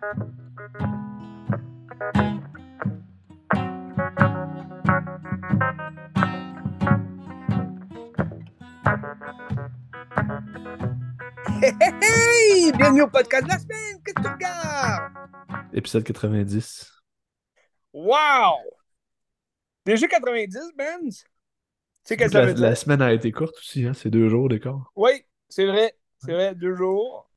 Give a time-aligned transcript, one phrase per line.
[0.00, 0.12] Hey,
[11.80, 12.72] hey, hey!
[12.72, 14.00] Bienvenue au podcast de la semaine!
[14.04, 15.12] Qu'est-ce que tu regardes?
[15.72, 16.92] Épisode 90.
[17.92, 18.58] Wow!
[19.84, 21.10] Déjà 90, Ben?
[21.10, 21.14] Tu
[22.04, 22.62] sais que ça La, veut dire?
[22.62, 23.94] la semaine a été courte aussi, hein?
[23.94, 24.92] C'est deux jours d'écart.
[24.94, 25.96] Oui, c'est vrai.
[26.24, 27.28] C'est vrai, deux jours.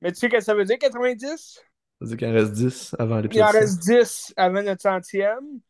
[0.00, 1.62] Mais tu sais que ça veut dire, 90?
[2.04, 4.82] Ça veut dire qu'il en reste 10 avant Il en l'épisode reste 10 avant notre
[4.82, 5.60] centième.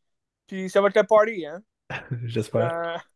[0.47, 1.63] Puis ça va être le party, hein?
[1.91, 1.97] 100.
[2.25, 3.09] J'espère.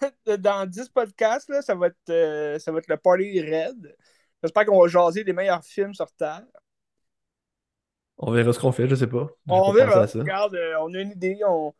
[0.26, 3.96] Dans, dans 10 podcasts, là, ça, va être, euh, ça va être le party red.
[4.42, 6.44] J'espère qu'on va jaser des meilleurs films sur Terre.
[8.18, 9.28] On verra ce qu'on fait, je sais pas.
[9.48, 10.04] On verra.
[10.04, 11.38] Regarde, euh, on a une idée.
[11.46, 11.72] On,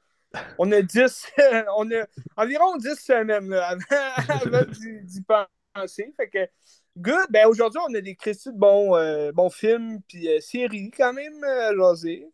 [0.59, 1.27] on a 10,
[1.77, 4.63] on a environ 10 semaines là, avant, avant
[5.03, 6.15] d'y penser.
[6.17, 6.49] Fait que,
[7.01, 7.27] good.
[7.31, 11.13] Ben, aujourd'hui, on a des critiques de bons, euh, bons films puis euh, séries quand
[11.13, 12.27] même euh, à jaser.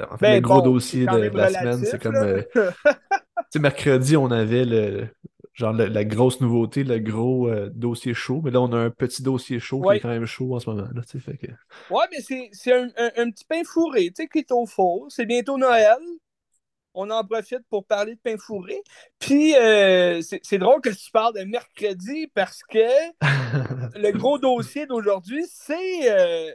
[0.00, 2.14] En fait, Ben, le gros bon, dossier de, la semaine, c'est comme.
[2.16, 2.42] euh,
[3.58, 5.08] mercredi, on avait le.
[5.52, 8.90] Genre le- la grosse nouveauté, le gros euh, dossier chaud, mais là on a un
[8.90, 10.88] petit dossier chaud qui est quand même chaud en ce moment.
[10.94, 11.46] Là, fait que...
[11.90, 14.64] Ouais, mais c'est c'est un, un- un petit pain fourré, tu sais, qui est au
[14.64, 15.06] four.
[15.10, 15.98] C'est bientôt Noël.
[16.94, 18.82] On en profite pour parler de pain fourré.
[19.18, 22.78] Puis, euh, c'est drôle que tu parles de mercredi parce que
[23.98, 26.52] le gros dossier d'aujourd'hui, c'est euh,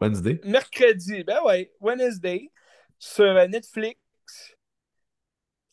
[0.00, 0.40] Wednesday.
[0.44, 1.24] mercredi.
[1.24, 2.50] Ben ouais, Wednesday,
[2.98, 3.98] sur Netflix.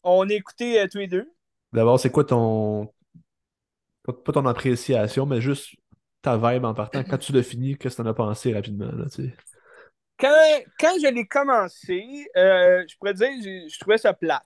[0.04, 1.32] On a écouté euh, tous les deux.
[1.72, 2.92] D'abord, c'est quoi ton.
[4.04, 5.76] Pas, ton appréciation, mais juste
[6.22, 7.04] ta vibe en partant.
[7.04, 9.36] Quand tu l'as fini, qu'est-ce que t'en as pensé rapidement, là, tu sais?
[10.20, 14.44] Quand, quand je l'ai commencé, euh, je pourrais dire je, je trouvais ça plate.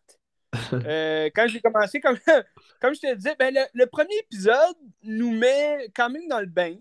[0.73, 2.17] Euh, quand j'ai commencé, comme,
[2.81, 6.48] comme je te disais, ben, le, le premier épisode nous met quand même dans le
[6.48, 6.76] bain.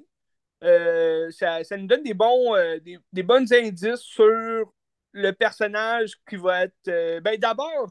[0.64, 4.72] Euh, ça, ça nous donne des bons, des, des bons indices sur
[5.12, 7.20] le personnage qui va être.
[7.20, 7.91] ben, d'abord,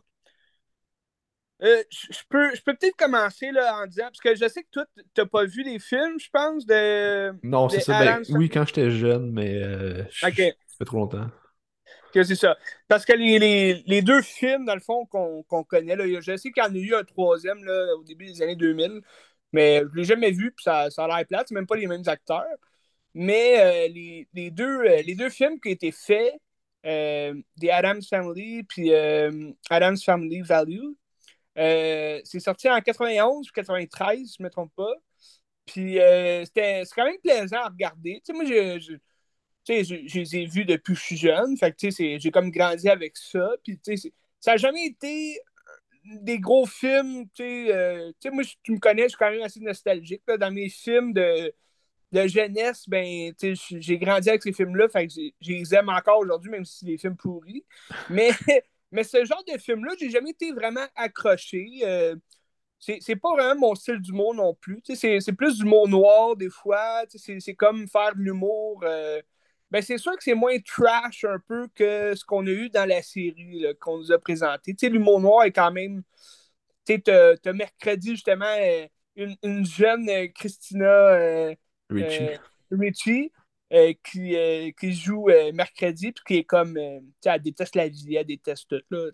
[1.64, 4.70] euh, je peux, je peux peut-être commencer là, en disant, parce que je sais que
[4.72, 7.34] toi, tu n'as pas vu les films, je pense, de.
[7.42, 8.00] Non, c'est ça.
[8.00, 10.04] Ben, oui, quand j'étais jeune, mais euh,
[10.78, 11.28] fait trop longtemps.
[12.14, 12.58] Que c'est ça.
[12.88, 16.52] Parce que les, les- les deux films, dans le fond, qu'on connaît, là, je sais
[16.52, 19.02] qu'il y en a eu un troisième là, au début des années 2000,
[19.54, 21.76] mais je ne l'ai jamais vu, puis ça, ça a l'air plate, c'est même pas
[21.76, 22.46] les mêmes acteurs.
[23.14, 26.34] Mais euh, les, les deux, euh, les deux films qui ont été faits,
[26.86, 30.94] euh, The Adams Family puis euh, Adams Family Value,
[31.56, 34.94] c'est sorti en 91 ou 93, si je ne me trompe pas.
[35.66, 35.96] Puis
[36.46, 38.22] c'était c'est quand même plaisant à regarder.
[38.26, 38.98] Tu sais, moi, je-
[39.68, 41.58] tu sais, je, les ai vus depuis que je suis jeune.
[41.58, 43.52] Fait tu sais, j'ai comme grandi avec ça.
[43.64, 45.40] Puis, tu sais, ça n'a jamais été
[46.06, 47.76] des gros films, tu sais.
[47.76, 50.22] euh, tu sais, moi, tu me connais, je suis quand même assez nostalgique.
[50.28, 50.38] là.
[50.38, 51.54] Dans mes films de,
[52.14, 54.88] de jeunesse, ben, tu sais, j'ai grandi avec ces films-là.
[54.90, 57.66] Fait que je les aime encore aujourd'hui, même si c'est des films pourris.
[58.10, 58.30] Mais,
[58.92, 61.68] mais ce genre de film-là, j'ai jamais été vraiment accroché.
[61.84, 62.16] Euh,
[62.80, 64.82] c'est pas vraiment mon style d'humour non plus.
[64.86, 67.04] C'est plus d'humour noir des fois.
[67.10, 68.82] C'est comme faire de l'humour.
[68.86, 69.22] euh,
[69.72, 72.86] Ben, c'est sûr que c'est moins trash un peu que ce qu'on a eu dans
[72.88, 74.74] la série qu'on nous a présenté.
[74.74, 76.04] Tu sais, L'humour noir est quand même.
[76.86, 81.56] Tu sais, t'as mercredi justement euh, une, une jeune euh, Christina euh,
[81.90, 82.30] Richie.
[82.34, 82.38] euh,
[82.72, 83.32] Richie
[83.74, 84.36] euh, qui,
[84.80, 86.82] qui joue mercredi puis qui est comme tu
[87.22, 89.10] sais, elle déteste la vie, elle déteste tout là,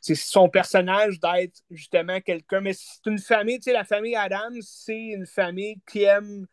[0.00, 4.60] c'est son personnage d'être justement quelqu'un mais c'est une famille, tu sais la famille Adams,
[4.62, 6.46] c'est une famille qui aime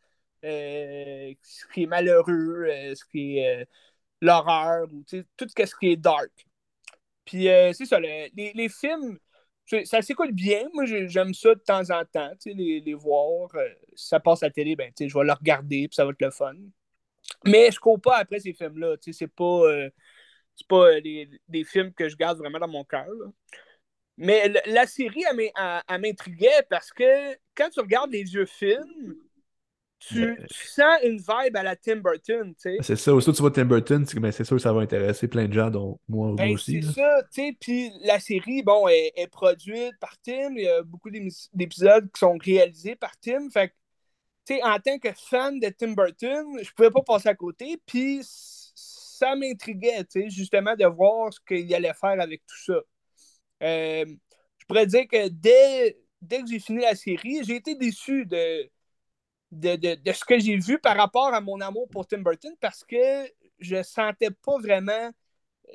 [0.44, 3.66] ce qui est malheureux, euh, ce qui est euh,
[4.22, 5.03] l'horreur ou
[5.38, 6.31] tout ce qui est dark.
[7.25, 9.20] Puis euh, c'est ça, le- les, les films,
[9.86, 10.68] ça s'écoute bien.
[10.74, 13.50] Moi, j'ai- j'aime ça de temps en temps, les, les voir.
[13.56, 16.12] Euh, si ça passe à la télé, ben, je vais le regarder, puis ça va
[16.12, 16.56] être le fun.
[17.46, 18.96] Mais je cours pas après ces films-là.
[19.02, 19.90] C'est pas, euh,
[20.69, 23.08] pas euh, des, des films que je garde vraiment dans mon cœur.
[24.18, 29.16] Mais la série, elle m'intriguait parce que quand tu regardes les vieux films,
[30.00, 32.77] tu, Ben- tu sens une vibe à la Tim Burton, tu sais.
[32.81, 33.12] C'est ça.
[33.12, 35.54] Que tu vois Tim Burton, c'est ben, c'est sûr que ça va intéresser plein de
[35.54, 36.81] gens, dont moi, moi Ben, aussi.
[36.83, 37.57] c'est ça, tu sais.
[37.60, 40.54] Puis la série, bon, est, est produite par Tim.
[40.56, 43.50] Il y a beaucoup d'épisodes qui sont réalisés par Tim.
[43.51, 43.74] Fait que,
[44.45, 47.77] tu sais, en tant que fan de Tim Burton, je pouvais pas passer à côté.
[47.86, 52.80] Puis ça m'intriguait, tu sais, justement, de voir ce qu'il allait faire avec tout ça.
[53.63, 54.06] Euh,
[54.60, 58.69] je pourrais dire que dès, dès que j'ai fini la série, j'ai été déçu de,
[59.51, 62.53] de, de, de ce que j'ai vu par rapport à mon amour pour Tim Burton
[62.59, 62.97] parce que
[63.59, 65.11] je sentais pas vraiment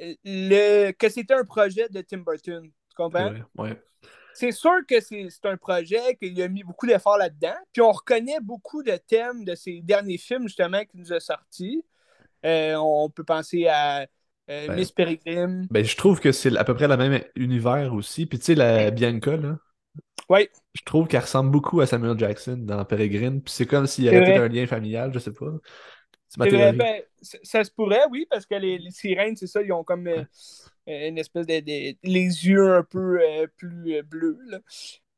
[0.01, 2.65] euh, le, que c'était un projet de Tim Burton.
[2.65, 3.31] Tu comprends?
[3.31, 3.83] vrai, ouais.
[4.35, 7.55] C'est sûr que c'est un projet qu'il a mis beaucoup d'efforts là-dedans.
[7.73, 11.85] Puis on reconnaît beaucoup de thèmes de ses derniers films, justement, qu'il nous a sortis.
[12.43, 14.07] on peut penser à
[14.49, 15.67] Ben, Miss Peregrine.
[15.71, 18.25] ben, je trouve que c'est à peu près le même univers aussi.
[18.27, 19.59] Puis tu sais, la Bianca, là,
[20.29, 23.43] Oui, je trouve qu'elle ressemble beaucoup à Samuel Jackson dans Peregrine.
[23.43, 25.47] Puis c'est comme s'il y avait peut-être un lien familial, je sais pas.
[26.29, 26.79] C'est ma C'est vrai, théorie.
[26.79, 27.03] ben,
[27.43, 30.25] ça se pourrait, oui, parce que les, les sirènes, c'est ça, ils ont comme euh,
[30.87, 34.39] une espèce de, de- les yeux un peu euh, plus euh, bleus.
[34.47, 34.59] là.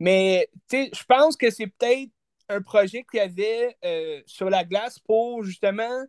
[0.00, 2.10] Mais je pense que c'est peut-être
[2.48, 6.04] un projet qu'il y avait euh, sur la glace pour justement,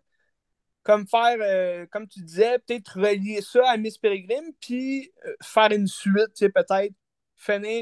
[0.83, 5.71] comme faire, euh, comme tu disais, peut-être relier ça à Miss Peregrine, puis euh, faire
[5.71, 6.93] une suite, tu sais, peut-être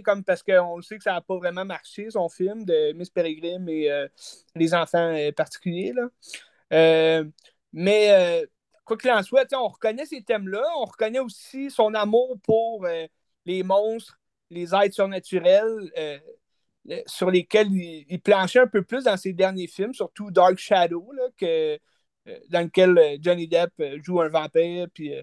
[0.03, 3.09] comme parce qu'on le sait que ça n'a pas vraiment marché, son film de Miss
[3.09, 4.07] Peregrine et euh,
[4.55, 6.09] les enfants euh, particuliers, là.
[6.73, 7.25] Euh,
[7.71, 8.47] mais
[8.85, 10.63] quoi qu'il en soit, on reconnaît ces thèmes-là.
[10.77, 12.85] On reconnaît aussi son amour pour
[13.45, 14.19] les monstres,
[14.49, 15.91] les êtres surnaturels,
[17.07, 21.23] sur lesquels il, planchait un peu plus dans ses derniers films, surtout Dark Shadow, là,
[21.35, 21.79] que,
[22.49, 23.71] dans lequel Johnny Depp
[24.03, 25.13] joue un vampire, puis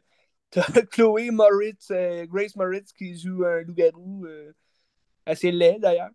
[0.75, 4.53] t'as Chloé Moritz, euh, Grace Moritz qui joue un loup-garou, euh,
[5.25, 6.11] assez laid d'ailleurs.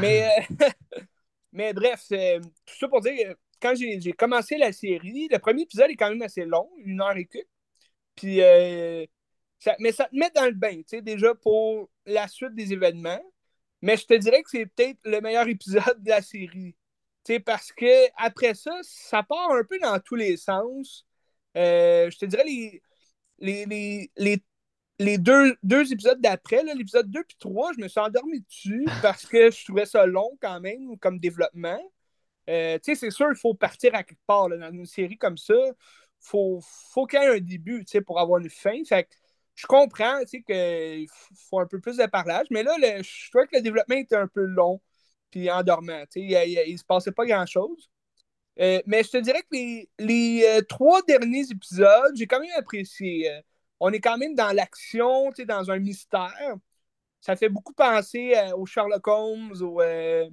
[0.00, 0.28] Mais
[0.60, 0.68] euh,
[1.52, 5.90] mais bref, tout ça pour dire que quand j'ai commencé la série, le premier épisode
[5.90, 7.46] est quand même assez long, une heure et quelques.
[8.14, 9.06] Puis, euh,
[9.58, 12.72] ça- mais ça te met dans le bain, tu sais, déjà pour la suite des
[12.72, 13.20] événements.
[13.82, 16.76] Mais je te dirais que c'est peut-être le meilleur épisode de la série.
[17.24, 21.06] Tu sais, parce que après ça, ça part un peu dans tous les sens.
[21.54, 22.82] Je te dirais les,
[23.38, 24.42] les, les, les,
[24.98, 29.26] les deux, deux épisodes d'après, l'épisode 2 puis 3, je me suis endormi dessus parce
[29.26, 31.80] que je trouvais ça long quand même comme développement.
[32.50, 35.18] Euh, tu sais, c'est sûr, il faut partir à quelque part là, dans une série
[35.18, 35.54] comme ça.
[36.20, 36.60] Faut,
[36.92, 38.82] faut qu'il y ait un début tu sais, pour avoir une fin.
[38.84, 39.10] Fait que
[39.54, 41.08] je comprends tu sais, qu'il
[41.50, 44.16] faut un peu plus de parlage, mais là, le- je trouvais que le développement était
[44.16, 44.80] un peu long
[45.30, 46.02] puis endormant.
[46.10, 46.48] tu sais.
[46.48, 47.90] Il, il se passait pas grand-chose.
[48.60, 52.50] Euh, mais je te dirais que les, les euh, trois derniers épisodes, j'ai quand même
[52.56, 53.30] apprécié.
[53.30, 53.40] Euh,
[53.80, 56.54] on est quand même dans l'action, dans un mystère.
[57.20, 59.76] Ça fait beaucoup penser au Sherlock Holmes, au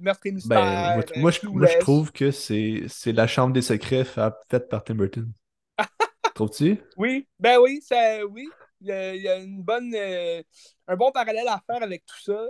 [0.00, 3.54] Meurtre et Ben, moi, Mystère, moi, je, moi, je trouve que c'est c'est la chambre
[3.54, 5.32] des secrets fa- faite par Tim Burton.
[6.34, 6.78] Trouves-tu?
[6.98, 8.48] Oui, ben oui, ça, oui.
[8.82, 12.20] Il y a, il y a une bonne, un bon parallèle à faire avec tout
[12.20, 12.46] ça.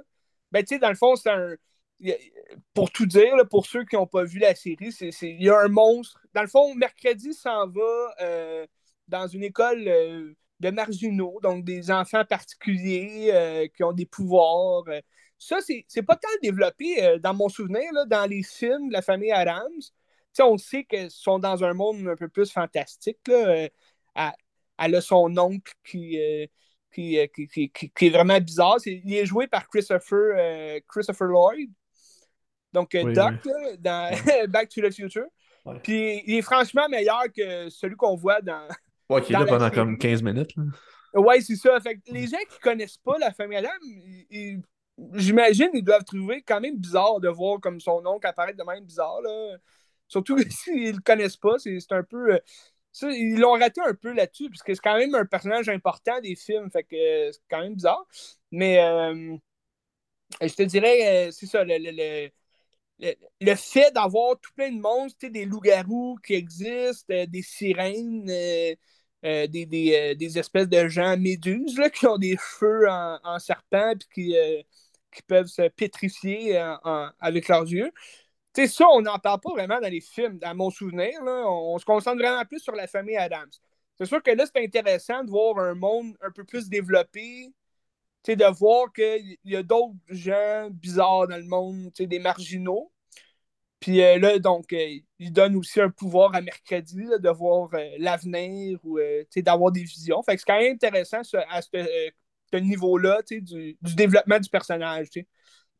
[0.51, 1.55] Ben, tu sais, dans le fond, c'est un.
[2.75, 5.59] Pour tout dire, pour ceux qui n'ont pas vu la série, c'est, il y a
[5.61, 6.21] un monstre.
[6.35, 8.67] Dans le fond, mercredi s'en va euh,
[9.09, 14.85] dans une école euh, de marginaux, donc des enfants particuliers euh, qui ont des pouvoirs.
[15.39, 19.33] Ça, c'est, pas tant développé dans mon souvenir, là, dans les films de la famille
[19.33, 19.71] Adams.
[19.79, 19.91] Tu
[20.33, 23.19] sais, on sait qu'ils sont dans un monde un peu plus fantastique.
[23.27, 23.69] Là.
[24.79, 26.19] Elle, a son oncle qui,
[26.93, 28.79] qui, qui, est vraiment bizarre.
[28.87, 31.71] Il est joué par Christopher, Christopher Lloyd,
[32.73, 33.53] donc euh, Oui, Doc, oui.
[33.79, 34.11] dans.
[34.49, 35.27] Back to the Future.
[35.65, 35.79] Ouais.
[35.83, 38.67] Puis il est franchement meilleur que celui qu'on voit dans,
[39.09, 39.75] Ouais, qui est là pendant série.
[39.77, 40.51] comme 15 minutes.
[40.57, 40.65] là.
[41.21, 41.79] Ouais, c'est ça.
[41.81, 43.69] Fait que les gens qui connaissent pas la famille Adam,
[45.15, 48.85] j'imagine ils doivent trouver quand même bizarre de voir comme son oncle apparaître de même
[48.85, 49.21] bizarre.
[49.23, 49.57] Là.
[50.09, 52.35] Surtout s'ils le connaissent pas, c'est c'est un peu.
[52.35, 52.39] euh,
[52.95, 56.21] ça, ils l'ont raté un peu là-dessus, parce que c'est quand même un personnage important
[56.21, 58.05] des films, fait que euh, c'est quand même bizarre.
[58.51, 59.35] Mais euh,
[60.43, 62.31] je te dirais, c'est ça, le, le- le-
[62.99, 68.75] le, fait d'avoir tout plein de monstres, des loups-garous qui existent, euh, des sirènes, euh,
[69.25, 73.39] euh, des, des, des espèces de gens méduses là, qui ont des cheveux en, en
[73.39, 74.37] serpent puis qui,
[75.15, 77.91] qui peuvent se pétrifier en- avec leurs yeux.
[78.55, 81.23] Tu sais, ça, on n'en parle pas vraiment dans les films, dans mon souvenir.
[81.25, 83.51] Là, on, on se concentre vraiment plus sur la famille Adams.
[83.99, 87.53] C'est sûr que là, c'est intéressant de voir un monde un peu plus développé,
[88.27, 92.93] de voir qu'il y a d'autres gens bizarres dans le monde, des marginaux.
[93.81, 97.89] Puis euh, là, donc, euh, il donne aussi un pouvoir à mercredi de voir euh,
[97.99, 99.01] l'avenir ou
[99.37, 100.23] d'avoir des visions.
[100.23, 105.09] Fait que c'est quand même intéressant à ce, niveau-là du, du développement du personnage.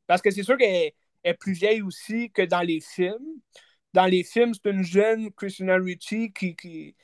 [0.07, 0.93] Parce que c'est sûr qu'elle
[1.25, 3.41] est plus vieille aussi que dans les films.
[3.93, 6.97] Dans les films, c'est une jeune Christina Ricci qui, qui,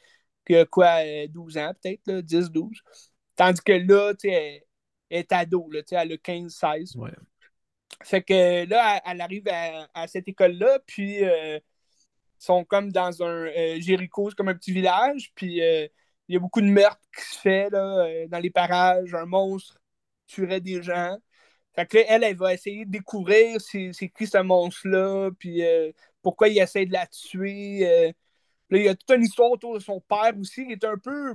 [0.47, 2.81] qui a quoi, euh, 12 ans peut-être, là, 10, 12.
[3.37, 4.67] Tandis que là, tu sais,
[5.11, 6.97] est ado, là, tu sais, elle a 15, 16.
[6.97, 7.11] Ouais.
[8.03, 12.93] Fait que là, elle, elle arrive à, à cette école-là, puis euh, ils sont comme
[12.93, 15.89] dans un euh, Jéricho, c'est comme un petit village, puis euh,
[16.29, 19.27] il y a beaucoup de meurtres qui se fait là, euh, dans les parages, un
[19.27, 19.79] monstre
[20.27, 21.17] tuerait des gens.
[21.75, 25.63] Fait que là, elle, elle va essayer de découvrir c'est, qui ce monstre-là, puis
[26.23, 28.13] pourquoi il essaie de la tuer.
[28.71, 30.99] Là, il y a toute une histoire autour de son père aussi, qui est un
[30.99, 31.35] peu.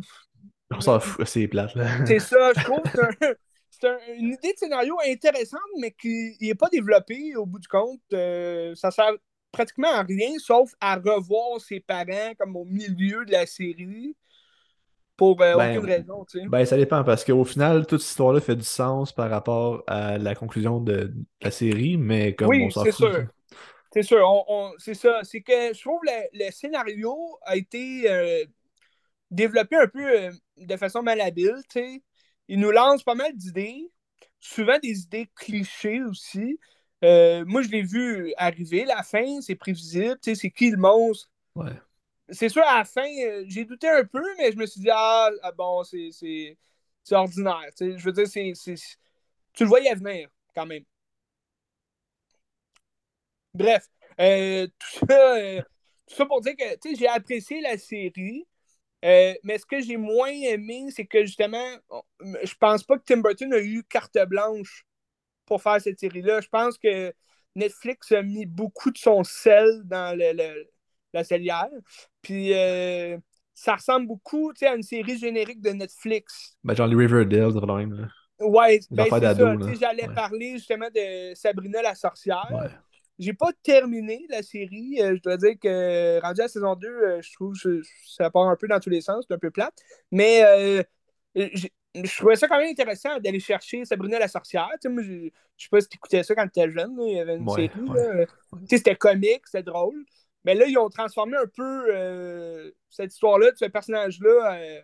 [0.70, 2.06] On s'en fout, c'est plate, là.
[2.06, 2.82] C'est ça, je trouve.
[3.22, 3.34] Un-
[3.80, 7.68] c'est un- une idée de scénario intéressante, mais qui n'est pas développée au bout du
[7.68, 8.02] compte.
[8.14, 9.12] Euh, ça sert
[9.52, 14.16] pratiquement à rien, sauf à revoir ses parents comme au milieu de la série.
[15.18, 16.46] pour euh, aucune Ben, raison, tu sais.
[16.48, 20.18] ben, ça dépend parce qu'au final, toute cette histoire-là fait du sens par rapport à
[20.18, 23.10] la conclusion de la série, mais comme on s'en c'est fout.
[23.12, 23.28] sûr.
[23.94, 24.20] C'est sûr.
[24.30, 25.22] On, on- c'est ça.
[25.24, 28.46] C'est que je trouve le, le scénario a été euh,
[29.32, 32.04] développé un peu euh, de façon malhabile, tu sais.
[32.48, 33.92] Il nous lance pas mal d'idées,
[34.40, 36.60] souvent des idées clichés aussi.
[37.04, 40.78] Euh, moi, je l'ai vu arriver, la fin, c'est prévisible, tu sais, c'est qui le
[40.78, 41.30] monstre?
[41.56, 41.74] Ouais.
[42.30, 44.90] C'est sûr, à la fin, euh, j'ai douté un peu, mais je me suis dit,
[44.92, 46.58] ah, ah bon, c'est
[47.12, 47.70] ordinaire.
[47.80, 48.54] Je veux dire, c'est
[49.54, 50.84] tu le voyais venir, quand même.
[53.54, 53.88] Bref,
[54.20, 55.62] euh, tout ça, euh,
[56.08, 58.48] tout ça pour dire que tu sais, j'ai apprécié la série,
[59.04, 61.78] euh, mais ce que j'ai moins aimé, c'est que justement,
[62.44, 64.86] je pense pas que Tim Burton a eu carte blanche
[65.46, 66.42] pour faire cette série-là.
[66.42, 67.14] Je pense que
[67.56, 70.70] Netflix a mis beaucoup de son sel dans le, le-
[71.14, 71.70] la cellière.
[72.22, 73.18] Puis euh,
[73.54, 76.58] ça ressemble beaucoup à une série générique de Netflix.
[76.64, 78.08] Ben, genre les Riverdale, même, là.
[78.40, 79.20] Ouais, ben c'est ça.
[79.20, 79.74] d'ado, Tu là.
[79.74, 80.16] sais, J'allais Ouais.
[80.16, 82.52] parler justement de Sabrina la sorcière.
[82.52, 82.70] Ouais.
[83.20, 85.02] J'ai pas terminé la série.
[85.02, 88.30] Euh, je dois dire que rendu à la saison 2, euh, je trouve que ça
[88.32, 89.74] part un peu dans tous les sens, c'est un peu plate.
[90.12, 90.84] Mais euh,
[91.36, 94.70] je trouvais ça quand même intéressant d'aller chercher Sabrina la sorcière.
[94.74, 96.98] Tu sais, moi, je je sais pas si tu écoutais ça quand tu étais jeune.
[96.98, 97.82] là, il y avait une Ouais, série.
[97.82, 98.26] ouais.
[98.26, 100.04] tu sais, C'était comique, c'était drôle.
[100.46, 104.82] Mais là, ils ont transformé un peu euh, cette histoire-là, ce personnage-là, euh,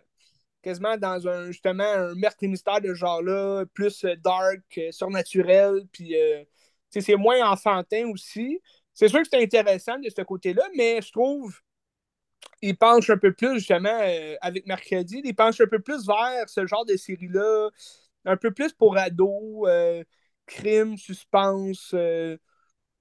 [0.62, 6.16] quasiment dans un justement un meurtre et mystère de ce genre-là, plus dark, surnaturel, puis
[6.16, 6.44] euh,
[6.90, 8.60] c'est moins enfantin aussi.
[8.92, 11.54] C'est sûr que c'est intéressant de ce côté-là, mais je trouve
[12.62, 16.48] il penche un peu plus justement euh, avec Mercredi, il penche un peu plus vers
[16.48, 17.70] ce genre de série-là,
[18.24, 20.04] un peu plus pour ados, euh,
[20.46, 22.36] crime, suspense, euh,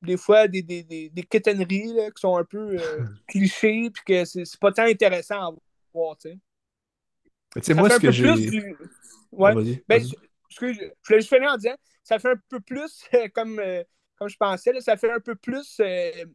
[0.01, 2.77] des fois des, des, des, des quétaineries là, qui sont un peu
[3.27, 5.55] clichés, puis que c'est c'est pas tant intéressant à
[5.93, 7.73] voir, tu sais.
[7.73, 8.35] Moi, ce que j'ai.
[8.35, 8.75] du.
[8.81, 8.85] Ah,
[9.31, 9.53] Ouais.
[9.55, 10.15] vas-y, Ben, je-
[10.49, 11.75] excuse, je voulais juste finir en disant,
[12.09, 13.03] ça fait un peu plus,
[13.35, 13.83] comme, euh,
[14.15, 16.25] comme je pensais, là, ça fait un peu plus euh,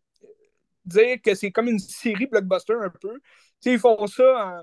[0.85, 3.21] dire que c'est comme une série blockbuster un peu.
[3.65, 4.63] Ils font ça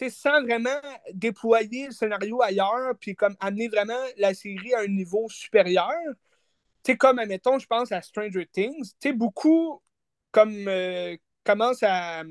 [0.00, 0.80] en, sans vraiment
[1.12, 5.92] déployer le scénario ailleurs, puis comme amener vraiment la série à un niveau supérieur.
[6.82, 9.82] Tu sais, comme, admettons, je pense à Stranger Things, tu sais, beaucoup
[10.30, 11.14] comme euh,
[11.44, 12.22] commencent à,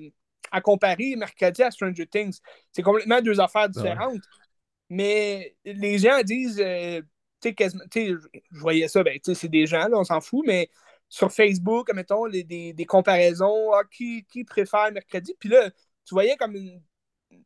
[0.52, 2.40] à comparer Mercredi à Stranger Things.
[2.72, 3.70] C'est complètement deux affaires ouais.
[3.70, 4.24] différentes.
[4.90, 7.02] Mais les gens disent, euh,
[7.42, 7.54] tu
[7.92, 10.70] sais, je- voyais ça, ben, c'est des gens, là, on s'en fout, mais
[11.10, 15.70] sur Facebook, mettons, les- des, des comparaisons, ah, qui, qui préfère mercredi, puis là,
[16.06, 16.56] tu voyais comme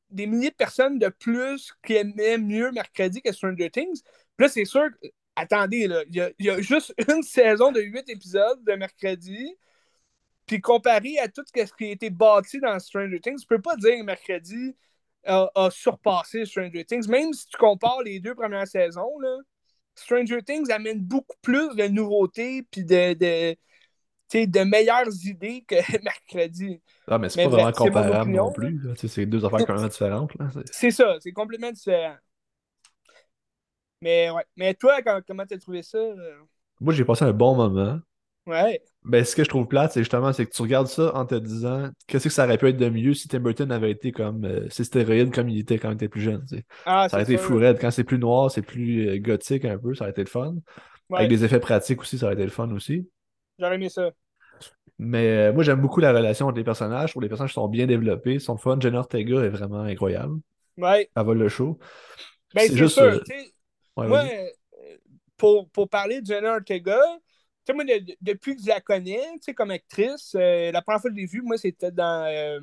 [0.10, 4.02] des milliers de personnes de plus qui aimaient mieux mercredi que Stranger Things.
[4.38, 4.88] Puis là, c'est sûr,
[5.36, 9.56] attendez, il y y a juste une saison de huit épisodes de mercredi,
[10.46, 13.76] puis comparé à tout ce qui a été bâti dans Stranger Things, tu peux pas
[13.78, 14.76] dire que mercredi
[15.26, 17.08] a, a surpassé Stranger Things.
[17.08, 19.38] Même si tu compares les deux premières saisons, là,
[19.96, 23.56] Stranger Things amène beaucoup plus de nouveautés puis de, de,
[24.46, 26.82] de meilleures idées que mercredi.
[27.08, 28.82] Ah, mais c'est pas vraiment comparable non plus.
[28.96, 30.32] C'est deux affaires complètement différentes.
[30.72, 32.16] C'est- ça, c'est complètement différent.
[34.02, 34.46] Mais ouais.
[34.58, 35.98] Mais toi, quand- comment t'as trouvé ça?
[35.98, 36.44] euh?
[36.82, 38.02] Moi, j'ai passé un bon moment.
[38.46, 38.82] Ouais.
[39.04, 41.34] Ben, ce que je trouve plate, c'est justement c'est que tu regardes ça en te
[41.36, 44.46] disant qu'est-ce que ça aurait pu être de mieux si Tim Burton avait été comme
[44.46, 46.46] euh, ces stéroïdes comme il était quand il était plus jeune.
[46.86, 47.80] Ah, Ça aurait été fou raide.
[47.82, 50.56] Quand c'est plus noir, c'est plus euh, gothique un peu, ça aurait été le fun.
[51.10, 53.10] Ouais, Avec des effets pratiques aussi, ça aurait été le fun aussi.
[53.58, 54.12] j'aurais aimé ça.
[55.00, 57.10] Mais euh, moi, j'aime beaucoup la relation entre les personnages.
[57.10, 58.80] Je trouve les personnages sont bien développés, sont fun.
[58.80, 60.36] Jenna Ortega est vraiment incroyable.
[60.78, 61.10] Ouais.
[61.16, 61.80] Elle vole le show.
[62.54, 62.96] Ben, C'est juste.
[62.96, 63.20] sûr, euh,
[63.98, 64.48] ouais, Moi, euh,
[65.38, 67.00] pour, pour parler de Jenna Ortega,
[67.68, 70.82] sais, moi, de- de- depuis que je la connais, tu sais, comme actrice, euh, la
[70.82, 72.60] première fois que je l'ai vue, moi, c'était dans euh,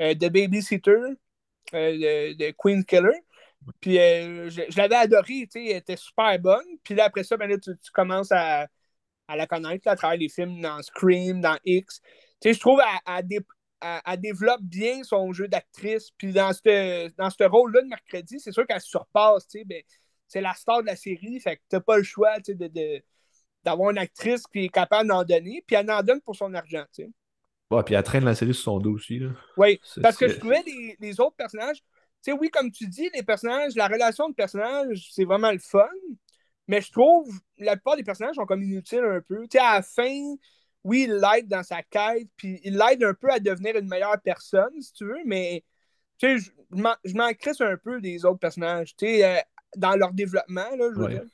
[0.00, 0.98] euh, The Babysitter
[1.72, 3.20] de, de Queen Killer.
[3.80, 6.66] Puis je, l'avais adorée, tu sais, elle était super bonne.
[6.82, 8.68] Puis là, après ça, ben là, tu, commences à,
[9.28, 12.00] à la connaître à travers les films dans Scream, dans X.
[12.40, 12.80] Tu sais, je trouve
[14.06, 16.10] elle développe bien son jeu d'actrice.
[16.16, 19.82] Puis dans ce dans rôle-là de mercredi, c'est sûr qu'elle surpasse, ben,
[20.26, 23.02] c'est la star de la série, fait que t'as pas le choix, de-
[23.64, 26.84] d'avoir une actrice qui est capable d'en donner, puis elle en donne pour son argent,
[26.94, 27.10] tu sais.
[27.70, 29.18] Ouais, puis elle traîne la série sur son dos aussi.
[29.18, 29.30] Là.
[29.56, 33.10] Oui, parce que je trouvais les, les autres personnages, tu sais, oui, comme tu dis,
[33.14, 35.88] les personnages, la relation de personnages, c'est vraiment le fun,
[36.68, 37.28] mais je trouve
[37.58, 39.42] la plupart des personnages sont comme inutiles un peu.
[39.42, 40.34] Tu sais, à la fin,
[40.82, 44.20] oui, il l'aide dans sa quête, puis il l'aide un peu à devenir une meilleure
[44.22, 45.64] personne, si tu veux, mais
[46.18, 49.40] tu sais, je m'en- je m'en crisse un peu des autres personnages, tu sais, euh,
[49.76, 51.10] dans leur développement, là, je veux Ouais.
[51.10, 51.24] dire.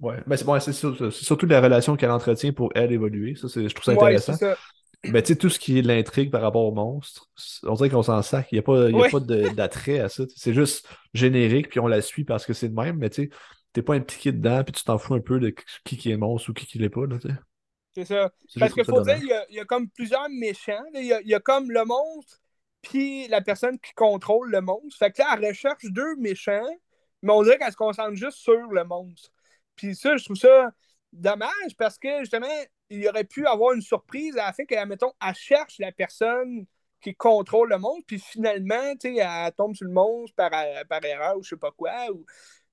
[0.00, 3.34] Ouais, ben, c'est bon, c'est surtout la relation qu'elle entretient pour elle évoluer.
[3.34, 4.34] Ça, je trouve ça intéressant.
[4.34, 4.56] ça.
[5.04, 7.28] Ben, tu sais, tout ce qui est de l'intrigue par rapport au monstre,
[7.62, 8.48] on dirait qu'on s'en sac.
[8.50, 10.24] Il n'y a pas, pas d'attrait à ça.
[10.34, 13.30] C'est juste générique, puis on la suit parce que c'est de même, mais tu sais,
[13.72, 16.50] t'es pas impliqué dedans, puis tu t'en fous un peu de qui qui est monstre
[16.50, 17.02] ou qui qui l'est pas,
[17.96, 18.30] c'est ça.
[18.58, 20.84] Parce ça faut dire, il y a, il y a comme plusieurs méchants.
[20.92, 21.00] là.
[21.00, 22.38] Il y a, il y a comme le monstre,
[22.82, 24.98] puis la personne qui contrôle le monstre.
[24.98, 26.68] Fait que là, elle recherche deux méchants,
[27.22, 29.30] mais on dirait qu'elle se concentre juste sur le monstre.
[29.76, 30.70] Puis ça, je trouve ça
[31.12, 32.46] dommage parce que justement,
[32.90, 36.66] il aurait pu avoir une surprise à la fin que, mettons, elle cherche la personne
[37.00, 40.50] qui contrôle le monstre, puis finalement, tu sais, elle tombe sur le monstre par,
[40.88, 42.10] par erreur ou je sais pas quoi.
[42.10, 42.24] Ou...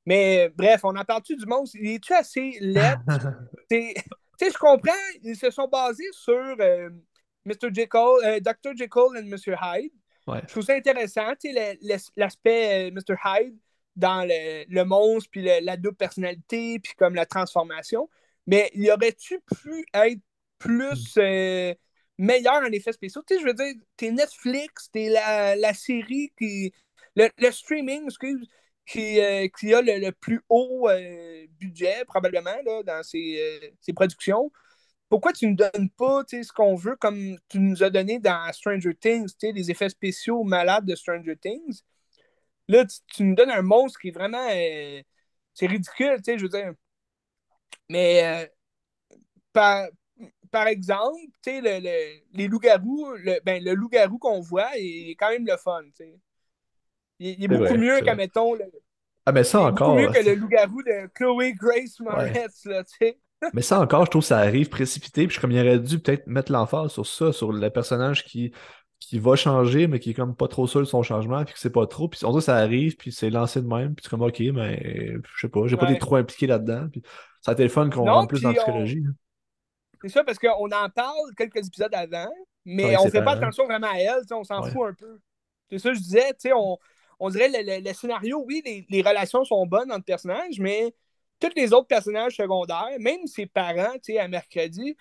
[0.06, 1.78] Mais bref, on en parle-tu du monstre?
[1.80, 3.00] Il est-tu assez laid?
[3.70, 4.92] Tu sais, je comprends,
[5.22, 6.90] ils se sont basés sur euh,
[7.46, 7.72] Mr.
[7.72, 8.76] Jekyll, euh, Dr.
[8.76, 9.56] Jekyll et Mr.
[9.62, 9.94] Hyde.
[10.26, 10.42] Ouais.
[10.42, 11.78] Je trouve ça intéressant, tu sais,
[12.16, 13.16] l'aspect euh, Mr.
[13.24, 13.58] Hyde
[13.96, 18.10] dans le, monstre, puis la double personnalité, puis comme la transformation.
[18.48, 20.20] Mais y aurait-tu pu être
[20.58, 21.74] plus euh,
[22.18, 23.24] meilleur en effets spéciaux?
[23.28, 26.74] Tu sais, je veux dire, t'es Netflix, t'es la, la série qui.
[27.16, 28.48] Le, streaming, excuse,
[28.88, 34.52] qui, euh, qui a le, plus haut euh, budget, probablement, là, dans ses, ses productions.
[35.10, 38.96] Pourquoi tu ne donnes pas ce qu'on veut comme tu nous as donné dans Stranger
[38.96, 41.84] Things, les effets spéciaux malades de Stranger Things?
[42.68, 44.48] Là, tu, tu nous donnes un monstre qui est vraiment.
[44.52, 45.02] euh,
[45.54, 46.74] c'est ridicule, tu sais, je veux dire.
[47.90, 48.48] Mais euh,
[49.54, 49.88] par,
[50.52, 55.12] par exemple, tu sais, le, le- les loups-garous, le, ben, le loup-garou qu'on voit il
[55.12, 56.20] est quand même le fun, tu sais.
[57.20, 58.66] Il, il est beaucoup vrai, mieux qu'à, mettons, le-
[59.26, 62.38] Ah, mais ça beaucoup mieux encore, que le loup-garou de Chloé Grace ouais.
[62.40, 63.20] Moretz, là, tu sais.
[63.54, 65.28] Mais ça encore, je trouve que ça arrive précipité.
[65.28, 68.52] Puis je comme il aurait dû peut-être mettre l'emphase sur ça, sur le personnage qui,
[69.08, 71.60] qui va changer, mais qui est comme pas trop sûr de son changement, puis que
[71.60, 72.08] c'est pas trop.
[72.08, 74.40] Puis on dirait que ça arrive, puis c'est lancé de même, puis c'est comme ok,
[74.54, 76.00] mais je sais pas, j'ai pas été Ouais.
[76.00, 76.88] trop impliqué là-dedans.
[76.92, 77.02] Puis
[77.42, 79.04] ça a été le fun qu'on rentre plus dans la on, trilogie.
[79.08, 79.14] hein.
[80.02, 82.30] C'est ça, parce qu'on en parle quelques épisodes avant,
[82.66, 84.72] mais Avec on fait pas attention vraiment à elle, tu on s'en Ouais.
[84.72, 85.20] fout un peu.
[85.70, 86.78] C'est ça je disais, tu sais, on,
[87.20, 90.94] on dirait le, le- le scénario, oui, les, les relations sont bonnes entre personnages, mais
[91.40, 94.96] tous les autres personnages secondaires, même ses parents, tu sais, à mercredi,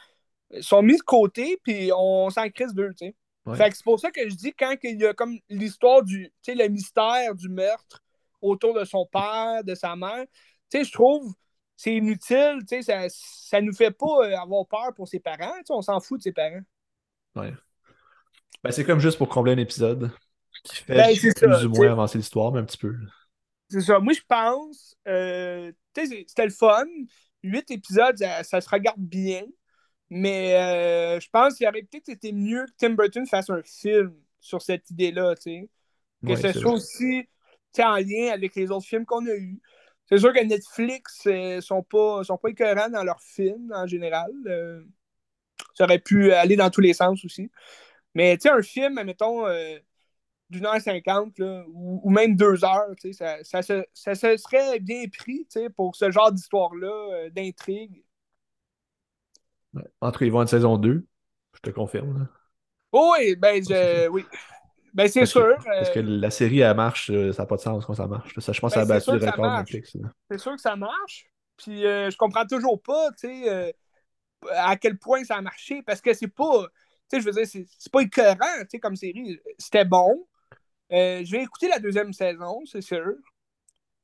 [0.61, 3.15] sont mis de côté, puis on s'en crisse d'eux, tu sais.
[3.47, 3.57] Ouais.
[3.57, 6.33] Fait que c'est pour ça que je dis, quand il y a comme l'histoire du,
[6.43, 8.03] tu sais, le mystère du meurtre
[8.41, 10.25] autour de son père, de sa mère,
[10.71, 11.35] tu sais, je trouve
[11.77, 15.55] c'est inutile, tu sais, ça, ça nous fait pas euh, avoir peur pour ses parents,
[15.59, 16.61] tu sais, on s'en fout de ses parents.
[17.35, 17.53] Ouais.
[18.63, 20.13] Ben, c'est comme juste pour combler un épisode
[20.63, 22.95] qui fait Ben, ça, plus ou moins avancer l'histoire, mais un petit peu.
[23.69, 23.99] C'est ça.
[23.99, 26.85] Moi, je pense, euh, tu sais, c'est- c'était le fun.
[27.43, 29.43] Huit épisodes, ça, ça se regarde bien.
[30.13, 34.15] Mais euh, je pense qu'il aurait peut-être été mieux que Tim Burton fasse un film
[34.41, 35.71] sur cette idée-là, tu sais.
[36.27, 36.75] Que Ouais, ce soit vrai.
[36.75, 37.29] aussi
[37.81, 39.61] en lien avec les autres films qu'on a eus.
[40.09, 44.33] C'est sûr que Netflix euh, sont pas, sont pas écœurants dans leurs films en général.
[44.47, 44.85] Euh,
[45.75, 47.51] ça aurait pu aller dans tous les sens aussi.
[48.15, 49.79] Mais tu sais, un film, mettons, euh,
[50.51, 54.37] d'une heure cinquante, ou, ou même deux heures, tu sais, ça, ça, se- ça se
[54.39, 56.89] serait bien pris tu sais, pour ce genre d'histoire-là,
[57.27, 58.05] euh, d'intrigue.
[59.75, 59.83] Ouais.
[60.01, 61.07] En tout cas, ils vont une saison 2,
[61.55, 62.19] je te confirme.
[62.19, 62.27] là.
[62.93, 64.25] Oh, oui, ben, je, oui.
[64.93, 65.57] Ben, c'est que, sûr.
[65.65, 68.07] parce que euh, la série, elle marche, euh, ça n'a pas de sens quand ça
[68.07, 68.39] marche.
[68.39, 69.57] Ça, je pense que ça ben, a c'est battu records de.
[69.59, 69.97] Netflix.
[70.31, 71.27] C'est sûr que ça marche.
[71.57, 73.73] Puis euh, je comprends toujours pas, tu sais, euh,
[74.51, 75.83] à quel point ça a marché.
[75.83, 76.67] Parce que c'est pas,
[77.11, 79.41] tu sais, je veux dire, c'est pas écœurant, tu sais, comme série.
[79.59, 80.27] C'était bon.
[80.93, 83.15] Euh, je vais écouter la deuxième saison, c'est sûr.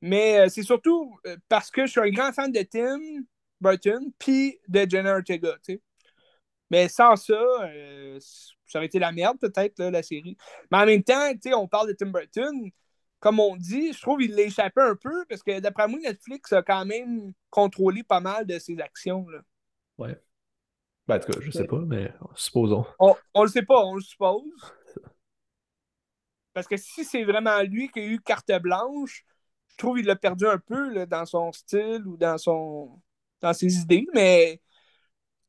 [0.01, 2.99] Mais euh, c'est surtout euh, parce que je suis un grand fan de Tim
[3.61, 5.81] Burton puis de Jenna Ortega, tu sais.
[6.71, 8.19] Mais sans ça, euh,
[8.67, 10.37] ça aurait été la merde, peut-être, la série.
[10.71, 12.69] Mais en même temps, tu sais, on parle de Tim Burton.
[13.19, 16.53] Comme on dit, je trouve qu'il l'a échappé un peu parce que d'après moi, Netflix
[16.53, 19.27] a quand même contrôlé pas mal de ses actions.
[19.27, 19.39] Là.
[19.97, 20.21] Ouais.
[21.05, 22.85] Ben, en tout cas, je sais pas, mais supposons.
[22.99, 24.73] On, on le sait pas, on le suppose.
[26.53, 29.25] Parce que si c'est vraiment lui qui a eu carte blanche,
[29.69, 33.01] je trouve qu'il l'a perdu un peu là, dans son style ou dans son
[33.41, 34.61] dans ses idées, mais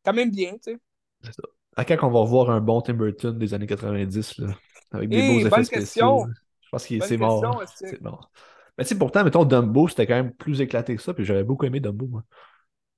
[0.05, 0.79] quand même bien, tu sais.
[1.23, 1.43] C'est ça.
[1.77, 4.49] À quand on va revoir un bon Tim Burton des années 90, là,
[4.93, 6.27] avec des beaux effets bonne spéciaux?
[6.63, 7.63] Je pense c'est mort.
[7.63, 8.31] est-ce que- C'est mort.
[8.77, 11.45] Mais tu sais, pourtant, mettons, Dumbo, c'était quand même plus éclaté que ça, puis j'avais
[11.45, 12.25] beaucoup aimé Dumbo, moi.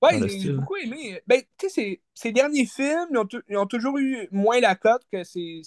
[0.03, 1.21] Ouais, j'ai beaucoup aimé.
[1.27, 4.75] Ben, tu sais, ces, derniers films, ils ont, tou- ils ont toujours eu moins la
[4.75, 5.63] cote que ces,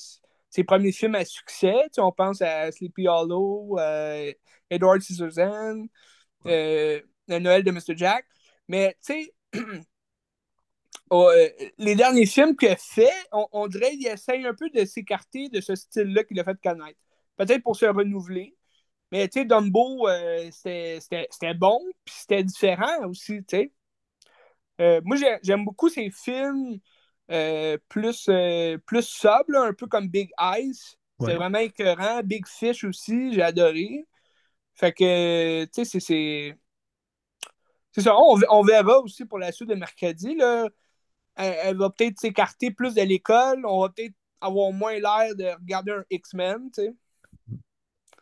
[0.50, 1.74] ces premiers films à succès.
[1.86, 4.34] Tu sais, on pense à Sleepy Hollow, euh,
[4.70, 5.86] Edward Scissorhands,
[6.48, 7.96] euh, Le Noël de Mr.
[7.96, 8.26] Jack.
[8.68, 9.34] Mais, tu sais,
[11.10, 14.70] oh, euh, les derniers films qu'il a fait, on, on dirait qu'il essaye un peu
[14.70, 17.00] de s'écarter de ce style-là qu'il a fait connaître.
[17.38, 18.56] Peut-être pour se renouveler.
[19.12, 23.72] Mais, tu sais, Dumbo, euh, c'était bon, puis c'était différent aussi, tu sais.
[24.82, 26.80] Euh, moi, j'ai- j'aime beaucoup ces films
[27.88, 28.30] plus,
[28.86, 30.98] plus là, un peu comme Big Eyes.
[31.20, 31.36] Ouais.
[31.36, 32.22] vraiment écœurant.
[32.24, 34.06] Big Fish aussi, j'ai adoré.
[34.76, 36.58] Fait que, tu sais, c'est-
[37.96, 38.02] c'est.
[38.02, 40.36] Ça, on, on verra aussi pour la suite de mercredi.
[40.36, 40.68] Là.
[41.36, 43.66] Elle, elle va peut-être s'écarter plus de l'école.
[43.66, 46.94] On va peut-être avoir moins l'air de regarder un X-Men, tu sais.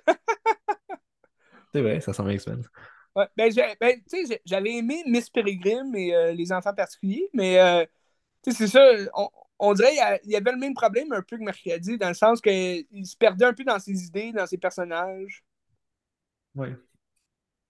[1.73, 2.63] C'est vrai, ça à X-Men.
[3.15, 4.01] Ouais, ben, j'ai- ben,
[4.45, 7.85] j'avais aimé Miss Peregrine et euh, les enfants particuliers, mais euh,
[8.43, 8.81] c'est ça,
[9.15, 12.13] on, on dirait qu'il y avait le même problème un peu que Mercredi, dans le
[12.15, 15.43] sens qu'il se perdait un peu dans ses idées, dans ses personnages.
[16.55, 16.75] Ouais.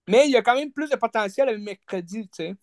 [0.08, 2.54] Mais il y a quand même plus de potentiel avec Mercredi, tu sais.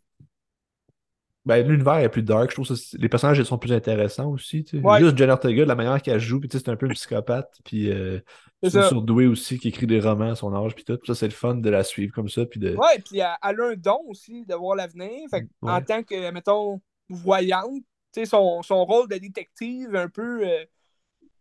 [1.44, 4.64] Ben, l'univers est plus dark, je trouve que les personnages ils sont plus intéressants aussi.
[4.64, 4.84] tu sais.
[4.86, 5.00] Ouais.
[5.00, 6.94] Juste Jenna Ortega, de la manière qu'elle joue, puis tu sais, c'est un peu une
[6.94, 8.20] psychopathe, puis euh,
[8.62, 10.96] C'est une surdouée aussi qui écrit des romans à son âge, puis tout.
[10.98, 12.76] Puis ça, c'est le fun de la suivre comme ça, puis de.
[12.76, 15.28] Ouais, puis elle, elle a un don aussi de voir l'avenir.
[15.32, 15.72] Fait Ouais.
[15.72, 17.82] en tant que, mettons, voyante,
[18.14, 20.64] tu sais, son, son rôle de détective, un peu, euh,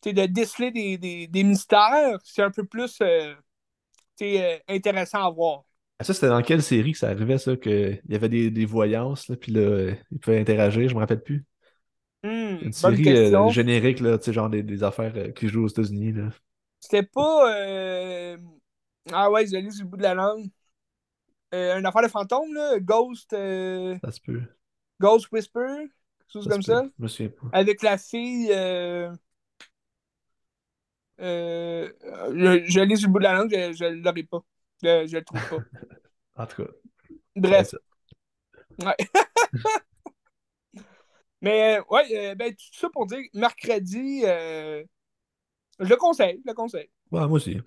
[0.01, 3.35] tu sais, de déceler des, des, des mystères, c'est un peu plus, euh,
[4.17, 5.65] tu sais, euh, intéressant à voir.
[6.01, 8.65] Ah, Ça, c'était dans quelle série que ça arrivait, ça, qu'il y avait des, des
[8.65, 11.45] voyances, là, puis là, ils pouvaient interagir, je me rappelle plus.
[12.23, 15.65] Hmm, Une série euh, générique, là, tu sais, genre des, des affaires euh, qui jouent
[15.65, 16.31] aux États-Unis, là.
[16.81, 17.55] C'était pas.
[17.55, 18.37] euh,
[19.13, 20.51] Ah ouais, je l'ai sur le bout de la langue.
[21.53, 22.79] Une affaire de fantôme, là.
[22.81, 23.35] Ghost,
[24.03, 24.43] Ça se peut.
[25.01, 26.85] Ghost Whisper, quelque chose Ça comme ça.
[26.99, 27.49] Je me souviens pas.
[27.53, 28.51] Avec la fille.
[31.21, 31.89] euh,
[32.35, 34.41] je, je l'ai sur le bout de la langue, je, je l'aurai pas.
[34.83, 35.57] Je, je le trouve pas.
[36.37, 36.71] En tout cas.
[37.37, 37.75] Bref.
[38.83, 38.97] Ouais.
[41.43, 44.85] Mais euh, ouais, euh, ben, tout ça pour dire, mercredi, euh,
[45.81, 46.91] je le conseille, je le conseille.
[47.11, 47.59] Ouais, moi aussi.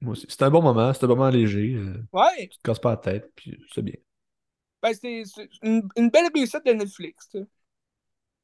[0.00, 0.26] Moi aussi.
[0.28, 1.74] C'est un bon moment, c'est un moment léger.
[1.74, 3.94] euh, Ouais, tu te casses pas la tête, puis c'est bien.
[4.82, 5.22] ben, c'est
[5.62, 7.28] une, une belle réussite de Netflix.
[7.30, 7.44] tu sais.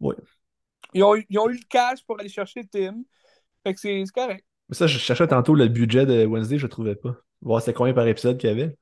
[0.00, 0.16] Ouais.
[0.94, 3.02] Ils ont, eu- ils ont eu le cash pour aller chercher Tim.
[3.64, 4.45] Fait que c'est correct.
[4.68, 7.16] Mais ça, je cherchais tantôt le budget de Wednesday, je le trouvais pas.
[7.42, 8.74] Voir c'était combien par épisode qu'il y avait.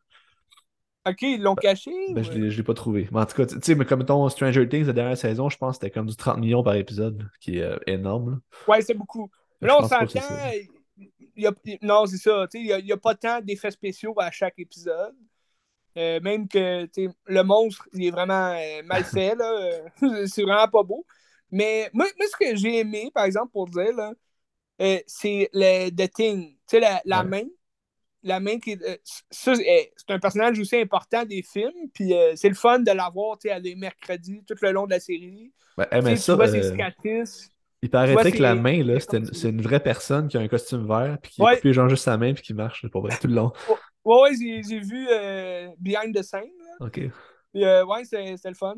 [1.07, 1.91] Ok, ils l'ont caché.
[2.13, 3.09] Ben, je l'ai je l'ai pas trouvé.
[3.13, 5.59] Mais en tout cas, tu sais, mais comme ton Stranger Things, la dernière saison, je
[5.59, 8.31] pense que c'était comme du 30 millions par épisode, qui est euh, énorme.
[8.31, 8.37] là.
[8.73, 9.31] Ouais, c'est beaucoup.
[9.61, 10.35] Mais que là, on c'est s'entend.
[10.35, 12.47] a- non, c'est ça.
[12.55, 15.15] Il n'y a, pas tant d'effets spéciaux à chaque épisode.
[15.97, 16.89] Euh, même que
[17.27, 19.35] le monstre, il est vraiment euh, mal fait.
[19.35, 19.81] là.
[20.27, 21.05] C'est vraiment pas beau.
[21.51, 24.13] Mais moi, moi, ce que j'ai aimé, par exemple, pour dire, là,
[24.81, 26.51] euh, c'est le The Thing.
[26.53, 27.29] Tu sais, la, la Ouais.
[27.29, 27.43] main.
[28.23, 28.83] La main qui est.
[28.83, 28.97] euh,
[29.49, 29.55] euh,
[29.97, 31.91] c'est un personnage aussi important des films.
[31.93, 34.87] Puis euh, c'est le fun de l'avoir tu sais, à les mercredis tout le long
[34.87, 35.53] de la série.
[35.79, 37.51] Tu ça, vois ses cicatrices.
[37.83, 40.87] il paraîtrait que la main, là, une- c'est une vraie personne qui a un costume
[40.87, 41.57] vert, puis qui Ouais.
[41.57, 43.53] coupé genre juste sa main, puis qui marche, pour vrai, tout le long.
[44.05, 45.07] Ouais, ouais, j'ai vu
[45.79, 46.41] Behind the Scene.
[46.81, 46.87] là.
[46.87, 47.01] Ok.
[47.53, 48.75] Puis, euh, ouais, c'est c'est le fun.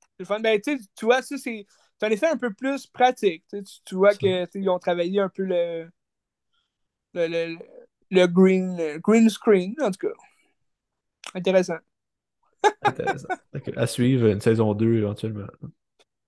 [0.00, 0.40] C'est le fun.
[0.40, 1.66] Ben, tu sais, tu vois, ça, c'est
[1.98, 3.44] c'est un effet un peu plus pratique.
[3.84, 4.18] Tu, vois Ça.
[4.18, 5.90] que tu sais, ils ont travaillé un peu le,
[7.14, 7.58] le, le,
[8.10, 10.14] le green, le green screen, en tout cas.
[11.34, 11.78] Intéressant.
[12.82, 13.28] Intéressant.
[13.76, 15.46] À suivre une saison 2 éventuellement.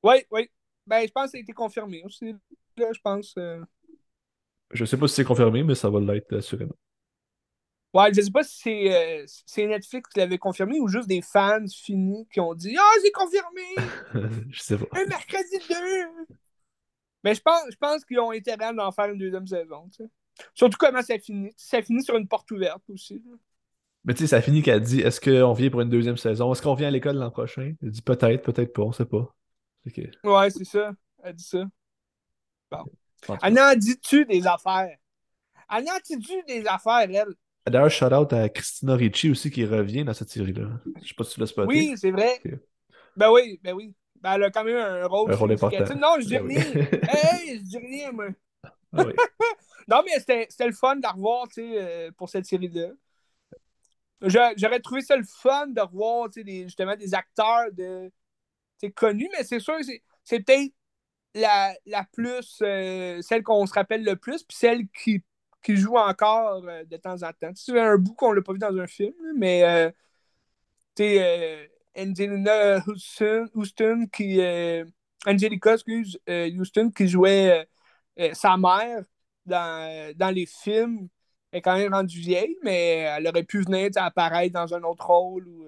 [0.02, 0.50] Oui, oui.
[0.86, 2.34] Ben, je pense que ça a été confirmé aussi.
[2.76, 3.34] Là, je pense.
[3.38, 3.62] euh.
[4.72, 6.74] Je sais pas si c'est confirmé, mais ça va l'être assurément.
[7.92, 11.22] Ouais, je sais pas si c'est euh, c'est Netflix qui l'avait confirmé ou juste des
[11.22, 14.40] fans finis qui ont dit Ah, c'est confirmé!
[14.50, 14.86] Je sais pas.
[15.00, 16.36] Un mercredi 2!
[17.24, 19.90] Mais je pense, je pense qu'ils ont intérêt d'en faire une deuxième saison.
[20.54, 21.52] Surtout comment ça finit.
[21.56, 23.22] Ça finit sur une porte ouverte aussi.
[23.26, 23.36] là.
[24.04, 26.52] Mais tu sais, ça finit qu'elle dit est-ce qu'on vient pour une deuxième saison?
[26.52, 27.74] Est-ce qu'on vient à l'école l'an prochain?
[27.82, 29.34] Elle dit peut-être, peut-être pas, on sait pas.
[29.86, 30.00] Ok.
[30.24, 30.92] Ouais, c'est ça.
[31.22, 31.64] Elle dit ça.
[33.42, 34.96] Elle en dit-tu des affaires?
[35.68, 37.34] En dit-tu des affaires, elle?
[37.70, 40.68] D'ailleurs, shout out à Christina Ricci aussi qui revient dans cette série-là.
[41.02, 41.68] Je sais pas si tu l'as spoté.
[41.68, 42.40] Oui, c'est vrai.
[43.16, 43.94] Ben oui, ben oui.
[44.20, 45.94] Ben, elle a quand même un rôle Un rôle important.
[45.96, 46.58] Non, je dis Ben oui.
[46.58, 46.74] rien.
[47.08, 48.26] hey, je dis rien, moi.
[48.92, 49.12] Ah oui.
[49.88, 52.90] Non, mais c'était le fun de la revoir, tu sais, euh, pour cette série-là.
[54.22, 58.12] J'a- J'aurais trouvé ça le fun de revoir, tu sais, des- justement, des acteurs de,
[58.94, 59.74] connus, mais c'est sûr,
[60.22, 60.72] c'est peut-être
[61.34, 65.22] la, la plus, euh, celle qu'on se rappelle le plus, puis celle qui,
[65.62, 67.52] qui joue encore euh, de temps en temps.
[67.52, 69.90] Tu sais, un bout qu'on l'a pas vu dans un film, mais, euh,
[70.96, 72.82] tu sais, euh, Angelina
[73.54, 74.84] Houston, qui, euh,
[75.26, 77.68] Angelica, excuse, Houston qui jouait
[78.32, 79.04] sa mère
[79.46, 81.08] dans, dans les films
[81.52, 85.04] elle est quand même rendue vieille, mais elle aurait pu venir apparaître dans un autre
[85.04, 85.66] rôle ou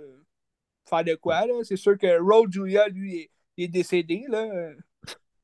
[0.88, 1.44] faire de quoi.
[1.64, 4.24] C'est sûr que Road Julia, lui, est, est décédé.
[4.28, 4.70] Là.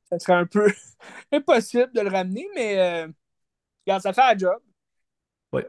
[0.09, 0.71] Ça serait un peu
[1.33, 3.09] impossible de le ramener, mais
[3.93, 4.59] regarde, ça fait la job.
[5.51, 5.67] Ouais.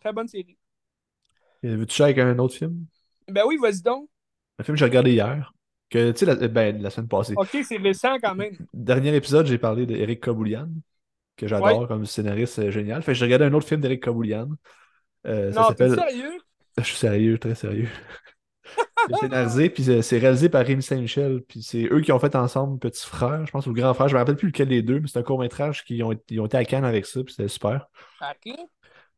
[0.00, 0.56] Très bonne série.
[1.62, 2.86] Et Veux-tu share avec un autre film?
[3.28, 4.08] Ben oui, vas-y donc.
[4.58, 5.52] Un film que j'ai regardé hier.
[5.90, 7.34] Que, tu sais, la, ben, la semaine passée.
[7.36, 8.56] Ok, c'est récent quand même.
[8.74, 10.68] Dernier épisode, j'ai parlé d'Éric Kaboulian,
[11.36, 11.86] que j'adore Ouais.
[11.88, 13.02] comme scénariste euh, génial.
[13.02, 14.50] Fait que j'ai regardé un autre film d'Éric Kaboulian.
[15.26, 15.94] Euh, ça Non, t'es s'appelle.
[15.94, 16.38] sérieux?
[16.76, 17.88] Je suis sérieux, très sérieux.
[19.08, 21.42] C'est scénarisé, puis c'est réalisé par Rémi Saint-Michel.
[21.48, 24.08] Puis c'est eux qui ont fait ensemble Petit Frère, je pense, ou Grand Frère.
[24.08, 26.46] Je me rappelle plus lequel des deux, mais c'est un court-métrage qui ont, ils ont
[26.46, 27.86] été à Cannes avec ça, puis c'était super.
[28.20, 28.68] Ok.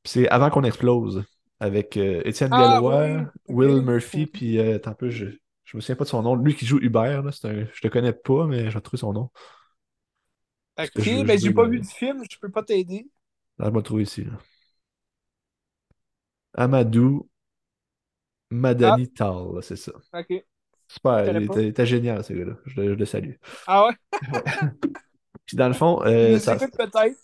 [0.02, 1.24] Puis c'est Avant qu'on explose,
[1.60, 3.82] avec euh, Étienne Ah, Gallois, oui, Will.
[3.82, 5.26] Murphy, puis euh, un peu, je,
[5.64, 6.34] je me souviens pas de son nom.
[6.36, 9.30] Lui qui joue Hubert, là, un, je le connais pas, mais j'ai trouvé son nom.
[10.78, 13.06] Ok, je- mais j'ai pas vu du film, je peux pas t'aider.
[13.58, 14.24] Là, je vais le trouver ici.
[14.24, 14.32] là.
[16.54, 17.28] Amadou
[18.50, 19.92] Madani Tal, c'est ça.
[20.12, 20.44] Ok.
[20.88, 22.54] Super, il était, il était génial, ce gars-là.
[22.66, 23.34] Je, le- je le salue.
[23.66, 23.94] Ah ouais?
[25.46, 26.56] Puis dans le fond, euh, ça...
[26.56, 27.18] peut-être.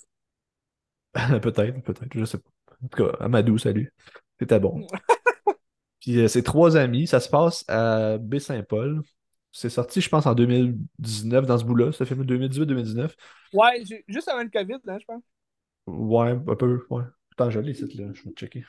[1.42, 2.50] peut-être, peut-être, je sais pas.
[2.84, 3.92] En tout cas, Amadou, salut.
[4.38, 4.86] C'était bon.
[6.00, 9.02] Puis euh, c'est trois amis, ça se passe à Baie-Saint-Paul.
[9.50, 13.16] C'est sorti, je pense, en 2019, dans ce bout-là, ce film 2018-2019.
[13.54, 15.22] Ouais, juste avant le COVID, là, je pense.
[15.86, 17.04] Ouais, un peu, ouais.
[17.48, 18.64] Je l'ai, cette là, je vais checker.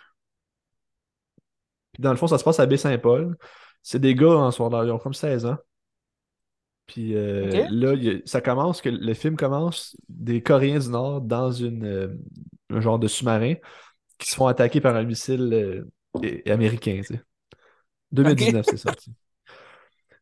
[1.97, 3.36] Puis dans le fond, ça se passe à Baie-Saint-Paul.
[3.81, 5.57] C'est des gars en soir, ils ont comme 16 ans.
[6.86, 11.51] Puis euh, là, a- ça commence, que le film commence des Coréens du Nord dans
[11.51, 12.07] une, euh,
[12.69, 13.55] un genre de sous-marin
[14.17, 15.86] qui se font attaquer par un missile
[16.23, 17.21] euh, américain, tu sais.
[18.12, 19.12] 2019, c'est sorti.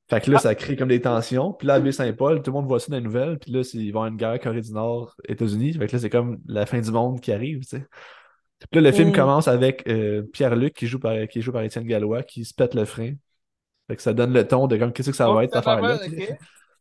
[0.09, 0.41] Fait que là, Ah.
[0.41, 1.53] ça crée comme des tensions.
[1.53, 3.37] Puis là, à Baie-Saint-Paul, tout le monde voit ça dans les nouvelles.
[3.39, 5.73] Puis là, c'est- il va y avoir une guerre Corée du Nord, États-Unis.
[5.73, 7.87] Fait que là, c'est comme la fin du monde qui arrive, tu sais.
[8.71, 9.13] Puis là, le film Mm.
[9.13, 12.73] commence avec euh, Pierre-Luc qui joue par, qui joue par Étienne Gallois qui se pète
[12.75, 13.13] le frein.
[13.87, 15.67] Fait que ça donne le ton de comme qu'est-ce que ça Oh, va être, cette
[15.67, 15.99] affaire-là.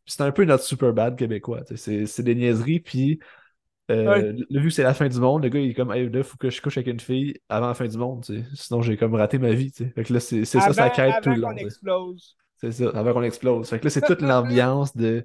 [0.06, 1.60] c'est un peu notre super bad québécois.
[1.76, 2.80] C'est c'est des niaiseries.
[2.80, 3.18] Puis
[3.90, 6.08] euh, le- vu que c'est la fin du monde, le gars, il est comme, hey,
[6.08, 8.24] là, faut que je couche avec une fille avant la fin du monde.
[8.54, 9.70] Sinon, j'ai comme raté ma vie.
[9.72, 11.54] Fait que là, c'est c'est ça sa Avant, quête tout le long.
[12.56, 13.68] C'est ça, avant qu'on explose.
[13.68, 15.24] Fait que là, c'est toute l'ambiance de.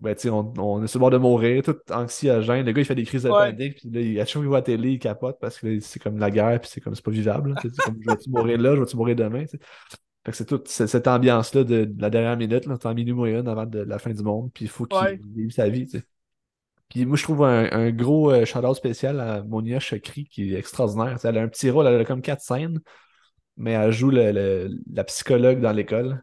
[0.00, 2.66] Ben, on, on est sur le bord de mourir, tout anxiogène.
[2.66, 3.50] Le gars, il fait des crises de Ouais.
[3.52, 5.80] panique, puis là, il, à chaque fois qu'il voit la télé, il capote parce que
[5.80, 7.54] c'est comme la guerre, puis c'est comme, c'est pas vivable.
[7.54, 9.44] là, comme, je vais-tu mourir là, je vais-tu mourir demain.
[9.46, 13.48] Fait que c'est toute cette, ambiance-là de, de la dernière minute, là, en minuit moyenne
[13.48, 15.86] avant de, la fin du monde, puis il faut qu'il vive sa vie.
[16.88, 20.58] Puis moi, je trouve un, un gros euh, shout-out spécial à Monia Chokri, qui est
[20.58, 21.18] extraordinaire.
[21.24, 22.80] Elle a un petit rôle, elle a comme quatre scènes,
[23.56, 26.22] mais elle joue le- le- la psychologue dans l'école.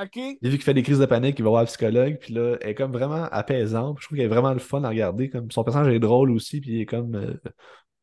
[0.00, 0.16] Ok.
[0.16, 2.56] Et vu qu'il fait des crises de panique, il va voir un psychologue, puis là,
[2.60, 3.98] elle est comme vraiment apaisante.
[4.00, 5.28] Je trouve qu'elle est vraiment le fun à regarder.
[5.28, 7.34] Comme son personnage est drôle aussi, puis il est comme euh,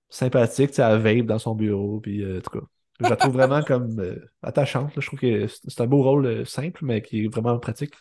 [0.10, 2.66] sympathique, tu sais, elle vape dans son bureau, puis euh, en tout cas.
[3.00, 4.96] Je la trouve vraiment comme euh, attachante.
[4.96, 5.02] là.
[5.02, 7.94] Je trouve que c'est un beau rôle simple, mais qui est vraiment pratique.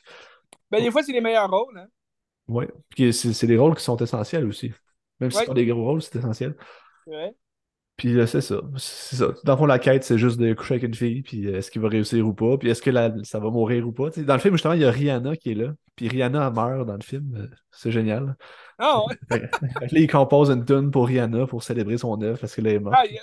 [0.71, 1.79] Ben, des fois, c'est les meilleurs rôles.
[1.79, 1.87] Hein.
[2.49, 2.69] Ouais.
[2.91, 4.73] Puis c'est des rôles qui sont essentiels aussi.
[5.21, 6.55] Même si c'est pas des gros rôles, c'est essentiel.
[7.07, 7.35] Ouais.
[7.97, 8.61] Puis euh, c'est ça.
[8.77, 9.29] C'est ça.
[9.45, 11.71] Dans le fond, la quête, c'est juste de coucher avec une fille, puis euh, est-ce
[11.71, 14.11] qu'il va réussir ou pas, puis est-ce que la- ça va mourir ou pas?
[14.11, 16.51] Tu sais, dans le film, justement, il y a Rihanna qui est là, puis Rihanna
[16.51, 17.35] meurt dans le film.
[17.37, 18.37] Euh, C'est génial.
[18.79, 19.15] Ah ouais.
[19.81, 22.97] Là, il compose une tune pour Rihanna pour célébrer son œuvre parce qu'elle est morte.
[22.99, 23.23] Ah, yeah.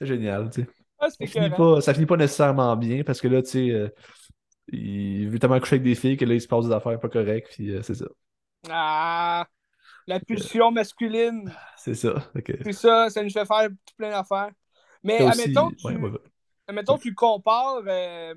[0.00, 0.68] C'est génial, tu sais.
[0.98, 3.88] Ah, Ça finit pas, ça finit pas nécessairement bien parce que là, tu sais, euh,
[4.72, 7.08] il veut tellement coucher avec des filles que là, il se passe des affaires pas
[7.08, 8.06] correctes, puis c'est ça.
[8.68, 9.46] Ah,
[10.06, 11.52] la pulsion masculine.
[11.76, 12.14] C'est ça.
[12.44, 14.50] Que- C'est ça, ça nous fait faire tout plein d'affaires.
[15.02, 16.18] Mais aussi- admettons, tu, ouais, ouais, ouais.
[16.68, 17.82] admettons, tu compares.
[17.86, 18.34] euh,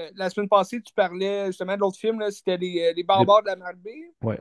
[0.00, 3.42] euh, la semaine passée, tu parlais justement de l'autre film, c'était les, euh, les barbares
[3.42, 4.12] de la Malbaie.
[4.22, 4.38] Ouais.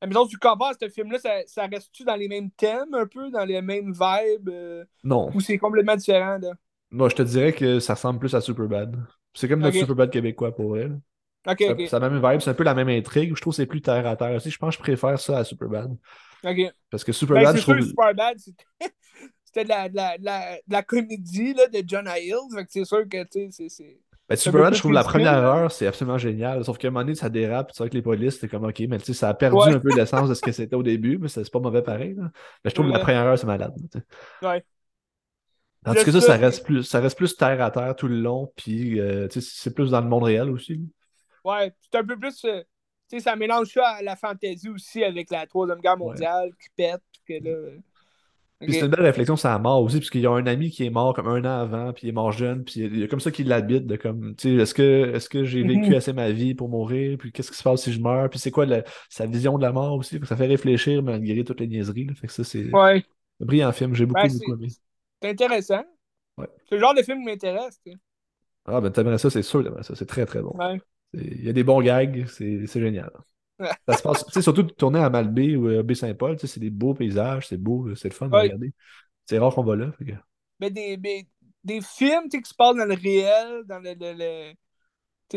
[0.00, 3.44] Admettons, tu compares ce film-là, ça, ça reste-tu dans les mêmes thèmes, un peu, dans
[3.44, 5.30] les mêmes vibes, euh, Non.
[5.34, 6.52] ou c'est complètement différent, là?
[6.90, 8.96] Moi, je te dirais que ça ressemble plus à Superbad.
[9.32, 9.76] C'est comme notre.
[9.78, 11.00] Superbad québécois pour elle.
[11.46, 13.34] Ok, Ça- ok, C'est la même vibe, c'est un peu la même intrigue.
[13.36, 14.50] Je trouve que c'est plus terre à terre aussi.
[14.50, 15.90] Je pense que je préfère ça à Superbad.
[16.44, 16.72] ok.
[16.90, 17.86] Parce que Ben, Superbad, c'est je sûr, trouve.
[17.88, 18.36] Superbad,
[19.44, 22.36] c'était de la, de, la, de, la, de la comédie là, de John Hill.
[22.54, 23.98] Fait que c'est sûr que, tu sais, c'est-.
[24.26, 26.64] Ben, peu je trouve la première heure, c'est absolument génial.
[26.64, 27.72] Sauf qu'à un moment donné, ça dérape.
[27.72, 29.74] Tu sais, avec les polices, c'est comme OK, mais tu sais, ça a perdu Ouais.
[29.74, 32.14] un peu l'essence de ce que c'était au début, mais c'est pas mauvais pareil.
[32.14, 32.30] là.
[32.64, 33.74] Mais je trouve que la première heure, c'est malade.
[33.76, 34.46] tu sais.
[34.48, 34.64] Ouais.
[35.84, 38.50] Tandis que ça, ça reste plus, ça reste plus terre à terre tout le long,
[38.56, 40.80] puis euh, tu sais, c'est plus dans le monde réel aussi.
[41.44, 42.44] Ouais, c'est un peu plus.
[42.44, 42.62] euh,
[43.10, 46.68] tu sais, ça mélange ça à la fantasy aussi avec la Troisième Guerre mondiale qui
[46.76, 47.02] pète.
[47.24, 47.78] puis Que là, euh,
[48.64, 48.78] Puis ok.
[48.78, 50.84] c'est une belle réflexion sur la mort aussi, parce qu'il y a un ami qui
[50.86, 53.08] est mort comme un an avant, puis il est mort jeune, puis il y a
[53.08, 55.94] comme ça qu'il l'habite, de comme, tu sais, est-ce que, est-ce que j'ai vécu Mhm.
[55.94, 58.50] assez ma vie pour mourir, puis qu'est-ce qui se passe si je meurs, puis c'est
[58.50, 62.06] quoi la- sa vision de la mort aussi, ça fait réfléchir malgré toutes les niaiseries,
[62.06, 62.14] là.
[62.14, 63.04] fait que ça, c'est Ouais,
[63.40, 64.68] un brillant film, j'ai beaucoup, Ben, beaucoup aimé.
[65.22, 65.84] c'est intéressant.
[66.36, 66.48] Ouais.
[66.68, 67.80] C'est le genre de film qui m'intéresse.
[67.84, 67.98] tu sais.
[68.66, 70.54] Ah, ben t'aimerais ça, c'est sûr, t'aimerais ça, c'est très, très bon.
[70.54, 70.80] Ouais.
[71.16, 73.10] Il y a des bons gags, c'est génial.
[73.88, 77.48] Ça se passe, surtout de tourner à Malbaie ou à Baie-Saint-Paul, c'est des beaux paysages,
[77.48, 78.42] c'est beau, c'est le fun de Ouais.
[78.42, 78.72] regarder.
[79.26, 80.12] C'est rare qu'on va là, que-
[80.60, 81.26] Mais des, mais
[81.62, 83.94] des films qui se passent dans le réel, dans le.
[83.94, 84.54] le, le-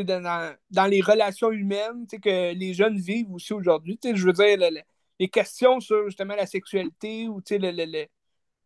[0.04, 3.98] dans, dans, les relations humaines que les jeunes vivent aussi aujourd'hui.
[4.04, 4.60] Je veux dire,
[5.20, 8.08] les questions sur justement la sexualité ou les,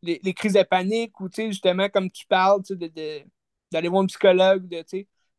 [0.02, 2.62] les, crises de panique ou justement, comme tu parles,
[3.71, 4.67] d'aller voir un psychologue,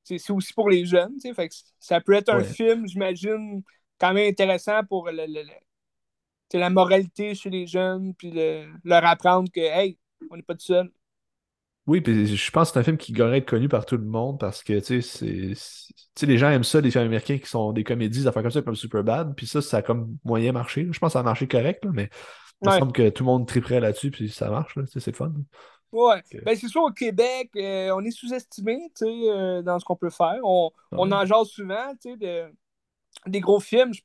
[0.05, 1.15] c'est aussi pour les jeunes.
[1.35, 3.63] Fait ça peut être un film, j'imagine,
[3.99, 8.33] quand même intéressant pour la moralité chez les jeunes, puis
[8.85, 9.99] leur apprendre que, hey,
[10.31, 10.91] on n'est pas tout seul.
[11.85, 14.05] Oui, puis je pense que c'est un film qui devrait être connu par tout le
[14.05, 17.83] monde parce que, tu sais, les gens aiment ça, les films américains qui sont des
[17.83, 20.87] comédies, des affaires comme ça, comme Superbad, puis ça, ça a comme moyen marché.
[20.93, 22.09] Je pense que ça a marché correct, mais
[22.63, 25.33] il me semble que tout le monde triperait là-dessus, puis ça marche, c'est le fun.
[25.93, 30.11] Ouais, ben c'est sûr, au Québec, euh, on est sous-estimé, euh, dans ce qu'on peut
[30.11, 30.41] faire.
[30.43, 32.51] On, on en jase souvent, de,
[33.27, 33.93] des gros films.
[33.93, 34.01] Je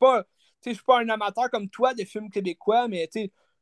[0.69, 3.09] ne suis pas un amateur comme toi de films québécois, mais,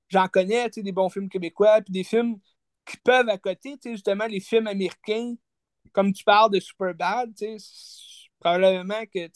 [0.10, 2.40] j'en connais, des bons films québécois, puis des films
[2.84, 5.36] qui peuvent à côté, justement, les films américains,
[5.94, 7.32] comme tu parles de Superbad,
[8.40, 9.30] probablement que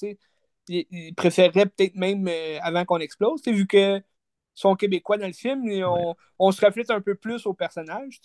[0.68, 4.02] ils, préféreraient peut-être même euh, avant qu'on explose, vu que
[4.54, 8.20] sont québécois dans le film, et on, se reflète un peu plus au personnage.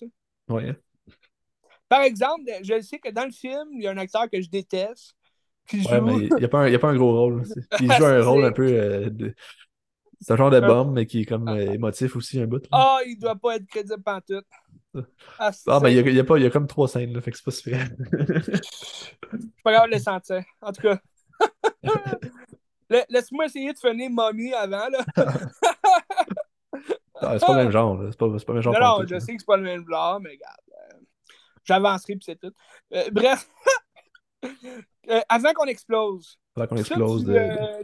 [0.48, 0.76] Ouais.
[1.88, 4.48] Par exemple, je sais que dans le film, il y a un acteur que je
[4.48, 5.14] déteste.
[5.66, 6.00] Qui joue...
[6.02, 7.44] mais il n'y a, a, pas un gros rôle.
[7.80, 8.66] Il joue un rôle un peu.
[8.66, 9.08] Euh,
[10.20, 12.66] c'est un genre de bombe, mais qui est comme euh, émotif aussi, un bout.
[12.70, 14.46] Ah, il doit pas être crédible pantoute.
[15.38, 17.30] Ah, ah mais il y, a, pas, il y a comme trois scènes, là, fait
[17.30, 17.88] que c'est pas super.
[18.12, 20.42] Je suis pas grave de le sentir.
[20.60, 20.98] En tout cas.
[23.08, 25.04] Laisse-moi essayer de finir Mommy avant, là.
[27.32, 28.74] C'est pas le même genre, C'est pas, pas le même genre.
[28.74, 30.56] Non, non, je sais que c'est pas le même genre, mais regarde.
[30.70, 30.98] Euh,
[31.64, 32.52] j'avancerai, puis c'est tout.
[32.94, 33.48] Euh, bref.
[35.10, 36.38] Euh, avant qu'on explose.
[36.56, 37.30] Avant qu'on explose.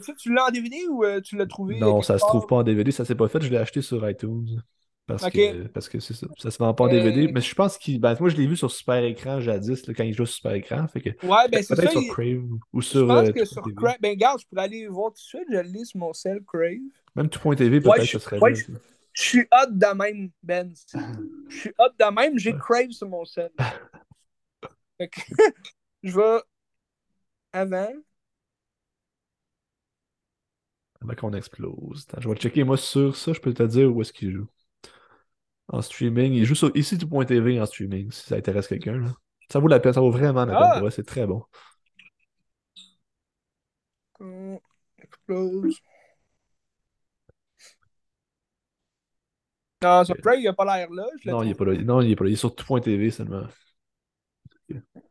[0.03, 1.79] Tu, tu l'as en DVD ou tu l'as trouvé?
[1.79, 3.43] Non, ça se trouve pas en DVD, ça s'est pas fait.
[3.43, 4.63] Je l'ai acheté sur iTunes.
[5.11, 6.27] Parce que, parce que c'est ça.
[6.39, 7.31] Ça se vend pas en DVD.
[7.33, 8.01] Mais je pense qu'il.
[8.01, 10.87] Ben, moi, je l'ai vu sur Super Écran jadis, quand il joue sur Super Écran.
[10.89, 13.01] Fait que, ouais, ben c'est Peut-être sur Crave ou sur.
[13.01, 13.97] Je pense que sur Crave.
[14.01, 15.47] Ben, regarde, je pourrais aller voir tout de suite.
[15.51, 16.79] Je lis sur mon cell Crave.
[17.17, 18.63] Même tout.tv, peut-être, ça serait ouais, bien.
[18.63, 18.73] Je
[19.21, 20.73] suis hot de même, Ben.
[21.49, 23.25] Je suis hot de même, j'ai Crave sur mon
[24.99, 25.21] que,
[26.03, 26.43] je vais.
[27.53, 27.93] Avant.
[31.03, 32.07] Avant qu'on explose.
[32.09, 34.49] Attends, je vais checker, moi, sur ça, je peux te dire où est-ce qu'il joue
[35.73, 36.33] en streaming.
[36.33, 39.05] Il joue sur ici tout.tv en streaming, si ça intéresse quelqu'un.
[39.51, 40.85] Ça vaut la peine, ça vaut vraiment la peine.
[40.87, 40.91] Ah!
[40.91, 41.45] c'est très bon.
[44.99, 45.81] Explose.
[49.83, 51.07] Non, sur Prey, il n'a pas l'air là.
[51.27, 51.75] non, il est pas là.
[51.83, 52.31] Non, il est pas là.
[52.31, 53.47] Il est sur tout.tv seulement.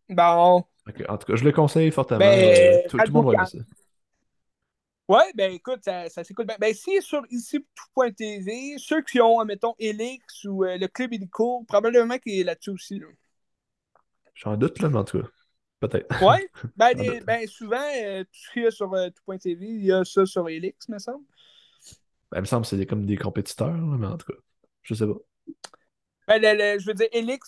[0.10, 0.64] Bon.
[1.08, 2.20] En tout cas, je le conseille fortement.
[2.20, 3.58] Ben, tout, le monde va ça.
[5.08, 6.58] Oui, ben écoute, ça, ça s'écoute bien.
[6.60, 11.66] Ben, si sur ici tout.tv, ceux qui ont, mettons, Elix ou euh, le Club Illico,
[11.68, 13.00] probablement qu'il est là-dessus aussi.
[13.00, 13.08] Là.
[14.36, 15.28] J'en doute, là, mais en tout cas.
[15.80, 16.16] Peut-être.
[16.22, 16.46] Oui,
[16.78, 20.06] ben, ben, souvent, euh, tout ce qu'il y a sur euh, tout.tv, il y a
[20.06, 21.26] ça sur Elix, me semble.
[22.32, 24.40] Ben, il me semble que c'est comme des compétiteurs, mais en tout cas,
[24.90, 25.14] je sais pas.
[26.28, 27.48] Ben, je veux dire, Elix,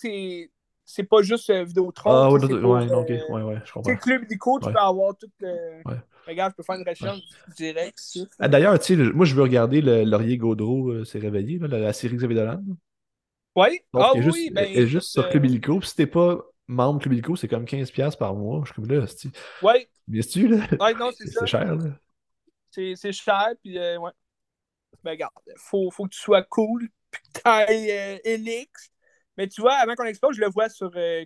[0.84, 2.10] c'est pas juste euh, Vidéotron.
[2.10, 3.90] Ah, ouais, ouais, ok, ouais, ouais, je comprends.
[3.90, 5.30] C'est Club Nico, tu peux avoir tout.
[5.40, 5.96] Ouais.
[6.26, 7.20] Regarde, je peux faire une recherche
[7.56, 7.98] direct.
[8.38, 11.66] Ah, D'ailleurs, tu sais, moi, je veux regarder le Laurier Gaudreau euh, s'est réveillé, là,
[11.66, 12.62] la, série Xavier Dolan.
[13.56, 14.64] Oui, ah oui, juste, ben.
[14.64, 15.80] est juste sur Club Illico.
[15.80, 18.60] Puis si t'es pas membre Club Illico, c'est comme 15$ par mois.
[18.64, 19.30] Je suis comme là, c'est.
[20.06, 20.66] Bien tu là?
[20.98, 21.26] Non, c'est.
[21.38, 21.90] C'est cher, là.
[22.70, 24.12] C'est cher, puis euh, ouais.
[25.02, 26.88] Ben, regarde, faut, faut que tu sois cool,
[27.32, 28.92] t'ailles euh, Elix,
[29.36, 31.24] mais tu vois, avant qu'on explose, je le vois sur euh,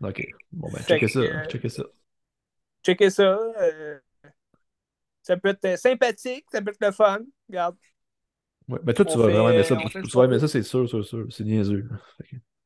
[0.00, 0.26] OK.
[0.52, 1.20] Bon, ben, checkez ça.
[1.20, 1.82] Euh, checkez ça.
[2.82, 3.38] Checkez ça.
[3.60, 3.98] Euh,
[5.22, 7.20] ça peut être sympathique, ça peut être le fun.
[7.48, 7.76] Regarde.
[8.68, 9.76] Ouais, mais toi, tu vas vraiment aimer ça.
[9.76, 11.26] Tu vas aimer ça, c'est sûr, sûr, sûr.
[11.30, 11.88] C'est niaiseux.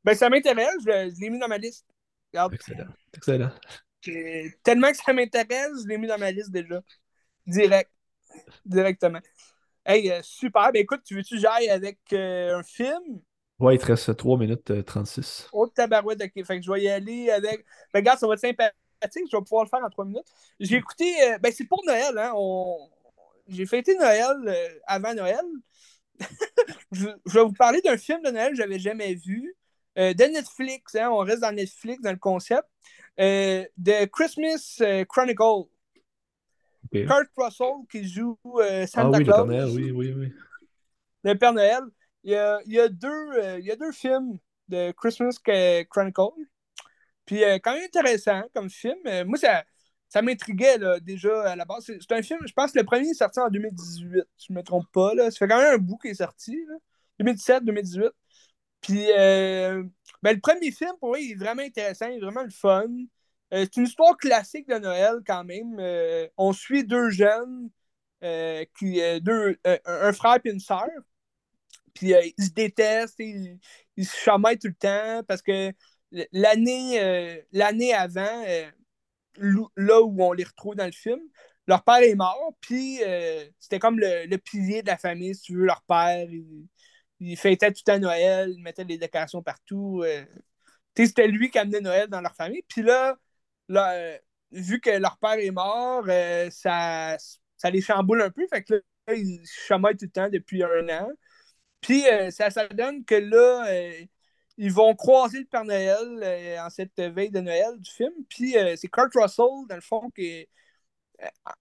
[0.05, 0.77] Ben, ça m'intéresse.
[0.85, 1.87] Je, l'ai mis dans ma liste.
[2.33, 2.55] Regarde.
[2.55, 2.89] Excellent.
[3.15, 3.51] Excellent.
[4.63, 6.83] Tellement que ça m'intéresse, je l'ai mis dans ma liste déjà.
[7.47, 7.91] Direct.
[8.65, 9.21] Directement.
[9.87, 10.73] Hey, super.
[10.73, 13.21] Ben écoute, tu veux-tu que j'aille avec un film?
[13.59, 15.49] Ouais, il te reste 3 minutes 36.
[15.53, 16.45] Oh, tabarouette, ok.
[16.45, 17.65] Fait que je vais y aller avec.
[17.93, 19.29] Ben, regarde, ça va être sympathique.
[19.31, 20.27] Je vais pouvoir le faire en 3 minutes.
[20.59, 21.15] J'ai écouté.
[21.23, 22.33] Euh, ben, c'est pour Noël, hein.
[22.35, 22.91] On...
[23.47, 25.45] J'ai fêté Noël euh, avant Noël.
[26.93, 29.55] je, vais vous parler d'un film de Noël que j'avais jamais vu.
[29.99, 31.11] Euh, de Netflix, hein.
[31.11, 32.67] On reste dans Netflix, dans le concept.
[33.19, 35.69] de Christmas Chronicle.
[37.03, 38.39] Kurt Russell qui joue
[38.87, 39.47] Santa ah, oui, Claus.
[39.47, 40.33] Le Père Noël, oui, oui, oui.
[41.25, 41.83] Le Père Noël.
[42.25, 44.39] Il y a, il y a deux, euh, il y a deux films
[44.69, 45.37] de Christmas
[45.91, 46.23] Chronicle.
[47.27, 48.99] Puis euh, quand même intéressant comme film.
[49.07, 49.63] Euh, moi, ça,
[50.09, 51.85] ça m'intriguait déjà à la base.
[51.87, 54.59] C'est un film, je pense que le premier est sorti en 2018, si je ne
[54.59, 55.15] me trompe pas.
[55.15, 55.31] Là.
[55.31, 56.57] Ça fait quand même un bout qui est sorti.
[57.21, 58.11] 2017-2018.
[58.81, 62.51] Puis ben, le premier film, pour moi, il est vraiment intéressant, il est vraiment le
[62.51, 62.89] fun.
[63.55, 65.79] C'est une histoire classique de Noël quand même.
[66.37, 67.71] on suit deux jeunes,
[68.79, 70.89] qui, deux, un frère et une sœur.
[71.95, 73.59] Puis ils se détestent, ils,
[74.05, 75.73] se chamaillent tout le temps parce que
[76.33, 76.99] l'année
[77.95, 78.45] avant,
[79.77, 81.21] là où on les retrouve dans le film,
[81.67, 85.57] leur père est mort, puis euh, c'était comme le, pilier de la famille, si tu
[85.57, 86.27] veux, leur père.
[87.21, 90.03] Il, fêtait tout à Noël, il mettait des décorations partout.
[90.05, 90.25] Euh.
[90.97, 92.63] c'était lui qui amenait Noël dans leur famille.
[92.69, 93.17] Puis là,
[93.71, 94.19] euh,
[94.53, 96.05] vu que leur père est mort,
[96.51, 97.17] ça,
[97.57, 98.47] ça les chamboule un peu.
[98.49, 101.09] Fait que là, ils chamaillent tout le temps depuis un an.
[101.81, 103.67] Puis ça, ça donne que là,
[104.57, 108.13] ils vont croiser le Père Noël en cette veille de Noël du film.
[108.29, 110.47] Puis c'est Kurt Russell, dans le fond, qui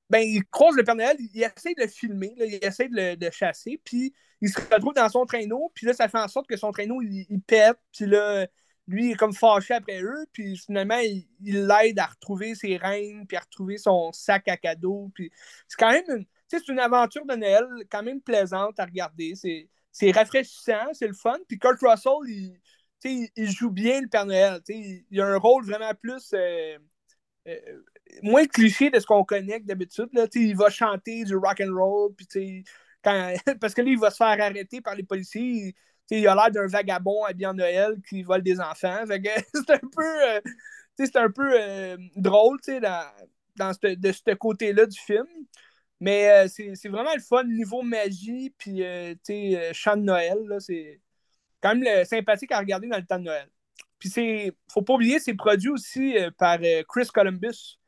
[0.10, 3.32] ben, il croise le Père Noël, il essaie de le filmer, il essaie de le
[3.32, 6.58] chasser, puis il se retrouve dans son traîneau, puis là, ça fait en sorte que
[6.58, 8.48] son traîneau, il, pète, puis là,
[8.88, 13.26] lui, il est comme fâché après eux, puis finalement, il l'aide à retrouver ses reines,
[13.28, 15.32] puis à retrouver son sac à cadeaux, puis
[15.68, 19.34] c'est quand même une, c'est une aventure de Noël quand même plaisante à regarder,
[19.92, 22.14] c'est rafraîchissant, c'est le fun, puis Kurt Russell,
[23.06, 26.32] il, joue bien le Père Noël, il a un rôle vraiment plus...
[26.34, 26.78] Euh,
[27.48, 27.60] euh,
[28.22, 30.10] moins cliché de ce qu'on connaît d'habitude.
[30.36, 32.64] Il va chanter du rock and roll, puis
[33.04, 33.34] quand...
[33.60, 35.76] parce que là, il va se faire arrêter par les policiers.
[36.12, 39.04] Il, a l'air d'un vagabond habillé en Noël qui vole des enfants.
[39.08, 40.42] c'est un peu, euh,
[40.98, 43.06] c'est un peu euh, drôle dans,
[43.56, 45.28] dans de ce côté-là du film.
[46.00, 48.84] Mais c'est vraiment le fun niveau magie, puis
[49.72, 50.38] chant de Noël.
[50.60, 51.00] C'est
[51.62, 53.48] quand même sympathique à regarder dans le temps de Noël.
[54.04, 57.80] Puis c'est, faut pas oublier, c'est produit aussi euh, par euh, Chris Columbus,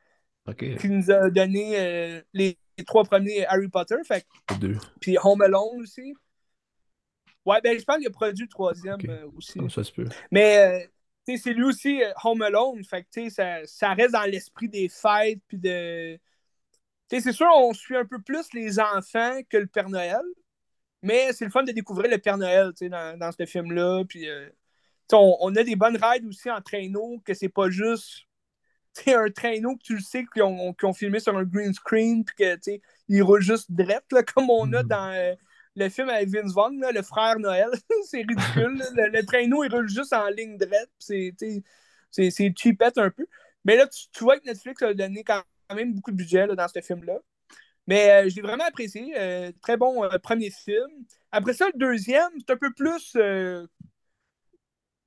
[0.56, 2.56] qui nous a donné euh, les,
[2.86, 3.96] trois premiers Harry Potter.
[4.02, 4.24] Fait,
[4.58, 4.78] Deux.
[4.98, 6.14] Puis Home Alone aussi.
[7.46, 8.98] Ouais, ben je pense qu'il a produit le troisième
[9.36, 9.58] aussi.
[9.70, 10.04] ça se peut.
[10.30, 10.90] Mais
[11.24, 12.84] c'est lui aussi Home Alone.
[12.84, 15.40] Fait que ça, ça reste dans l'esprit des fêtes.
[15.48, 16.18] Puis de.
[17.08, 20.22] c'est sûr, on suit un peu plus les enfants que le Père Noël.
[21.02, 24.04] Mais c'est le fun de découvrir le Père Noël dans, dans ce film-là.
[24.08, 24.28] Puis
[25.12, 28.24] on, a des bonnes rides aussi en traîneau, que c'est pas juste
[29.06, 32.34] un traîneau que tu le sais qu'ils ont, ont, filmé sur un green screen, puis
[32.34, 34.86] que il roule juste drette, comme on a hmm.
[34.86, 35.34] dans euh,
[35.76, 37.68] le film avec Vince Vaughn, le frère Noël.
[38.04, 38.82] c'est ridicule.
[38.94, 41.34] le, traîneau, il roule juste en ligne drette, c'est
[42.56, 43.26] cheapette un peu.
[43.64, 45.42] Mais là, tu, vois que Netflix a donné quand
[45.74, 47.18] même beaucoup de budget dans ce film-là.
[47.86, 49.12] Mais euh, j'ai vraiment apprécié.
[49.16, 50.88] Euh, très bon premier film.
[51.30, 53.16] Après ça, le deuxième, c'est un peu plus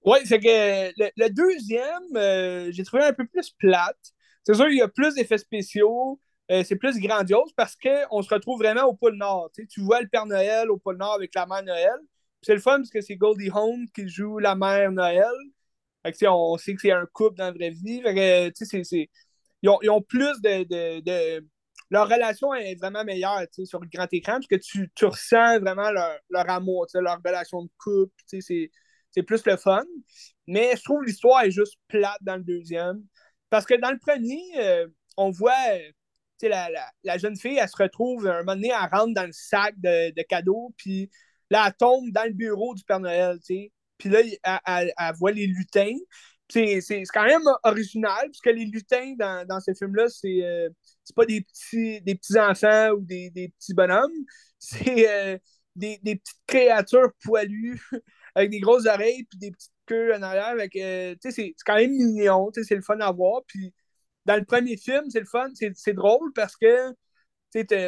[0.06, 4.14] oui, c'est que le, deuxième, euh, j'ai trouvé un peu plus plate.
[4.46, 6.20] C'est sûr, il y a plus d'effets spéciaux,
[6.52, 9.52] euh, c'est plus grandiose parce qu'on se retrouve vraiment au pôle Nord.
[9.70, 12.00] Tu vois le Père Noël au pôle Nord avec la mère Noël.
[12.42, 15.26] C'est le fun parce que c'est Goldie Hawn qui joue la mère Noël.
[16.28, 18.02] on sait que c'est un couple dans la vraie vie.
[19.62, 21.44] ils, ont, plus de,
[21.92, 26.18] Leur relation est vraiment meilleure sur le grand écran parce que tu, ressens vraiment leur,
[26.30, 28.14] leur amour, leur relation de couple.
[28.26, 28.72] C'est
[29.12, 29.84] c'est plus le fun.
[30.48, 33.04] Mais je trouve l'histoire est juste plate dans le deuxième.
[33.50, 34.88] Parce que dans le premier, euh,
[35.18, 35.54] on voit
[36.48, 39.32] la, la, la, jeune fille, elle se retrouve un moment donné, elle rentre dans le
[39.32, 41.10] sac de, de cadeaux, puis
[41.50, 44.20] là, elle tombe dans le bureau du Père Noël, tu Puis là,
[44.66, 45.96] elle, elle, voit les lutins.
[46.50, 46.82] C'est
[47.14, 50.70] quand même original, puisque les lutins dans, dans ce film-là, c'est euh,
[51.16, 54.12] pas des petits, des petits enfants ou des, des petits bonhommes,
[54.60, 55.38] c'est euh,
[55.76, 57.82] des, des, petites créatures poilues
[58.36, 60.56] avec des grosses oreilles puis des petites queues en arrière.
[60.78, 63.42] Euh, c'est quand même mignon, c'est le fun à voir.
[63.48, 63.74] Puis
[64.30, 66.94] dans le premier film, c'est le fun, c'est drôle parce que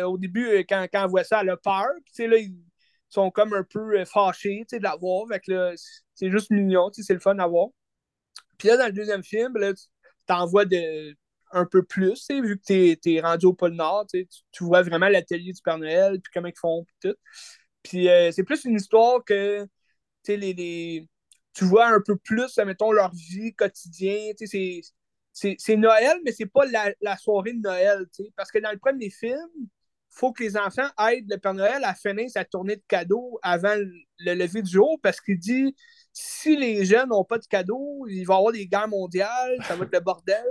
[0.03, 1.85] au début, euh, quand, quand on voit ça, elle a peur.
[2.03, 2.55] Puis là, ils
[3.09, 5.27] sont comme un peu euh, fâchés de la voir.
[6.15, 7.67] C'est juste mignon, c'est le fun à voir.
[8.57, 9.85] Puis là, dans le deuxième film, là, tu
[10.25, 11.15] t'en vois de,
[11.51, 14.07] un peu plus, vu que tu es, rendu au pôle Nord.
[14.07, 14.27] Tu,
[14.61, 17.17] vois vraiment l'atelier du Père Noël, puis comment ils font, puis tout.
[17.83, 19.67] Puis c'est plus une histoire que
[20.27, 21.07] les,
[21.53, 24.33] tu vois un peu plus, mettons, leur vie quotidienne.
[25.77, 28.05] Noël, mais c'est pas la, soirée de Noël.
[28.35, 29.67] Parce que dans le premier film, il
[30.09, 33.75] faut que les enfants aident le Père Noël à finir sa tournée de cadeaux avant
[33.75, 35.73] le, lever du jour parce qu'il dit
[36.11, 39.75] si les jeunes n'ont pas de cadeaux, il va y avoir des guerres mondiales, ça
[39.77, 40.43] va être le bordel.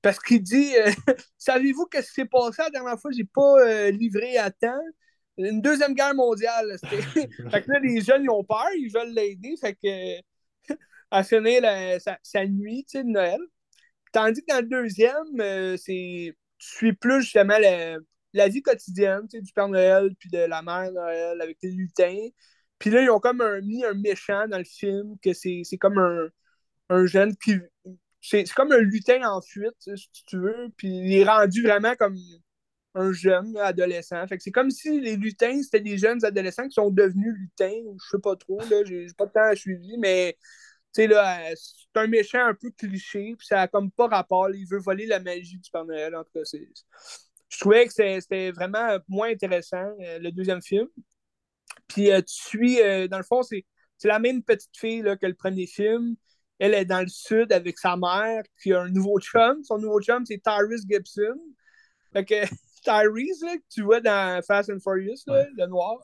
[0.00, 0.90] Parce qu'il dit euh,
[1.38, 3.10] Savez-vous ce qui s'est passé la dernière fois?
[3.10, 4.80] J'ai pas euh, livré à temps?
[5.38, 6.76] Une deuxième guerre mondiale.
[6.82, 9.54] fait que là, les jeunes, ils ont peur, ils veulent l'aider.
[9.60, 10.20] Fait que,
[11.10, 11.62] à finir
[12.22, 13.40] sa, nuit de Noël.
[14.12, 17.56] Tandis que dans le deuxième, euh, c'est tu suis plus justement
[18.32, 22.28] la, vie quotidienne du Père Noël puis de la Mère Noël avec les lutins.
[22.78, 25.98] Puis là, ils ont comme mis un méchant dans le film, que c'est comme
[26.90, 27.56] un, jeune qui,
[28.20, 30.68] c'est comme un lutin en fuite, si tu veux.
[30.76, 32.16] Puis il est rendu vraiment comme
[32.94, 34.26] un jeune adolescent.
[34.26, 37.80] Fait que c'est comme si les lutins, c'était des jeunes adolescents qui sont devenus lutins,
[38.02, 40.46] je sais pas trop, là, j'ai pas de temps à suivre, mais tu
[40.92, 44.50] sais, là, c'est un méchant un peu cliché, puis ça a comme pas rapport.
[44.50, 46.42] Il veut voler la magie du Père Noël, en tout cas.
[47.50, 50.86] Je trouvais que c'était vraiment moins intéressant, euh, le deuxième film.
[51.88, 53.64] Puis euh, tu suis, euh, dans le fond, c'est
[54.04, 56.16] la même petite fille là, que le premier film.
[56.58, 59.64] Elle est dans le sud avec sa mère, qui a un nouveau chum.
[59.64, 61.38] Son nouveau chum, c'est Tyrese Gibson.
[62.12, 62.34] Fait que
[62.84, 65.98] Tyrese, là, que tu vois dans Fast and Furious, le noir,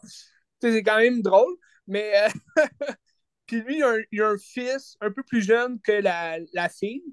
[0.61, 1.55] c'est quand même drôle.
[1.87, 2.12] Mais
[3.47, 3.78] puis lui,
[4.12, 7.05] il a, un, fils un peu plus jeune que la, la fille.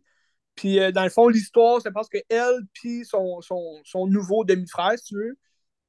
[0.56, 4.98] Puis euh, dans le fond, l'histoire, c'est parce qu'elle puis son, son, son, nouveau demi-frère,
[4.98, 5.38] si tu veux,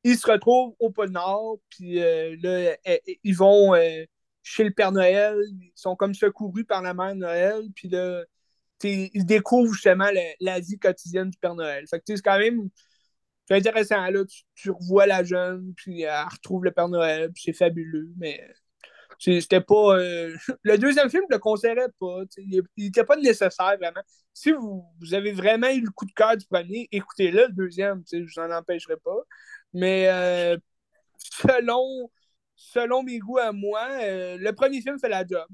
[0.05, 4.05] ils se retrouvent au pôle Nord, puis euh, là, eh, eh, ils vont euh,
[4.43, 8.25] chez le Père Noël, ils sont comme secourus par la Mère Noël, puis là,
[8.83, 10.09] ils découvrent justement
[10.41, 11.87] la, vie quotidienne du Père Noël.
[11.89, 12.69] Fait que c'est quand même
[13.47, 17.45] c'est intéressant, là, tu, tu, revois la jeune, puis elle retrouve le Père Noël, puis
[17.47, 18.41] c'est fabuleux, mais
[19.19, 19.99] c'était pas.
[19.99, 22.23] Euh, le deuxième film, je le conseillerais pas.
[22.37, 24.03] Il n'était pas nécessaire, vraiment.
[24.33, 28.03] Si vous, vous, avez vraiment eu le coup de cœur du premier, écoutez-le, le deuxième.
[28.11, 29.23] Je vous en empêcherai pas.
[29.73, 30.57] Mais euh,
[31.19, 32.11] selon,
[32.55, 35.47] selon mes goûts à moi, euh, le premier film fait la job.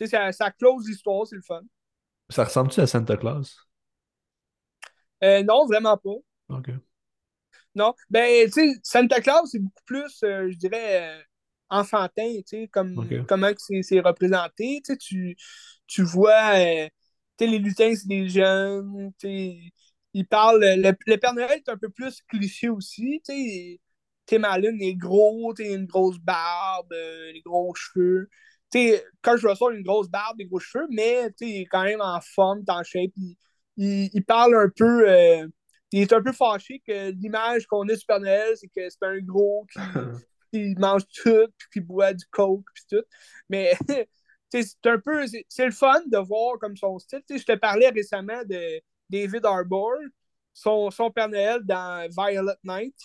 [0.00, 1.62] Ça, ça close l'histoire, c'est le fun.
[2.28, 3.56] Ça ressemble-tu à Santa Claus?
[5.22, 6.56] non, vraiment pas.
[6.56, 6.70] OK.
[7.74, 7.94] Non.
[8.10, 11.24] Ben, tu sais, Santa Claus, c'est beaucoup plus, je dirais
[11.68, 14.82] enfantin, tu sais, comme, comment c'est représenté.
[14.84, 15.36] Tu, tu,
[15.86, 16.88] tu vois, euh,
[17.40, 20.60] les lutins, c'est des jeunes, ils parlent.
[20.60, 23.80] Le, le, Père Noël est un peu plus cliché aussi, tu sais.
[24.26, 28.28] Tim Allen est gros, tu une grosse barbe, euh, des gros cheveux.
[28.72, 31.66] Tu sais, quand je ressors une grosse barbe, des gros cheveux, mais tu il est
[31.66, 33.12] quand même en forme, en shape.
[33.16, 35.08] Il, il, parle un peu.
[35.08, 35.46] Euh,
[35.92, 39.02] il est un peu fâché que l'image qu'on a du Père Noël, c'est que c'est
[39.02, 39.78] un gros qui,
[40.56, 43.04] il mange tout, puis qui boit du coke, puis tout.
[43.48, 43.72] Mais
[44.50, 45.26] c'est un peu.
[45.48, 47.22] C'est le fun de voir comme son style.
[47.28, 48.80] je te parlais récemment de
[49.10, 49.94] David Arbor,
[50.52, 52.96] son, son Père Noël dans Violet Night,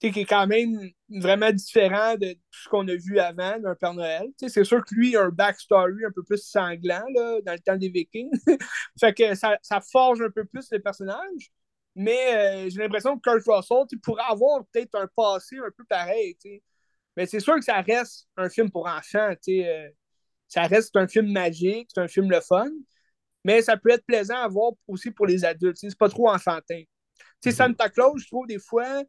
[0.00, 3.94] qui est quand même vraiment différent de tout ce qu'on a vu avant d'un Père
[3.94, 4.28] Noël.
[4.36, 7.76] C'est sûr que lui a un backstory un peu plus sanglant là, dans le temps
[7.76, 8.30] des Vikings.
[9.00, 11.52] fait que ça, ça forge un peu plus le personnage.
[11.94, 16.36] Mais euh, j'ai l'impression que Kurt Russell pourrait avoir peut-être un passé un peu pareil.
[17.16, 19.34] Mais c'est sûr que ça reste un film pour enfants.
[19.48, 19.88] Euh,
[20.48, 22.70] ça reste un film magique, c'est un film le fun.
[23.44, 25.76] Mais ça peut être plaisant à voir aussi pour les adultes.
[25.78, 26.82] C'est pas trop enfantin.
[27.44, 27.52] Mm-hmm.
[27.52, 29.02] Santa Claus, je trouve des fois,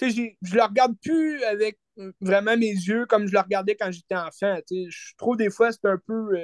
[0.00, 4.16] je le regarde plus avec euh, vraiment mes yeux comme je le regardais quand j'étais
[4.16, 4.58] enfant.
[4.70, 6.36] Je trouve des fois c'est un peu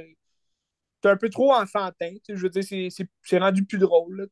[1.02, 2.14] c'est un peu trop enfantin.
[2.28, 2.90] Je veux dire,
[3.22, 4.16] c'est rendu plus drôle.
[4.16, 4.26] Là,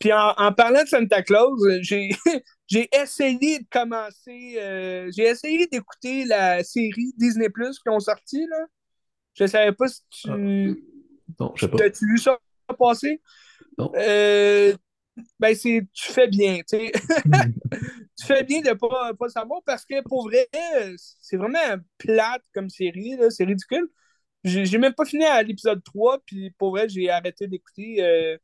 [0.00, 2.08] puis en, parlant de Santa Claus, euh, j'ai,
[2.68, 8.46] j'ai essayé de commencer, euh, j'ai essayé d'écouter la série Disney Plus qui ont sorti.
[8.46, 8.66] Là.
[9.34, 10.30] Je savais pas si tu.
[10.30, 10.36] Ah.
[11.38, 11.84] Non, je sais pas.
[11.84, 12.38] As-tu vu ça
[12.78, 13.20] passer?
[13.76, 13.92] Non.
[13.94, 14.74] Euh,
[15.38, 16.92] ben, c'est, tu fais bien, tu sais.
[18.18, 20.48] tu fais bien de pas, pas savoir parce que pour vrai,
[20.96, 21.58] c'est vraiment
[21.98, 23.28] plate comme série, là.
[23.28, 23.88] c'est ridicule.
[24.44, 28.38] J'ai, j'ai même pas fini à l'épisode 3, puis pour vrai, j'ai arrêté d'écouter.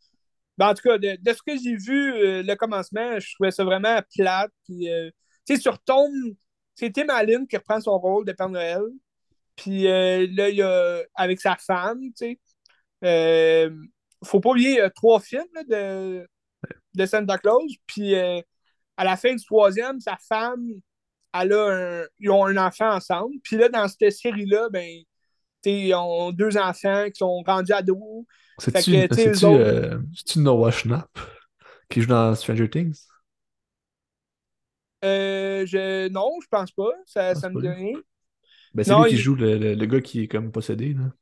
[0.59, 3.65] Ben, en tout cas, de, ce que j'ai vu, euh, le commencement, je trouvais ça
[3.65, 4.51] vraiment plate.
[4.65, 5.11] Puis, euh,
[5.47, 6.11] tu sais, sur Tom,
[6.75, 8.83] c'est Tim Allen qui reprend son rôle de Père Noël.
[9.57, 12.39] Puis euh, là, il y a, avec sa femme, tu
[13.03, 13.71] sais.
[14.25, 16.27] faut pas oublier, il y a trois films de,
[16.95, 17.73] de Santa Claus.
[17.87, 20.65] Puis à la fin du troisième, sa femme,
[21.35, 23.37] elle a un, ils ont un enfant ensemble.
[23.43, 25.03] Puis là, dans cette série-là, ben,
[25.65, 28.25] ils ont deux enfants qui sont rendus ados.
[28.59, 29.99] C'est-tu euh,
[30.37, 31.19] Noah Schnapp
[31.91, 33.07] qui joue dans Stranger Things?
[35.05, 36.09] Euh, je...
[36.09, 36.91] Non, je pense pas.
[37.05, 37.93] Ça, ah, ça me rien.
[38.75, 40.95] Ben, c'est lui qui joue le, le, gars qui est comme possédé.
[40.95, 41.13] Là.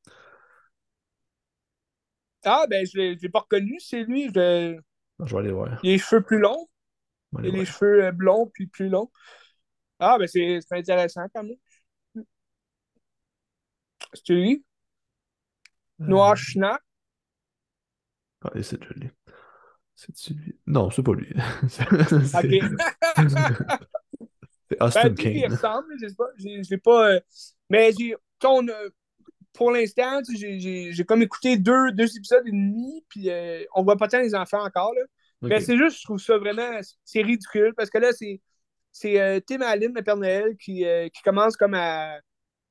[2.45, 3.78] Ah, ben, je ne l'ai pas reconnu.
[3.80, 4.30] C'est lui.
[4.35, 4.76] Je...
[5.20, 5.78] Ah, je vais aller voir.
[5.82, 6.68] Il a les cheveux plus longs.
[7.41, 9.11] Il a les cheveux euh, blonds puis plus longs.
[9.99, 11.57] Ah, ben, c'est intéressant quand même.
[14.12, 14.64] C'est lui?
[16.01, 16.07] Euh...
[16.07, 16.80] Noah Schnapp.
[18.45, 19.11] Ah, c'est joli.
[19.95, 20.59] C'est lui.
[20.66, 21.32] Non, c'est pas lui.
[21.68, 21.86] c'est
[24.80, 25.32] Austin ben, Kane.
[25.32, 27.14] Il ressemble, je sais pas.
[27.14, 27.20] Euh...
[27.70, 28.14] Mais j'ai.
[28.14, 28.90] Euh,
[29.55, 34.09] pour l'instant, j'ai comme écouté deux, deux épisodes et demi, puis euh, on voit pas
[34.09, 34.92] tant les enfants encore.
[34.95, 35.03] Là.
[35.42, 36.80] Mais c'est juste, je trouve ça vraiment.
[37.05, 38.40] C'est ridicule parce que là, c'est.
[38.97, 42.20] C'est euh, Tim Allen, le Père Noël, qui, qui commence comme à,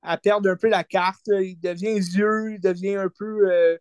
[0.02, 1.28] à, perdre un peu la carte.
[1.28, 3.78] Il devient vieux, il devient un peu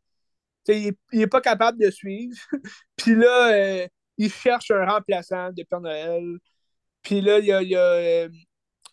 [0.68, 2.36] il n'est pas capable de suivre.
[2.96, 3.88] puis là, euh,
[4.18, 6.38] il cherche un remplaçant de Père Noël.
[7.02, 7.80] Puis là, il y a.
[7.80, 8.28] Euh,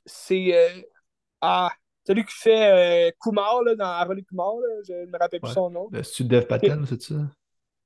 [0.05, 0.55] c'est.
[0.55, 0.81] Euh,
[1.41, 1.71] ah,
[2.05, 4.55] celui qui fait Kumar là, dans Harold Kumar,
[4.87, 5.89] je ne me rappelle plus son nom.
[6.03, 7.15] C'est Dev Patel, c'est ça?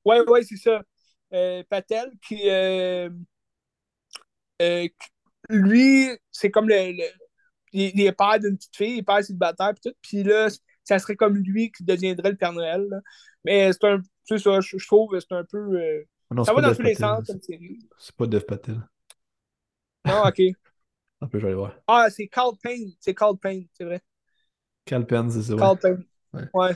[0.05, 0.81] Oui, oui, c'est ça.
[1.69, 2.49] Patel qui.
[5.49, 7.03] lui, c'est comme le,
[7.73, 9.97] il, est père d'une petite fille, il est père célibataire, puis tout.
[10.01, 10.47] Puis là,
[10.83, 12.83] ça serait comme lui qui deviendrait le Père Noël.
[13.45, 14.01] Mais c'est un.
[14.25, 15.57] C'est ça, je, je trouve c'est un peu.
[15.57, 17.79] Euh, non, ça va dans tous les sens comme série.
[17.99, 18.81] C'est pas Dev Patel.
[20.05, 20.41] Non, ok.
[21.21, 21.75] Un peu, je vais aller voir.
[21.87, 22.91] Ah, c'est Carl Payne.
[22.99, 24.01] C'est Carl Payne, c'est vrai.
[24.85, 25.55] Carl Payne, c'est ça.
[25.55, 26.03] Carl Payne.
[26.33, 26.49] Ouais.
[26.53, 26.75] ouais.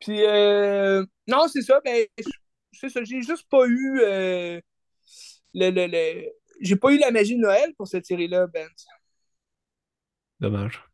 [0.00, 1.80] Puis, euh, non, c'est ça.
[1.84, 2.06] Ben,
[2.72, 3.02] c'est ça.
[3.04, 4.00] J'ai juste pas eu.
[4.00, 4.60] Euh,
[5.54, 6.28] le, le, le...
[6.60, 8.68] J'ai pas eu la magie de Noël pour cette série-là, Ben.
[10.40, 10.84] Dommage.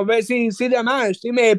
[0.00, 1.58] Oh, ben, c'est dommage, mais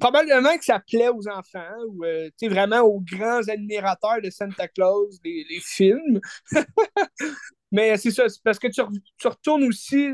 [0.00, 5.18] probablement que ça plaît aux enfants ou euh, vraiment aux grands admirateurs de Santa Claus,
[5.22, 6.18] les, films.
[7.70, 8.80] mais c'est ça, parce que tu,
[9.28, 10.08] retournes aussi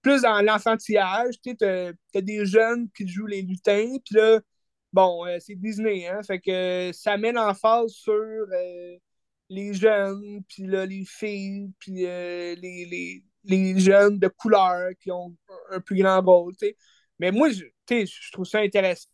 [0.00, 1.34] plus dans l'enfantillage.
[1.42, 4.38] Tu as, des jeunes qui jouent les lutins, puis là,
[4.92, 8.96] bon, euh, c'est Disney, hein, fait que ça met l'emphase sur euh,
[9.48, 15.36] les jeunes, puis là, les filles, puis les, jeunes de couleur qui ont
[15.72, 16.54] un plus grand rôle.
[17.18, 19.08] Mais moi, je, je trouve ça intéressant.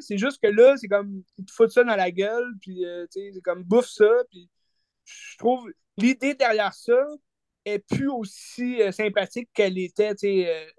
[0.00, 3.06] C'est juste que là, c'est comme, ils te foutent ça dans la gueule, puis euh,
[3.10, 4.10] c'est comme bouffe ça.
[4.30, 4.48] Puis
[5.04, 7.06] je trouve l'idée derrière ça
[7.64, 10.70] est plus aussi euh, sympathique qu'elle était euh,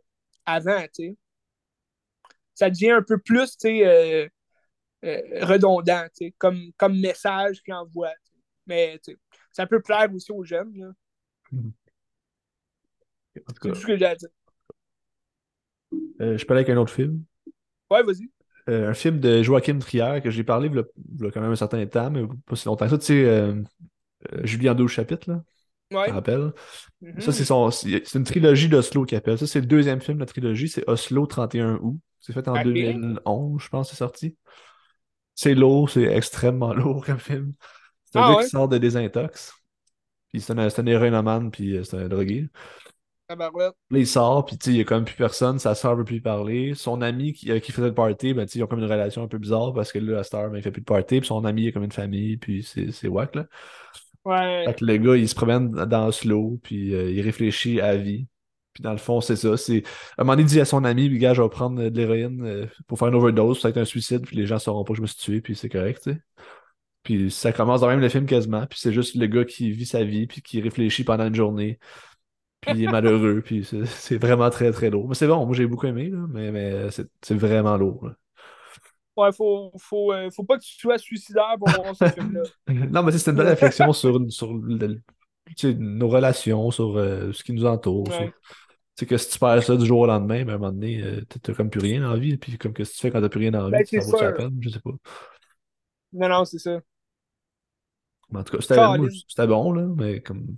[0.46, 0.84] avant.
[0.94, 1.16] sais.
[2.56, 3.56] Ça devient un peu plus
[5.04, 6.08] redondant
[6.38, 8.14] comme, comme message qu'il envoie.
[8.66, 9.00] Mais
[9.52, 10.76] ça peut plaire aussi aux jeunes.
[10.76, 10.92] Là.
[11.54, 11.72] Mm-hmm.
[13.34, 14.30] C'est tout ce que j'ai à dire.
[16.22, 17.24] Euh, je aller avec un autre film.
[17.92, 18.30] Ouais, vas-y.
[18.70, 21.56] Euh, un film de Joachim Trier que j'ai parlé il y a quand même un
[21.56, 22.98] certain temps, mais pas si longtemps que ça.
[22.98, 23.56] Tu sais, euh,
[24.44, 25.44] Julien 12 chapitres, là.
[25.92, 26.10] Ouais.
[26.10, 26.52] Je rappelle.
[27.02, 27.22] Mm-hmm.
[27.22, 27.72] Ça, c'est son.
[27.72, 29.38] C'est une trilogie d'Oslo qu'il appelle.
[29.38, 30.68] Ça, c'est le deuxième film de la trilogie.
[30.68, 31.98] C'est Oslo 31 août.
[32.20, 34.36] C'est fait en 2011, je pense, c'est sorti.
[35.34, 37.54] C'est lourd, c'est extrêmement lourd comme film.
[38.06, 39.54] C'est un ah, gars qui sort de désintox.
[40.30, 42.50] Puis c'est un, un héroïnomane, puis c'est un drogué.
[43.30, 46.22] Là, il sort, puis il n'y a comme plus personne, sa soeur ne veut plus
[46.22, 46.74] parler.
[46.76, 49.28] Son ami qui, euh, qui faisait le party, ben, ils ont comme une relation un
[49.28, 51.44] peu bizarre parce que là, la star, ben, il fait plus de party, puis son
[51.44, 53.46] ami est comme une famille, puis c'est wack, là.
[54.24, 54.64] Ouais.
[54.66, 57.98] Fait que le gars, il se promène dans slow, puis euh, il réfléchit à la
[57.98, 58.28] vie.
[58.74, 59.58] Puis dans le fond, c'est ça.
[59.58, 59.84] C'est...
[60.18, 62.46] À un moment donné, il dit à son ami, gars, je vais prendre de l'héroïne
[62.46, 64.86] euh, pour faire une overdose, ça va être un suicide, puis les gens ne sauront
[64.86, 66.20] pas que je me suis tué, puis c'est correct, tu sais.
[67.04, 69.86] Puis ça commence dans même le film quasiment, puis c'est juste le gars qui vit
[69.86, 71.80] sa vie, puis qui réfléchit pendant une journée
[72.68, 75.08] puis il est malheureux, puis c'est vraiment très très lourd.
[75.08, 76.90] Mais c'est bon, moi j'ai beaucoup aimé, là, mais, mais
[77.22, 78.12] c'est vraiment lourd.
[79.18, 82.44] Ouais, faut, faut, euh, faut pas que tu sois suicidaire pour voir ce film-là.
[82.92, 87.66] non, mais c'est une belle réflexion sur, sur nos relations, sur euh, ce qui nous
[87.66, 88.08] entoure.
[88.96, 91.02] C'est que si tu perds ça du jour au lendemain, ben, à un moment donné,
[91.04, 92.38] euh, t'as comme plus rien dans la vie.
[92.38, 94.12] Puis comme que si tu fais quand t'as plus rien dans la vie, ben, ça
[94.12, 94.92] vaut la peine, je sais pas.
[96.14, 96.80] Non, non, c'est ça.
[98.34, 100.58] en tout cas, c'était bon, là, mais comme.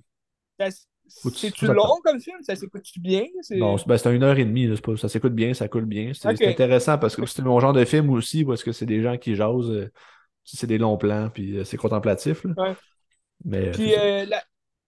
[1.10, 2.38] C'est-tu long comme film?
[2.42, 3.26] Ça s'écoute-tu bien?
[3.52, 4.70] Non, ben, c'est une heure et demie.
[4.98, 6.12] ça s'écoute bien, ça coule bien.
[6.14, 9.18] C'est intéressant parce que c'est mon genre de film aussi parce que c'est des gens
[9.18, 9.70] qui jasent.
[9.70, 9.92] Euh,
[10.44, 12.44] c'est des longs plans, puis euh, c'est contemplatif.
[12.44, 12.76] Là.
[13.46, 14.26] Mais, puis, euh,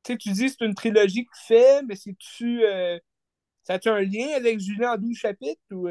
[0.03, 2.63] tu dis c'est une trilogie que fait, mais c'est-tu.
[3.63, 5.61] ça a-tu un lien avec Julien en 12 chapitres?
[5.71, 5.87] Ou,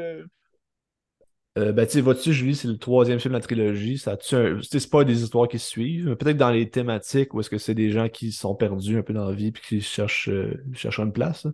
[1.57, 3.97] euh, ben, tu sais, vois-tu, Julie, c'est le troisième film de la trilogie.
[3.97, 7.57] Ça C'est pas des histoires qui se suivent, peut-être dans les thématiques où est-ce que
[7.57, 10.63] c'est des gens qui sont perdus un peu dans la vie puis qui cherchent, euh,
[10.73, 11.47] cherchent une place.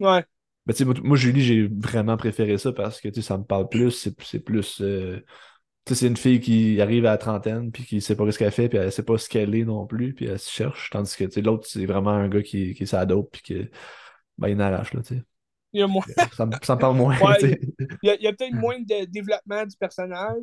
[0.00, 0.24] Ouais.
[0.66, 3.44] Ben, tu sais, moi, Julie, j'ai vraiment préféré ça parce que, tu sais, ça me
[3.44, 4.10] parle plus.
[4.18, 4.80] C'est plus.
[4.80, 5.20] Euh,
[5.84, 8.38] tu sais, c'est une fille qui arrive à la trentaine puis qui sait pas ce
[8.38, 10.88] qu'elle fait puis elle sait pas ce qu'elle est non plus puis elle se cherche.
[10.88, 13.68] Tandis que, tu sais, l'autre, c'est vraiment un gars qui, qui s'adopte puis qui,
[14.38, 15.22] ben, il n'arrache, là, tu sais.
[15.74, 16.04] Il y a moins...
[16.32, 17.16] ça, me, parle moins.
[17.42, 20.42] il y a, peut-être moins de développement du personnage.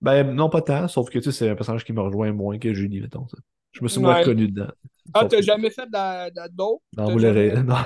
[0.00, 2.58] Ben, non, pas tant, sauf que tu sais, c'est un personnage qui me rejoint moins
[2.58, 3.26] que Julie, mettons.
[3.28, 3.36] Ça.
[3.72, 4.70] Je me suis moins reconnu dedans.
[5.14, 6.82] Ah, t'as jamais fait d'autres?
[6.96, 7.52] Non, vous l'avez.
[7.62, 7.74] Non.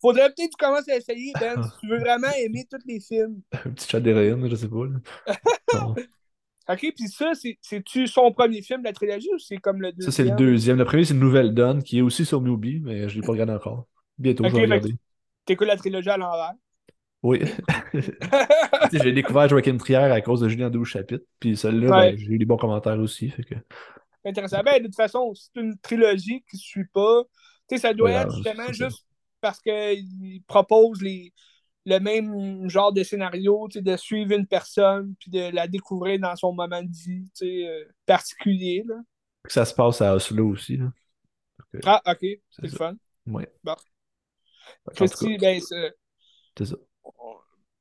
[0.00, 3.00] Faudrait peut-être que tu commences à essayer, Ben, si tu veux vraiment aimer tous les
[3.00, 3.40] films.
[3.52, 4.76] Un petit chat d'héroïne, je sais pas.
[6.68, 10.10] ok, puis ça, c'est-tu son premier film de la trilogie ou c'est comme le deuxième?
[10.10, 10.76] Ça, c'est le deuxième?
[10.76, 13.32] Le premier, c'est nouvelle donne qui est aussi sur Newbie, mais je ne l'ai pas
[13.32, 13.86] regardé encore.
[14.20, 14.94] Bientôt, je vais regarder.
[15.46, 16.52] T'écoutes la trilogie à l'envers?
[17.22, 17.40] Oui.
[18.92, 21.24] j'ai découvert Joaquin Trier à cause de Julien 12 chapitres.
[21.38, 23.30] Puis celle-là, ben, j'ai eu des bons commentaires aussi.
[23.30, 23.54] Fait que...
[24.24, 24.62] Intéressant.
[24.62, 27.24] Ben, de toute façon, c'est une trilogie qui ne suit pas.
[27.68, 29.06] Tu sais, ça doit être justement juste
[29.40, 31.32] parce qu'il propose les,
[31.86, 36.52] le même genre de scénario, de suivre une personne puis de la découvrir dans son
[36.52, 38.84] moment de vie euh, particulier.
[38.86, 38.96] Là.
[39.46, 40.76] Ça se passe à Oslo aussi.
[40.76, 40.92] Là.
[41.84, 42.94] Ah, ok, c'est le fun.
[43.26, 43.44] Oui.
[43.62, 43.76] Bon.
[44.94, 46.76] Christy, ben, c'est ça.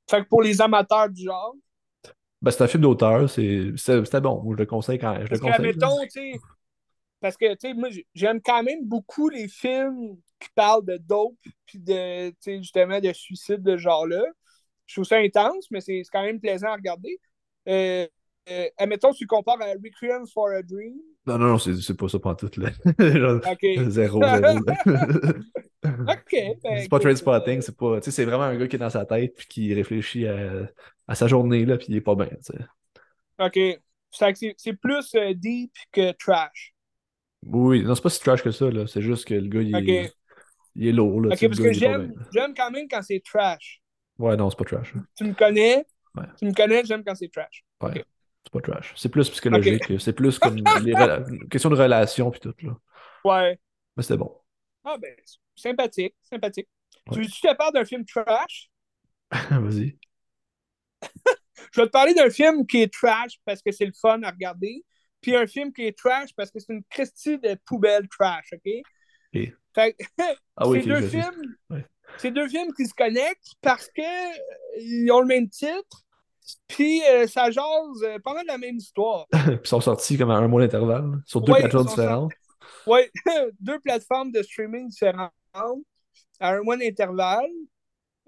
[0.09, 1.55] Fait que pour les amateurs du genre?
[2.41, 4.43] Ben, c'est un film d'auteur, c'était bon.
[4.51, 6.33] Je le conseille quand je parce le conseille.
[6.33, 6.39] Que,
[7.19, 11.37] parce que, tu sais, moi, j'aime quand même beaucoup les films qui parlent de dope,
[11.65, 14.23] puis de, justement, de suicide de genre-là.
[14.85, 17.19] Je trouve ça intense, mais c'est quand même plaisant à regarder.
[17.67, 18.07] Euh,
[18.49, 20.95] euh, admettons, tu compares à Requiem for a Dream.
[21.25, 22.69] Non, non, non, c'est pas ça pour tout, là.
[23.51, 23.89] OK.
[23.89, 24.59] Zéro, zéro.
[25.85, 26.31] OK.
[26.63, 27.99] Ben, c'est pas train spotting, c'est pas.
[27.99, 30.69] Tu sais, c'est vraiment un gars qui est dans sa tête puis qui réfléchit à,
[31.07, 32.59] à sa journée, là, puis il est pas bien, tu sais.
[33.39, 33.79] OK.
[34.11, 36.73] C'est plus euh, deep que trash.
[37.45, 38.87] Oui, non, c'est pas si trash que ça, là.
[38.87, 40.13] C'est juste que le gars, il, est,
[40.75, 41.33] il est lourd, là.
[41.33, 43.81] OK, parce que j'aime quand même quand c'est trash.
[44.17, 44.93] Ouais, non, c'est pas trash.
[45.15, 45.85] Tu me connais?
[46.15, 46.25] Ouais.
[46.37, 47.63] Tu me connais, j'aime quand c'est trash.
[47.81, 48.03] Ouais.
[48.51, 48.93] C'est pas trash.
[48.95, 49.83] C'est plus psychologique.
[49.99, 50.95] C'est plus comme les
[51.49, 52.77] question de relation puis tout, là.
[53.23, 53.59] Ouais.
[53.95, 54.35] Mais c'était bon.
[54.83, 55.13] Ah, ben,
[55.55, 56.67] sympathique, sympathique.
[57.11, 58.69] Tu veux-tu te parler d'un film trash?
[59.31, 59.97] Vas-y.
[61.71, 64.31] Je vais te parler d'un film qui est trash parce que c'est le fun à
[64.31, 64.83] regarder,
[65.21, 68.71] puis un film qui est trash parce que c'est une Christie de poubelle trash, OK?
[69.33, 69.53] Et...
[69.75, 69.95] Fait...
[70.55, 71.55] ah oui, c'est deux films.
[72.17, 76.03] C'est deux films qui se connectent parce que euh, ont le même titre,
[76.67, 79.27] puis euh, ça jase euh, pas mal la même histoire.
[79.31, 82.31] puis ils sont sortis comme à un mois d'intervalle, sur deux plateformes différentes.
[82.87, 83.01] Oui,
[83.59, 87.49] deux plateformes de streaming différentes, à un mois d'intervalle.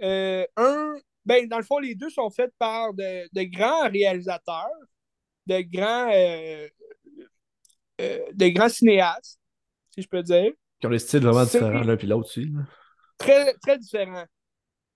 [0.02, 0.96] Euh, un,
[1.26, 4.68] ben, dans le fond, les deux sont faits par de, de grands réalisateurs,
[5.46, 6.68] de grands, euh,
[8.34, 9.40] de grands cinéastes,
[9.94, 10.52] si je peux dire.
[10.80, 12.52] Qui ont des styles vraiment différents l'un puis l'autre aussi.
[13.18, 14.26] Très, très différents.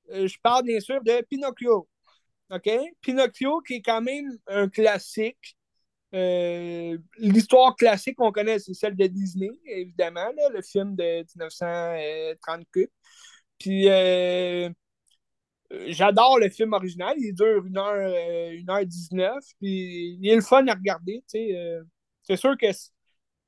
[0.10, 1.88] je parle bien sûr de Pinocchio.
[2.52, 2.70] OK?
[3.02, 5.58] Pinocchio, qui est quand même un classique
[6.16, 12.66] euh, l'histoire classique qu'on connaît, c'est celle de Disney, évidemment, le film de 1930
[13.60, 14.70] Puis euh,
[15.88, 17.16] j'adore le film original.
[17.18, 19.22] Il dure 1h, 1h19.
[19.22, 21.24] Euh, puis il est le fun à regarder.
[21.28, 22.68] c'est sûr que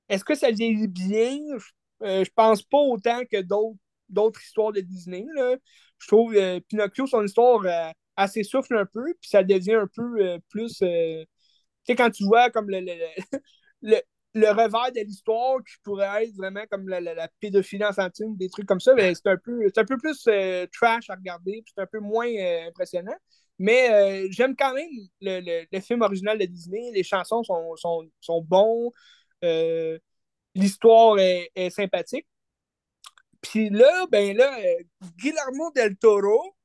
[0.10, 1.38] est-ce que ça vieillit bien?
[2.02, 3.42] je pense pas autant que
[4.10, 5.26] d'autres histoires de Disney.
[6.00, 6.36] Je trouve
[6.68, 10.82] Pinocchio, son histoire assez souffle un peu, puis ça devient un peu plus
[11.88, 12.82] sais, quand tu vois comme le,
[13.82, 13.98] le,
[14.34, 18.68] le, revers de l'histoire qui pourrait être vraiment comme la, la, pédophilie infantile, des trucs
[18.68, 21.88] comme ça, ben, c'est un peu, un peu plus euh, trash à regarder, c'est un
[21.88, 23.16] peu moins euh, impressionnant.
[23.60, 24.90] Mais euh, j'aime quand même
[25.22, 26.92] le, le, film original de Disney.
[26.94, 28.92] Les chansons sont, sont, sont bons.
[30.54, 32.28] L'histoire est, est, sympathique.
[33.42, 34.60] Puis là, ben là,
[35.18, 36.56] Guillermo del Toro,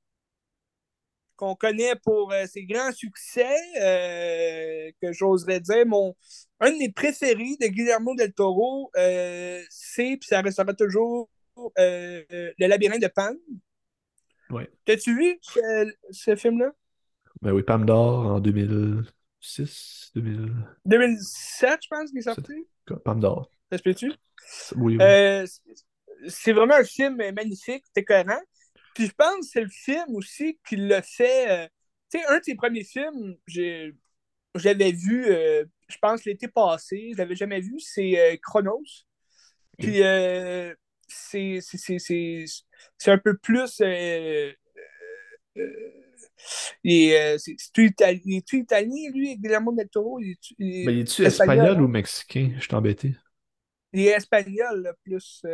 [1.37, 6.15] qu'on connaît pour euh, ses grands succès, euh, que j'oserais dire, mon,
[6.61, 11.29] un de mes préférés de Guillermo del Toro, euh, c'est, puis ça restera toujours,
[11.77, 13.35] Le labyrinthe de Pan.
[14.51, 14.65] Oui.
[14.85, 15.39] T'as-tu vu
[16.11, 16.73] ce, film-là?
[17.41, 22.53] Ben oui, Pam d'or en 2006, 2007, je pense qu'il est sorti.
[23.05, 23.51] Pam d'or.
[23.71, 24.13] Ça se peut-tu?
[24.77, 24.99] Oui,
[26.29, 28.41] c'est vraiment un film magnifique, c'était cohérent.
[28.95, 31.51] Puis je pense que c'est le film aussi qui l'a fait.
[31.51, 31.67] Euh,
[32.11, 33.37] tu sais, un de ses premiers films,
[34.55, 38.83] j'avais vu, euh, je pense, l'été passé, je l'avais jamais vu, c'est euh, Chronos.
[39.79, 40.03] Puis
[41.09, 43.81] c'est, c'est, un peu plus.
[43.81, 44.59] est,
[47.39, 50.21] c'est, tout italien, il est italien, lui, Guillermo del Toro?
[50.21, 52.53] Il est, il, Mais il est-tu espagnol, ou mexicain?
[52.57, 53.15] Je suis embêté.
[53.93, 55.45] Il est espagnol, là, plus.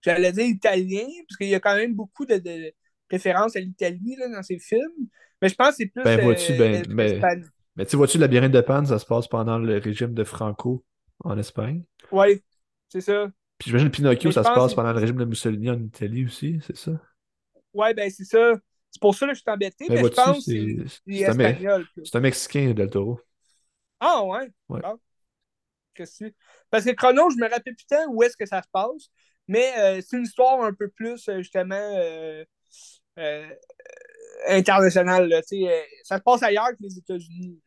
[0.00, 2.72] J'allais dire italien, parce qu'il y a quand même beaucoup de, de
[3.10, 5.08] références à l'Italie dans ses films.
[5.42, 6.02] Mais je pense que c'est plus.
[6.02, 7.20] Ben, vois-tu, ben, mais,
[7.76, 10.84] mais tu vois-tu, Labyrinthe de Pan, ça se passe pendant le régime de Franco
[11.20, 11.84] en Espagne.
[12.12, 12.42] Oui,
[12.88, 13.28] c'est ça.
[13.58, 16.76] Puis j'imagine Pinocchio, ça se passe pendant le régime de Mussolini en Italie aussi, c'est
[16.76, 16.92] ça?
[17.74, 18.54] Oui, ben c'est ça.
[18.90, 21.86] C'est pour ça que je suis embêté, ben, mais, je pense que c'est espagnol.
[22.04, 23.20] C'est un Mexicain, Del Toro.
[24.00, 24.48] Ah ouais?
[24.68, 24.80] ouais.
[25.94, 26.32] Qu'est-ce que
[26.70, 29.10] Parce que Chrono, je me rappelle putain où est-ce que ça se passe.
[29.48, 32.44] Mais euh, c'est une histoire un peu plus, euh, justement, euh,
[34.46, 35.32] internationale.
[36.04, 37.60] ça se passe ailleurs que les États-Unis.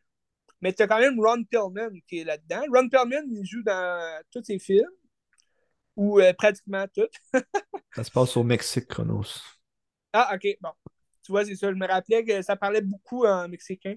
[0.60, 2.62] Mais tu as quand même Ron Pillman qui est là-dedans.
[2.72, 4.88] Ron Pillman, il joue dans tous ses films,
[5.96, 7.10] ou pratiquement tous.
[7.94, 9.42] ça se passe au Mexique, Chronos.
[10.12, 10.70] Ah, ok, bon.
[11.24, 11.68] Tu vois, c'est ça.
[11.68, 13.96] Je me rappelais que ça parlait beaucoup en mexicain.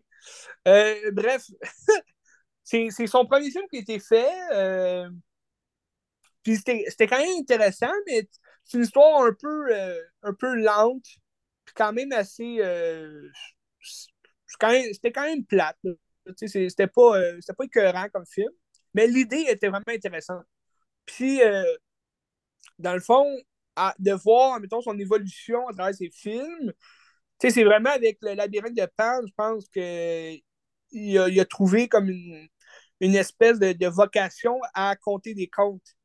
[0.66, 1.44] bref,
[2.64, 4.28] c'est son premier film qui a été fait.
[6.46, 8.30] Puis c'était quand même intéressant, mais
[8.64, 11.06] c'est une histoire un peu, euh, un peu lente.
[11.76, 12.60] quand même assez.
[14.62, 15.78] C'était quand même plate.
[16.38, 17.20] C'était pas,
[17.58, 18.52] pas écœurant comme film.
[18.94, 20.46] Mais l'idée était vraiment intéressante.
[21.06, 21.42] Puis,
[22.80, 23.26] dans le fond,
[24.00, 26.74] de voir, mettons, son évolution à travers ses films,
[27.40, 29.82] c'est vraiment avec le labyrinthe de Pan, je pense qu'il
[31.20, 32.48] a, il a trouvé comme une,
[33.02, 35.96] une espèce de, de, vocation à compter des contes.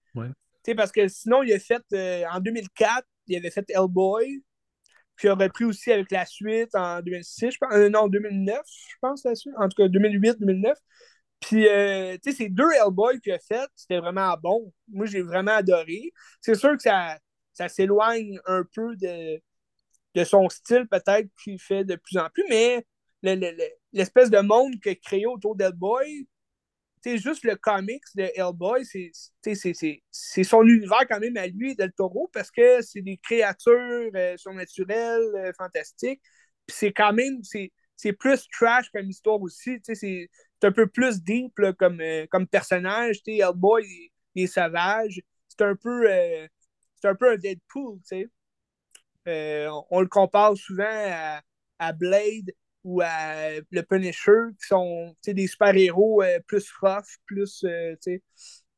[0.77, 4.43] Parce que sinon, il a fait, euh, en 2004, il avait fait Hellboy,
[5.17, 8.61] puis il a repris aussi avec la suite en 2006, je pense, euh, non, 2009,
[8.67, 10.75] je pense, la suite, en tout cas 2008-2009.
[11.41, 14.73] Puis, euh, tu sais, ces deux Hellboy qu'il a fait, c'était vraiment bon.
[14.89, 16.13] Moi, j'ai vraiment adoré.
[16.41, 17.19] C'est sûr que ça,
[17.53, 19.41] ça s'éloigne un peu de,
[20.15, 22.85] de son style, peut-être, qu'il fait de plus en plus, mais
[23.93, 26.27] l'espèce de monde qu'il a créé autour d'Hellboy,
[27.03, 32.29] c'est juste le comics de Hellboy, c'est son univers quand même à lui, Del Toro,
[32.33, 36.21] parce que c'est des créatures euh, surnaturelles, euh, fantastiques.
[36.67, 39.81] Puis c'est quand même, c'est plus trash comme histoire aussi.
[39.83, 40.29] C'est
[40.63, 43.21] un peu plus deep comme, euh, comme personnage.
[43.27, 45.23] Hellboy, il, est sauvage.
[45.49, 46.07] C'est un peu
[47.05, 48.29] un peu un Deadpool, tu
[49.27, 49.69] sais.
[49.71, 51.41] On, on, le compare souvent à,
[51.79, 52.51] à Blade,
[52.85, 57.65] ou à le Punisher, qui sont des super-héros euh, plus rough, plus.
[57.65, 57.95] Euh,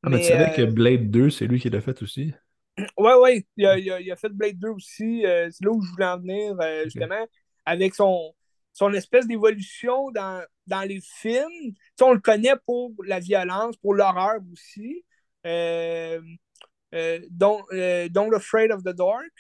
[0.03, 2.33] ah, mais, tu savais que euh, Blade 2, c'est lui qui l'a fait aussi?
[2.97, 5.25] Ouais, ouais, il a, il a, fait Blade 2 aussi.
[5.25, 7.27] c'est là où je voulais en venir, justement,
[7.67, 8.33] avec son,
[8.73, 11.75] son espèce d'évolution dans, dans les films.
[12.01, 15.05] on le connaît pour la violence, pour l'horreur aussi.
[15.45, 17.63] Don't,
[18.11, 19.31] Don't Afraid of the Dark.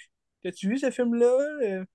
[0.45, 1.87] As-tu vu ce film-là?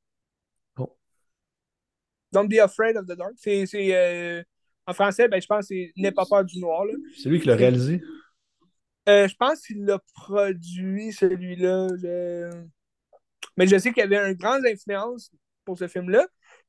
[2.38, 3.34] Don't be afraid of the dark.
[3.36, 4.44] C'est, euh,
[4.86, 6.86] en français, ben, je pense que c'est N'aie pas peur du noir.
[7.18, 8.00] C'est lui qui l'a réalisé?
[9.10, 11.88] Euh, je pense qu'il l'a produit, celui-là.
[13.58, 15.32] Mais je sais qu'il y avait une grande influence
[15.66, 16.28] pour ce film-là.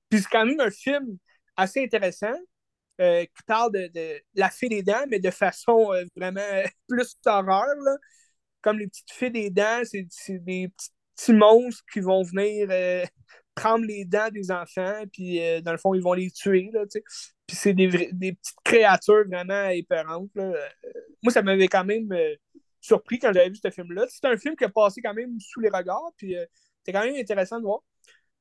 [0.09, 1.19] Puis c'est quand même un film
[1.55, 2.35] assez intéressant
[3.03, 6.41] euh, qui parle de, de, la fée des dents, mais de façon vraiment
[6.89, 7.75] plus horreur.
[7.85, 7.97] Là.
[8.63, 10.07] Comme les petites fées des dents, c'est,
[10.39, 10.71] des
[11.15, 12.71] petits monstres qui vont venir
[13.59, 16.71] prendre les dents des enfants, puis euh, dans le fond, ils vont les tuer.
[16.73, 16.85] Là,
[17.47, 20.31] puis c'est des, des, petites créatures vraiment épeurantes.
[20.35, 20.45] Là.
[20.45, 20.69] Euh,
[21.23, 22.35] moi, ça m'avait quand même euh,
[22.81, 24.07] surpris quand j'avais vu ce film-là.
[24.09, 26.37] C'est un film qui a passé quand même sous les regards, puis
[26.85, 27.81] c'est quand même intéressant de voir.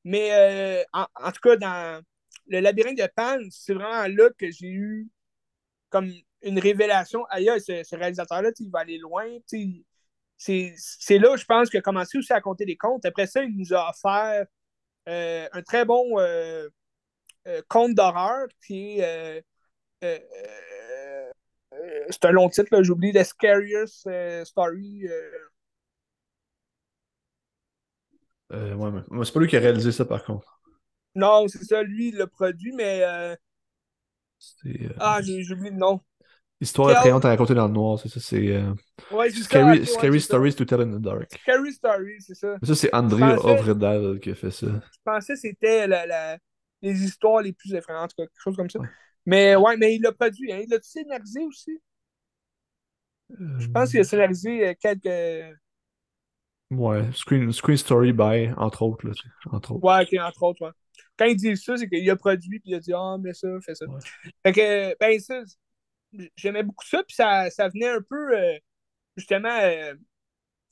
[0.04, 2.02] Mais en, tout cas, dans
[2.46, 5.08] le labyrinthe de Pan, c'est vraiment là que j'ai eu
[5.90, 6.10] comme
[6.42, 7.24] une révélation.
[7.26, 9.26] Aïe, ce, réalisateur-là, il va aller loin.
[10.38, 13.04] C'est là, je pense, qu'il a commencé aussi à compter des comptes.
[13.04, 14.44] Après ça, il nous a offert euh,
[15.08, 16.68] un très bon euh,
[17.46, 19.44] euh, conte d'horreur qui est.
[20.00, 20.24] c'est
[22.24, 24.08] un long titre, j'oublie The Scariest
[24.44, 25.08] Story.
[28.50, 30.60] ouais, mais c'est pas lui qui a réalisé ça par contre.
[31.14, 33.02] Non, c'est ça, lui, il l'a produit, mais.
[34.98, 36.00] Ah, j'ai oublié le nom.
[36.60, 38.60] Histoire attrayante à raconter dans le noir, c'est ça, c'est.
[39.12, 41.30] Ouais, Scary, scary Stories to Tell in the Dark.
[41.40, 42.56] Scary Stories, c'est ça.
[42.62, 44.66] Ça, c'est André Ovredal qui a fait ça.
[44.66, 46.38] Je pensais que c'était la, la,
[46.82, 48.80] les histoires les plus effrayantes, quelque chose comme ça.
[49.26, 50.60] Mais ouais, mais il l'a produit, hein.
[50.62, 51.78] Il l'a scénarisé aussi?
[53.38, 53.58] Euh...
[53.58, 55.58] Je pense qu'il a scénarisé euh, quelques.
[56.70, 59.06] Ouais, Screen, screen Story by, entre autres.
[59.06, 59.12] Là,
[59.52, 59.84] entre autres.
[59.84, 60.72] Ouais, ok, entre autres, ouais.
[61.18, 63.48] Quand il dit ça, c'est qu'il a produit, puis il a dit Ah, mais ça,
[63.60, 63.86] fais ça.
[64.44, 65.42] Fait que, ben, ça,
[66.36, 68.38] j'aimais beaucoup ça, puis ça, ça venait un peu.
[68.38, 68.58] Euh,
[69.18, 69.94] justement euh,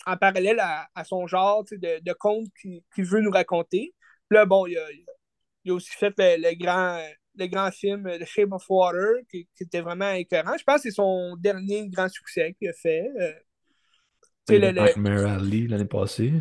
[0.06, 3.92] en parallèle à, son genre de, de conte qu'il veut nous raconter.
[4.28, 8.64] Puis là, bon, il a, aussi fait le, grand, le grand film The Shape of
[8.68, 10.56] Water, qui, était vraiment écœurant.
[10.56, 13.08] Je pense que c'est son dernier grand succès qu'il a fait.
[13.20, 13.32] Euh,
[14.48, 16.34] le, Nightmare Alley l'année passée.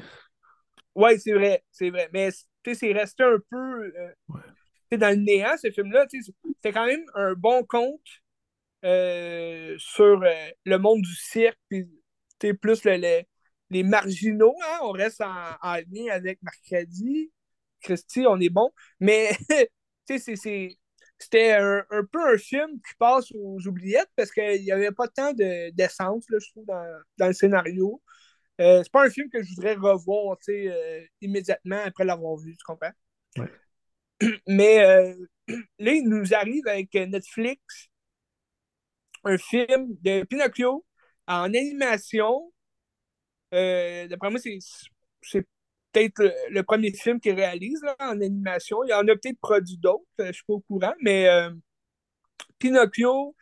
[0.94, 2.08] Oui, c'est vrai, c'est vrai.
[2.14, 3.92] Mais c'est resté un peu
[4.92, 6.06] dans le néant, ce film-là.
[6.08, 8.00] C'était quand même un bon conte
[8.86, 11.88] euh, sur euh, le monde du cirque, puis
[12.62, 14.56] plus les marginaux.
[14.64, 14.80] Hein?
[14.84, 17.32] On reste en, lien avec Mercredi.
[17.82, 18.70] Christy, on est bon.
[19.00, 19.32] Mais
[20.06, 25.34] c'était un, peu un film qui passe aux oubliettes parce qu'il n'y avait pas tant
[25.34, 26.66] d'essence, je trouve,
[27.18, 28.02] dans, le scénario.
[28.62, 30.38] Euh, c'est pas un film que je voudrais revoir
[31.22, 32.92] immédiatement après l'avoir vu, tu comprends?
[34.48, 34.78] Mais
[35.80, 37.90] là, il nous arrive avec Netflix
[39.26, 40.86] un film de Pinocchio
[41.28, 42.52] en animation.
[43.54, 45.46] Euh, D'après moi, c'est
[45.96, 48.84] peut-être le, premier film qu'il réalise en animation.
[48.84, 51.50] Il en a peut-être produit d'autres, je ne suis pas au courant, mais euh,
[52.60, 53.36] Pinocchio,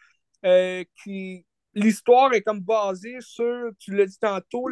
[0.45, 4.67] euh, qui l'histoire est comme basée sur, tu l'as dit tantôt,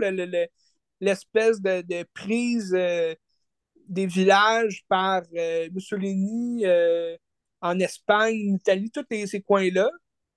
[1.00, 3.16] l'espèce de, de, prise euh,
[3.88, 5.24] des villages par
[5.72, 6.66] Mussolini
[7.62, 9.90] en Espagne, en Italie, tous ces coins-là.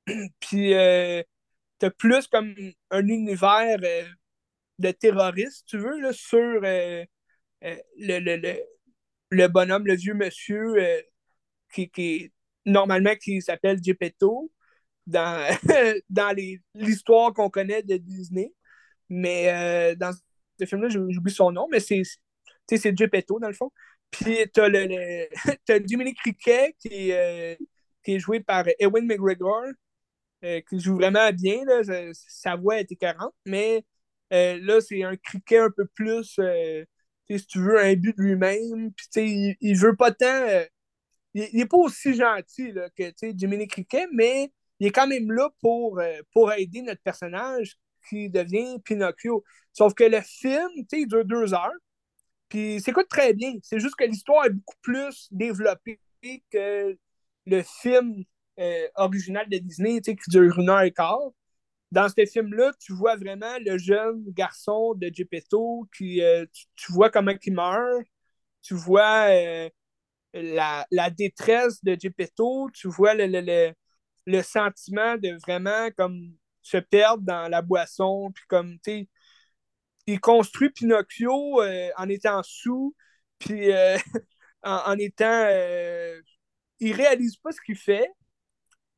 [0.41, 0.73] Puis
[1.79, 2.55] t'as plus comme
[2.91, 3.79] un univers
[4.79, 7.07] de terroristes, tu veux, là, sur le,
[7.63, 8.57] le,
[9.31, 10.77] le, bonhomme, le vieux monsieur
[11.73, 12.33] qui, qui,
[12.67, 14.51] normalement qui s'appelle Geppetto
[15.07, 15.47] dans,
[16.11, 16.37] dans
[16.75, 18.53] l'histoire qu'on connaît de Disney.
[19.09, 20.13] Mais euh, dans
[20.59, 22.03] ce film-là, j'oublie son nom, mais c'est
[22.97, 23.71] Geppetto, dans le fond.
[24.11, 27.55] Puis t'as le, le Dominique Riquet qui, euh,
[28.05, 29.65] qui est joué par Ewan McGregor,
[30.45, 31.65] euh, qui joue vraiment bien.
[31.65, 31.83] Là.
[32.13, 33.85] Sa, voix est écœurante, mais
[34.31, 36.39] là, c'est un criquet un peu plus,
[37.31, 38.93] si tu veux, un but de lui-même.
[38.93, 40.65] Puis il, il veut pas tant
[41.35, 45.51] il n'est pas aussi gentil là, que Jiminy Cricket, mais il est quand même là
[45.61, 47.77] pour, euh, pour aider notre personnage
[48.09, 49.45] qui devient Pinocchio.
[49.73, 51.73] Sauf que le film, il dure deux heures,
[52.49, 53.55] puis s'écoute très bien.
[53.63, 56.01] C'est juste que l'histoire est beaucoup plus développée
[56.51, 56.97] que
[57.47, 58.25] le film
[58.59, 61.31] euh, original de Disney, qui dure une heure et quart.
[61.93, 66.45] Dans ce film-là, tu vois vraiment le jeune garçon de Geppetto, qui, euh,
[66.77, 68.05] tu, vois comment il meurt,
[68.63, 69.29] tu vois
[70.33, 77.49] la, la, détresse de Geppetto, tu vois le, sentiment de vraiment comme se perdre dans
[77.49, 79.09] la boisson, puis comme, tu
[80.07, 82.95] il construit Pinocchio euh, en étant sous,
[83.39, 83.97] puis euh,
[84.63, 85.47] en, étant...
[85.49, 86.21] Euh,
[86.81, 88.09] il réalise pas ce qu'il fait,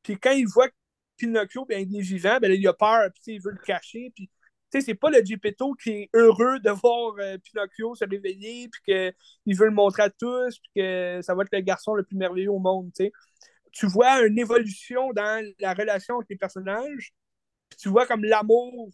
[0.07, 0.69] puis quand il voit
[1.17, 4.29] Pinocchio, ben, il est vivant, ben, il a peur, puis il veut le cacher, puis
[4.71, 9.57] c'est pas le Geppetto qui est heureux de voir euh, Pinocchio se réveiller, puis qu'il
[9.57, 12.51] veut le montrer à tous, puis que ça va être le garçon le plus merveilleux
[12.51, 12.89] au monde.
[12.93, 17.11] Tu vois une évolution dans la relation avec les personnages,
[17.69, 18.89] puis tu vois comme l'amour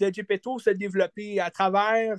[0.00, 2.16] de Geppetto se développer à travers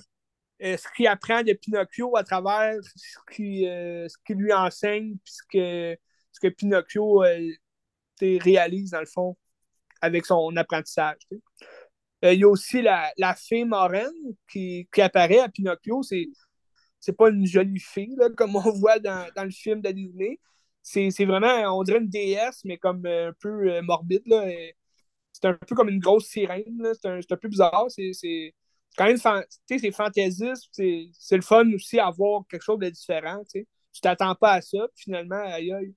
[0.63, 6.39] euh, ce qu'il apprend de Pinocchio, à travers ce qu'il euh, lui enseigne, puis ce
[6.39, 7.23] que Pinocchio
[8.21, 9.37] réalise dans le fond
[10.01, 11.17] avec son apprentissage.
[12.25, 14.11] Euh, il y a aussi la, la fée Moraine
[14.51, 16.01] qui, qui, apparaît à Pinocchio.
[16.03, 16.27] C'est,
[17.17, 20.39] pas une jolie fille, là, comme on voit dans, dans le film de Disney.
[20.81, 24.23] C'est, vraiment, on dirait une déesse, mais comme euh, un peu euh, morbide.
[25.33, 26.81] C'est un peu comme une grosse sirène.
[26.99, 27.85] C'est, un, un peu bizarre.
[27.89, 28.53] C'est,
[28.97, 29.17] quand même
[29.93, 30.69] fantaisiste.
[30.71, 33.43] C'est, le fun aussi à voir quelque chose de différent.
[33.51, 33.65] Tu
[34.01, 34.87] t'attends pas à ça.
[34.95, 35.93] Puis finalement, aïe aïe.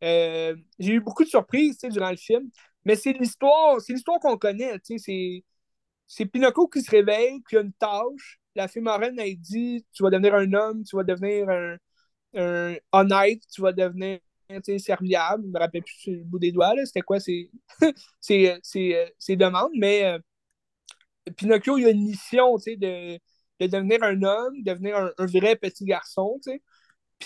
[0.00, 2.50] J'ai eu beaucoup de surprises durant le film.
[2.84, 4.78] Mais c'est l'histoire, c'est l'histoire qu'on connaît,
[6.06, 8.40] c'est, Pinocchio qui se réveille, qui a une tâche.
[8.54, 11.76] La fée marraine, elle dit, tu vas devenir un homme, tu vas devenir un,
[12.34, 14.20] un honnête, tu vas devenir
[14.78, 15.44] serviable.
[15.44, 17.18] Je me rappelle plus sur le bout des doigts, c'était quoi
[18.20, 18.60] ces,
[19.30, 20.18] demandes, mais euh,
[21.36, 23.18] Pinocchio, il a une mission, de,
[23.60, 26.40] de devenir un homme, devenir un, vrai petit garçon.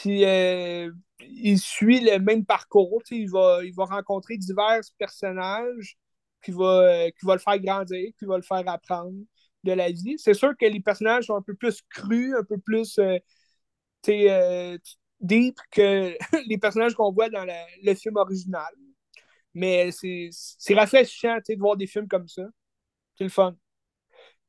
[0.01, 3.03] Puis euh, il suit le même parcours.
[3.11, 5.99] Il va, il va rencontrer divers personnages
[6.43, 9.19] qui va, euh, qui va le faire grandir, qui va le faire apprendre
[9.65, 10.17] de la vie.
[10.19, 12.99] C'est sûr que les personnages sont un peu plus crus, un peu plus
[14.09, 14.79] euh,
[15.21, 16.17] deep que
[16.49, 17.45] les personnages qu'on voit dans
[17.83, 18.73] le film original.
[19.55, 22.45] Mais c'est rafraîchissant de voir des films comme ça.
[23.17, 23.57] C'est le fun.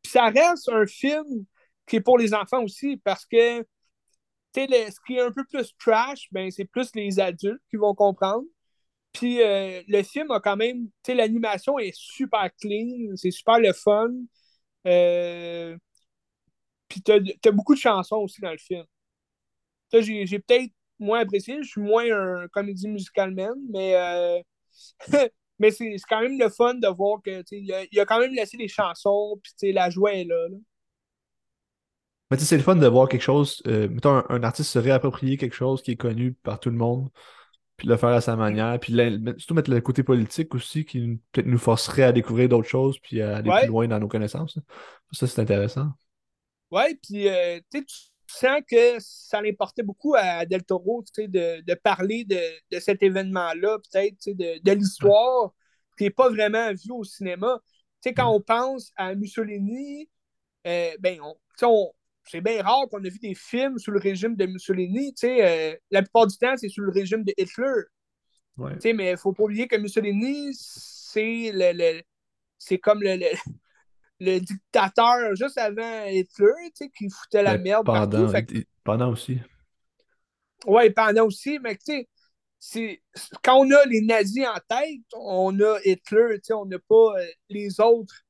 [0.04, 1.46] Puis ça reste un film
[1.88, 3.66] qui est pour les enfants aussi parce que
[4.56, 8.46] ce qui est un peu plus trash, ben, c'est plus les adultes qui vont comprendre.
[9.14, 14.10] Puis euh, le film a quand même, l'animation est super clean, c'est super le fun.
[14.88, 15.78] Euh,
[16.88, 18.86] puis t'as as beaucoup de chansons aussi dans le film.
[19.92, 24.42] J'ai peut-être moins apprécié, je suis moins un comédie musical man, mais, euh,
[25.60, 28.34] mais c'est quand même le fun de voir que il a, il a, quand même
[28.34, 30.48] laissé les chansons, puis la joie est là.
[32.30, 33.62] Mais tu sais, c'est le fun de voir quelque chose.
[33.68, 37.10] Euh, mettons, un, artiste se réapproprier quelque chose qui est connu par tout le monde,
[37.76, 38.94] puis le faire à sa manière, puis
[39.38, 43.22] surtout mettre le côté politique aussi, qui peut-être nous forcerait à découvrir d'autres choses, puis
[43.22, 44.60] à aller plus loin dans nos connaissances.
[45.12, 45.90] Ça, c'est intéressant.
[46.72, 47.84] Ouais, puis euh, tu
[48.28, 52.40] sens que ça l'importait beaucoup à Del Toro de, de parler de,
[52.72, 55.52] de cet événement-là, peut-être, de, de l'histoire
[55.98, 57.60] qui n'est pas vraiment vu au cinéma.
[58.02, 60.10] Tu sais, quand on pense à Mussolini,
[60.68, 61.92] euh, ben, on, on,
[62.30, 65.16] c'est bien rare qu'on ait vu des films sous le régime de Mussolini.
[65.24, 67.84] Euh, la plupart du temps, c'est sous le régime de Hitler.
[68.58, 72.02] Mais il ne faut pas oublier que Mussolini, c'est le,
[72.58, 73.18] c'est comme le,
[74.20, 76.54] le, dictateur juste avant Hitler,
[76.96, 78.64] qui foutait la merde pendant, partout.
[78.84, 79.40] Pendant aussi.
[80.68, 82.06] Oui, pendant aussi, mais tu
[82.60, 83.02] sais,
[83.44, 87.80] quand on a les nazis en tête, on a Hitler, on n'a pas euh, les
[87.80, 88.24] autres,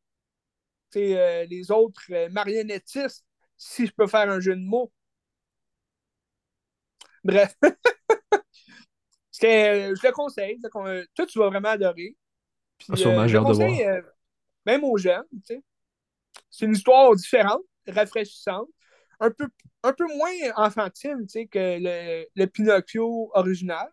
[0.96, 3.26] euh, les autres marionnettistes
[3.60, 4.92] si je peux faire un jeu de mots.
[7.24, 7.56] Bref.
[9.42, 10.60] je le conseille.
[11.14, 12.16] Toi, tu vas vraiment adorer.
[12.80, 13.96] Puis, Sûrement, euh, je j'ai le hâte de conseille, voir.
[13.98, 14.02] euh,
[14.66, 15.26] même aux jeunes.
[15.32, 15.64] tu sais.
[16.50, 18.70] C'est une histoire différente, rafraîchissante,
[19.20, 19.48] un peu,
[19.84, 23.90] un peu moins enfantine tu sais, que le, le Pinocchio original.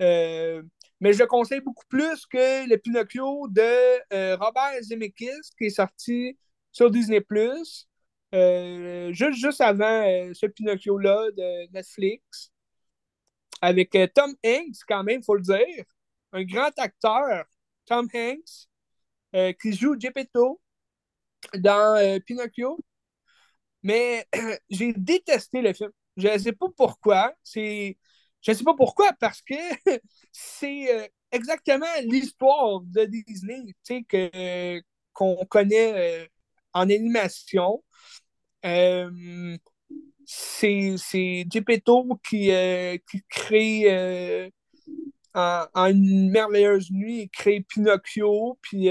[0.00, 0.62] Euh,
[1.00, 5.70] mais je le conseille beaucoup plus que le Pinocchio de euh, Robert Zemeckis qui est
[5.70, 6.38] sorti
[6.72, 7.20] sur Disney+.
[8.34, 12.52] Euh, juste, juste avant euh, ce Pinocchio-là de Netflix.
[13.60, 15.84] Avec euh, Tom Hanks, quand même, il faut le dire.
[16.32, 17.46] Un grand acteur,
[17.86, 18.68] Tom Hanks,
[19.60, 20.60] qui joue Geppetto
[21.54, 22.78] dans Pinocchio.
[23.82, 24.26] Mais
[24.70, 25.90] j'ai détesté le film.
[26.16, 27.34] Je ne sais pas pourquoi.
[27.54, 27.94] Je
[28.48, 29.54] ne sais pas pourquoi, parce que
[30.32, 33.74] c'est exactement l'histoire de Disney
[35.14, 36.28] qu'on connaît
[36.78, 37.82] en animation.
[38.64, 39.56] Euh,
[40.26, 44.50] c'est, c'est Geppetto qui, euh, qui crée euh,
[45.34, 48.90] en, une merveilleuse nuit, il crée Pinocchio, puis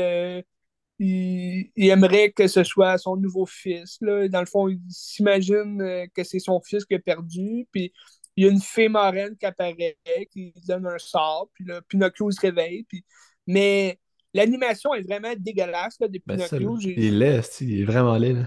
[1.00, 3.98] il, aimerait que ce soit son nouveau fils.
[4.02, 4.28] Là.
[4.28, 7.94] Dans le fond, il s'imagine que c'est son fils qui a perdu, puis
[8.36, 9.98] il y a une fée marraine qui apparaît,
[10.32, 13.04] qui donne un sort, puis là, Pinocchio se réveille, puis...
[13.48, 14.00] mais
[14.38, 16.60] l'animation est vraiment dégueulasse là, de Pinocchio.
[16.60, 18.46] Ben ça, il est laid, il est vraiment laid.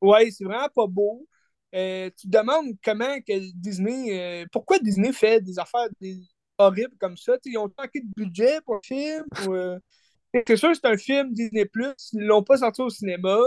[0.00, 1.26] Ouais, c'est vraiment pas beau.
[1.74, 4.18] Euh, tu te demandes comment que Disney.
[4.42, 6.18] Euh, pourquoi Disney fait des affaires des,
[6.58, 7.38] horribles comme ça?
[7.38, 9.24] T'sais, ils ont manqué de budget pour le film.
[9.48, 9.78] Euh,
[10.46, 11.68] c'est sûr que c'est un film Disney
[12.12, 13.38] Ils l'ont pas sorti au cinéma.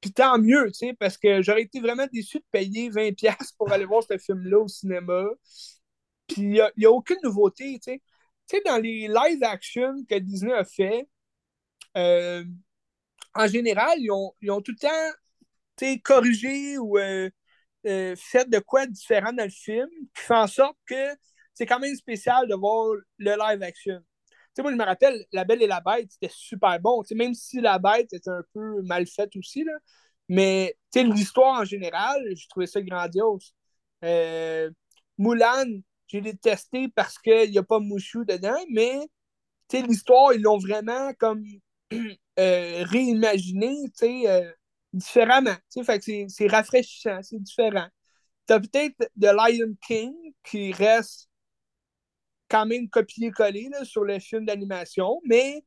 [0.00, 3.70] Puis tant mieux, tu sais, parce que j'aurais été vraiment déçu de payer 20$ pour
[3.70, 5.26] aller voir ce film-là au cinéma.
[6.26, 8.02] Puis il n'y a, a, aucune nouveauté, tu sais.
[8.52, 11.08] Tu dans les live action que Disney a fait,
[11.96, 12.44] euh,
[13.34, 17.30] en général, ils ont, ils ont tout le temps corrigé ou euh,
[17.86, 21.16] euh, fait de quoi différent dans le film qui fait en sorte que
[21.54, 24.00] c'est quand même spécial de voir le live action.
[24.54, 27.02] sais, moi, je me rappelle, La Belle et la Bête, c'était super bon.
[27.14, 29.72] même si La Bête était un peu mal faite aussi, là,
[30.28, 33.54] mais l'histoire en général, j'ai trouvé ça grandiose.
[34.04, 34.70] Euh,
[36.12, 39.00] Moulin, j'ai détesté parce qu'il n'y a pas Mouchou dedans, mais
[39.72, 41.44] l'histoire, ils l'ont vraiment comme
[42.38, 44.52] euh, euh,
[44.92, 45.56] différemment.
[45.68, 47.88] C'est rafraîchissant, c'est différent.
[48.46, 51.28] T'as peut-être The Lion King qui reste
[52.48, 55.64] quand même copié-collé sur le film d'animation, mais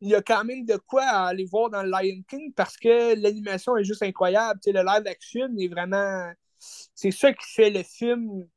[0.00, 3.76] il y a quand même de quoi aller voir dans Lion King parce que l'animation
[3.76, 4.60] est juste incroyable.
[4.66, 6.32] Le live action est vraiment.
[6.58, 8.48] C'est ça qui fait le film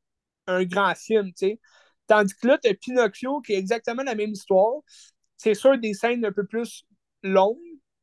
[0.48, 1.34] un grand film.
[1.34, 1.60] T'sais.
[2.08, 4.82] Tandis que là, tu as Pinocchio qui est exactement la même histoire.
[5.38, 6.86] C'est sûr des scènes un peu plus
[7.24, 7.58] longues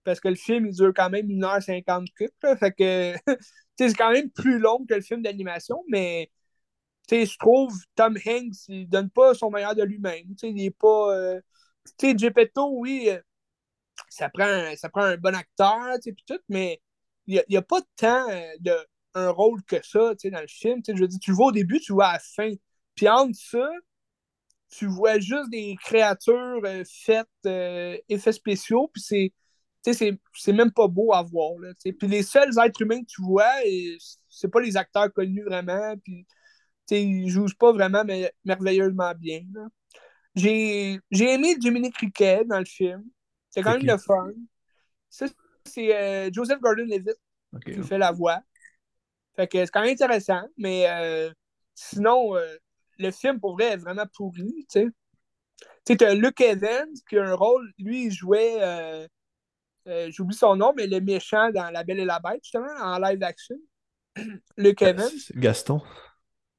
[0.05, 2.07] parce que le film il dure quand même 1h50
[2.43, 3.15] là, Fait que
[3.79, 6.31] c'est quand même plus long que le film d'animation, mais
[7.11, 10.27] je trouve Tom Hanks, il donne pas son meilleur de lui-même.
[10.43, 11.17] Il est pas.
[11.17, 11.41] Euh...
[11.99, 13.21] Tu sais, Geppetto, oui, euh,
[14.09, 16.81] ça prend, ça prend un bon acteur, tout, mais
[17.27, 18.75] il n'y a, a, pas tant euh, de
[19.15, 20.81] un rôle que ça dans le film.
[20.87, 22.51] Je veux dire, tu le vois au début, tu le vois à la fin.
[22.95, 23.69] Puis entre ça,
[24.69, 29.33] tu vois juste des créatures euh, faites euh, effets spéciaux, puis c'est
[29.93, 31.59] c'est même pas beau à voir.
[31.59, 33.53] Là, puis les seuls êtres humains que tu vois,
[34.31, 35.95] c'est pas les acteurs connus vraiment.
[36.03, 36.27] Puis
[36.91, 39.43] ils jouent pas vraiment mais merveilleusement bien.
[40.35, 43.05] J'ai aimé Jiminy Cricket dans le film.
[43.51, 44.33] C'est quand même le fun.
[45.11, 45.27] Ça,
[45.65, 47.17] c'est euh, Joseph Gordon-Levitt
[47.55, 47.75] okay.
[47.75, 48.41] qui fait la voix.
[49.37, 51.33] Fait que c'est quand même intéressant, mais euh,
[51.75, 52.57] sinon, euh,
[52.99, 54.93] le film, pour vrai, est vraiment pourri, tu
[55.87, 55.97] sais.
[55.97, 59.07] Tu as Luke Evans qui a un rôle, lui, il jouait, euh,
[60.11, 63.23] j'oublie son nom, mais le méchant dans La Belle et la Bête, justement, en live
[63.23, 63.57] action.
[64.57, 65.11] Luke Evans.
[65.35, 65.83] Gaston.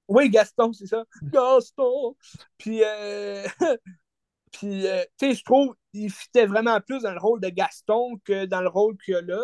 [0.08, 1.04] Oui, Gaston, c'est ça.
[1.24, 2.16] Gaston!
[2.58, 3.48] Puis, euh...
[4.52, 4.86] puis
[5.18, 8.62] tu sais, je trouve qu'il fitait vraiment plus dans le rôle de Gaston que dans
[8.62, 9.42] le rôle qu'il a là.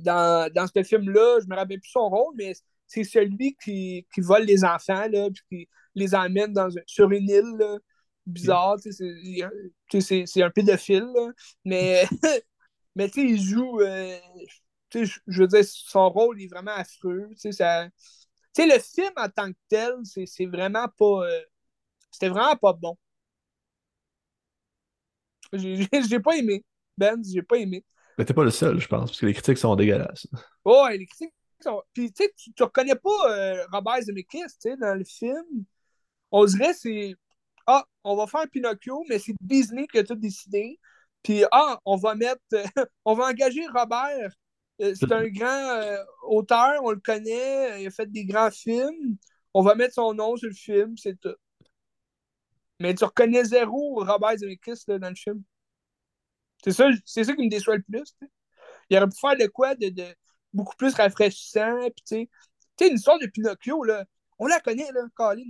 [0.00, 2.52] Dans, dans ce film-là, je me rappelle plus son rôle, mais
[2.86, 7.28] c'est celui qui, qui vole les enfants, là, puis qui les emmène dans sur une
[7.28, 7.80] île
[8.26, 8.76] bizarre.
[8.80, 11.06] C'est, un pédophile,
[11.64, 12.04] mais,
[12.96, 13.80] mais il joue.
[13.80, 14.18] Euh,
[14.92, 17.28] je veux dire, son rôle est vraiment affreux.
[17.36, 17.88] Ça,
[18.58, 21.26] le film en tant que tel, c'est vraiment pas.
[21.26, 21.40] Euh,
[22.10, 22.96] C'était vraiment pas bon.
[25.52, 25.86] J'ai
[26.24, 26.64] pas aimé.
[26.96, 27.84] Ben, j'ai pas aimé.
[28.20, 30.26] Mais t'es pas le seul, je pense, parce que les critiques sont dégueulasses.
[30.66, 31.32] Oh, les critiques
[31.62, 31.82] sont.
[31.94, 35.64] Puis, tu sais, tu reconnais pas euh, Robert Zemeckis, tu sais, dans le film.
[36.30, 37.14] On dirait c'est.
[37.66, 40.78] Ah, on va faire Pinocchio, mais c'est Disney qui a tout décidé.
[41.22, 42.42] Puis, ah, on va mettre.
[43.06, 44.30] on va engager Robert
[44.80, 49.16] c'est un grand euh, auteur, on le connaît, il a fait des grands films.
[49.52, 51.34] On va mettre son nom sur le film, c'est tout.
[52.78, 55.42] Mais tu reconnais zéro Robert Zemeckis là, dans le film.
[56.62, 58.14] C'est ça, c'est ça qui me déçoit le plus.
[58.90, 60.14] Il aurait pu faire de quoi de, de
[60.52, 61.78] beaucoup plus rafraîchissant.
[61.96, 62.28] Puis, tu
[62.78, 64.04] sais, une histoire de Pinocchio, là,
[64.38, 65.44] on la connaît, là, Colin.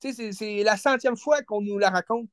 [0.00, 2.30] C'est la centième fois qu'on nous la raconte.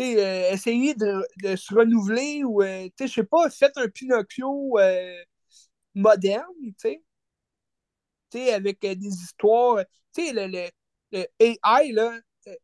[0.00, 5.22] Euh, essayer de, de, se renouveler ou, euh, je sais pas, faites un Pinocchio euh,
[5.94, 6.42] moderne,
[6.80, 7.00] tu
[8.32, 9.84] sais, avec euh, des histoires.
[10.12, 10.68] Tu sais, le, le,
[11.12, 12.18] le, AI, là,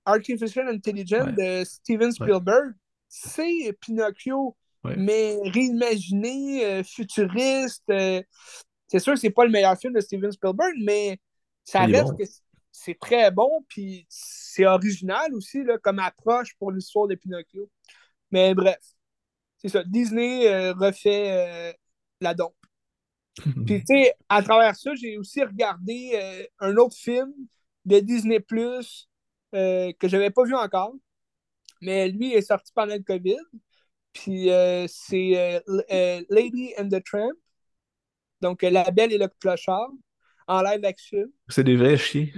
[0.05, 2.75] Artificial Intelligence de Steven Spielberg,
[3.09, 7.85] c'est Pinocchio, mais réimaginé, futuriste.
[7.86, 11.19] c'est sûr que c'est pas le meilleur film de Steven Spielberg, mais
[11.65, 12.24] ça reste que
[12.73, 17.69] c'est très bon, puis c'est original aussi là, comme approche pour l'histoire de Pinocchio.
[18.31, 18.78] Mais bref,
[19.59, 19.85] c'est ça.
[19.85, 21.73] Disney euh, refait euh,
[22.20, 22.55] la dompe.
[23.66, 27.32] Puis, tu sais, à travers ça, j'ai aussi regardé euh, un autre film
[27.85, 29.09] de Disney Plus
[29.52, 30.94] que je n'avais pas vu encore.
[31.81, 33.36] Mais lui est sorti pendant le COVID.
[34.12, 34.49] Puis,
[34.89, 35.62] c'est
[36.28, 37.32] Lady and the Tramp.
[38.41, 39.91] Donc, La Belle et le Clochard
[40.47, 41.27] en live action.
[41.49, 42.28] C'est des vrais chiens.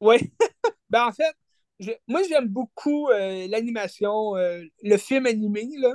[0.00, 0.16] Oui.
[0.90, 1.34] ben, en fait,
[2.06, 5.94] moi, j'aime beaucoup euh, l'animation, euh, le film animé là,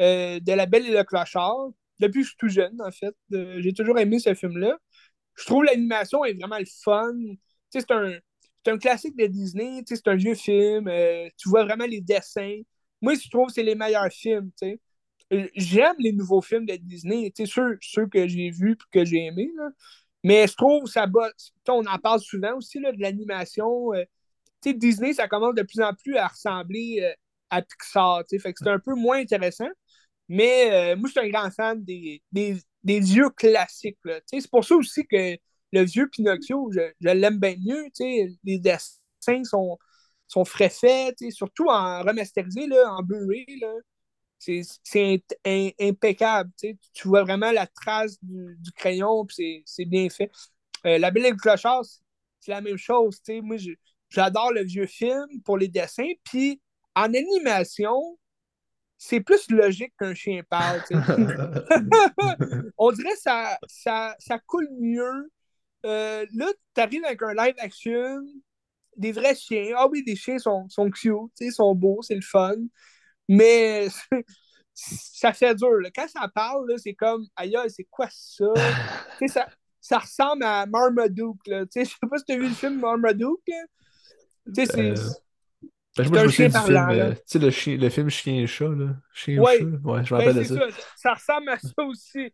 [0.00, 1.70] euh, de La Belle et le Clochard.
[1.98, 3.14] Depuis que je suis tout jeune, en fait.
[3.30, 4.78] J'ai toujours aimé ce film-là.
[5.34, 7.12] Je trouve l'animation est vraiment le fun.
[7.70, 8.12] C'est un,
[8.66, 9.82] un classique de Disney.
[9.84, 10.88] C'est un vieux film.
[11.36, 12.60] tu vois vraiment les dessins.
[13.00, 14.50] Moi, je trouve que c'est les meilleurs films.
[15.54, 17.32] J'aime les nouveaux films de Disney.
[17.44, 19.50] Ceux, ceux que j'ai vus et que j'ai aimés.
[19.56, 19.70] Là.
[20.24, 21.30] Mais je trouve ça bat.
[21.68, 23.94] On en parle souvent aussi là, de l'animation.
[23.94, 24.04] Euh,
[24.64, 27.12] Disney, ça commence de plus en plus à ressembler euh,
[27.50, 28.24] à Pixar.
[28.28, 29.68] Fait que c'est un peu moins intéressant.
[30.28, 33.98] Mais euh, moi, je suis un grand fan des, des, des vieux classiques.
[34.26, 35.36] C'est pour ça aussi que
[35.72, 37.86] le vieux Pinocchio, je, je l'aime bien mieux.
[38.44, 39.78] Les dessins sont,
[40.28, 43.44] sont frais faits, surtout en remasterisé, là, en Blu-ray
[44.38, 45.22] c'est
[45.80, 46.50] impeccable.
[46.58, 50.30] Tu vois vraiment la trace du, crayon, puis c'est bien fait.
[50.86, 51.84] Euh, la Belle et le Clochard,
[52.40, 53.20] c'est la même chose.
[53.42, 53.56] Moi,
[54.08, 56.12] j'adore le vieux film pour les dessins.
[56.24, 56.60] Puis
[56.94, 58.18] en animation,
[58.96, 60.82] c'est plus logique qu'un chien parle.
[62.78, 65.30] On dirait que ça, ça, ça coule mieux.
[65.86, 68.20] Euh, là, tu arrives avec un live action,
[68.98, 69.74] des vrais chiens.
[69.76, 72.56] Ah oui, les chiens sont, sont cute, sont beaux, c'est le fun.
[73.28, 73.88] Mais
[74.74, 75.78] ça fait dur.
[75.94, 78.46] Quand ça parle, c'est comme aïe, c'est quoi ça?
[79.28, 79.48] ça?
[79.80, 81.46] Ça ressemble à Marmaduke.
[81.46, 81.64] Là.
[81.74, 83.50] Je sais pas si tu as vu le film Marmaduke.
[84.54, 84.76] C'est.
[84.76, 84.94] Euh...
[85.96, 88.94] Ben, je me souviens du film, euh, le, chien, le film Chien et chat, là.
[89.12, 89.58] Chien ouais.
[89.58, 89.64] chat.
[89.64, 90.54] Ouais, je me rappelle ben, de ça.
[90.54, 90.84] ça.
[90.96, 91.14] ça.
[91.14, 92.32] ressemble à ça aussi.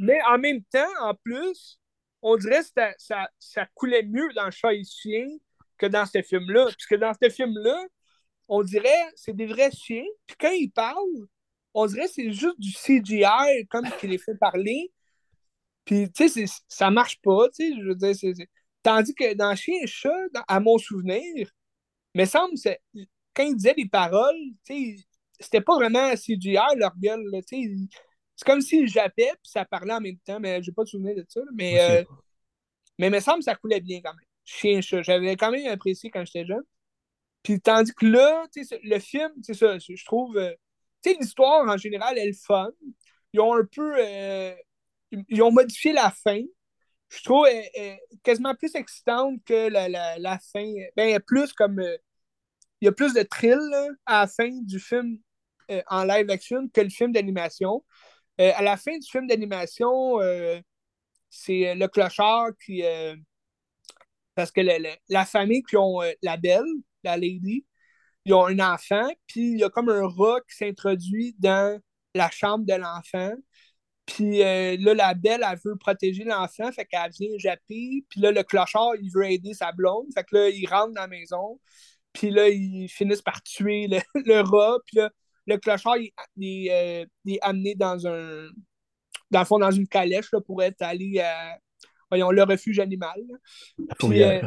[0.00, 1.78] Mais en même temps, en plus,
[2.22, 5.28] on dirait que ça, ça, ça coulait mieux dans Chat et Chien
[5.76, 6.66] que dans ce film-là.
[6.66, 7.84] Puisque dans ce film-là,
[8.48, 10.04] on dirait c'est des vrais chiens.
[10.26, 11.26] Puis quand ils parlent,
[11.74, 14.92] on dirait c'est juste du CGI, comme qui les fait parler.
[15.86, 18.34] Puis, tu sais, ça marche pas, tu sais, je veux dire, c'est...
[18.82, 20.10] Tandis que dans Chien et Chat,
[20.48, 21.48] à mon souvenir,
[22.14, 22.54] me semble,
[23.34, 25.04] quand ils disaient des paroles, tu sais,
[25.38, 27.88] c'était pas vraiment CGI, leur gueule, tu sais.
[28.34, 31.14] C'est comme s'ils jappaient, puis ça parlait en même temps, mais j'ai pas de souvenir
[31.14, 31.80] de ça, mais...
[31.80, 32.04] Euh,
[32.98, 34.24] mais me semble que ça coulait bien quand même.
[34.46, 36.62] Chien Chat, j'avais quand même apprécié quand j'étais jeune.
[37.42, 38.46] Puis tandis que là,
[38.82, 40.36] le film, c'est ça, je trouve.
[40.38, 40.54] Euh,
[41.04, 42.70] l'histoire en général, elle est fun.
[43.32, 43.94] Ils ont un peu.
[43.98, 44.54] Euh,
[45.28, 46.40] ils ont modifié la fin.
[47.08, 47.46] Je trouve
[48.24, 50.72] quasiment plus excitante que la, la, la fin.
[50.96, 51.80] Ben, plus comme.
[51.80, 51.96] Euh,
[52.80, 53.58] il y a plus de thrill
[54.06, 55.18] à la fin du film
[55.88, 57.84] en live action que le film d'animation.
[58.38, 60.18] à la fin du film d'animation,
[61.30, 62.82] c'est le clochard qui.
[64.36, 64.60] Parce que
[65.08, 66.62] la famille qui ont la belle,
[67.02, 67.66] la lady,
[68.26, 71.80] ils ont un enfant, puis il y a comme un rat qui s'introduit dans
[72.14, 73.32] la chambre de l'enfant.
[74.06, 78.04] Puis euh, là, la belle, elle veut protéger l'enfant, fait qu'elle vient japper.
[78.08, 80.06] Puis là, le clochard, il veut aider sa blonde.
[80.14, 81.60] Fait que là, il rentre dans la maison.
[82.12, 84.78] Puis là, ils finissent par tuer le, le rat.
[84.86, 85.10] Puis là,
[85.46, 88.48] le clochard, il, il, euh, est amené dans un...
[89.30, 91.58] Dans le fond, dans une calèche pour être allé à...
[92.10, 93.20] Voyons, le refuge animal.
[93.98, 94.40] Puis, euh,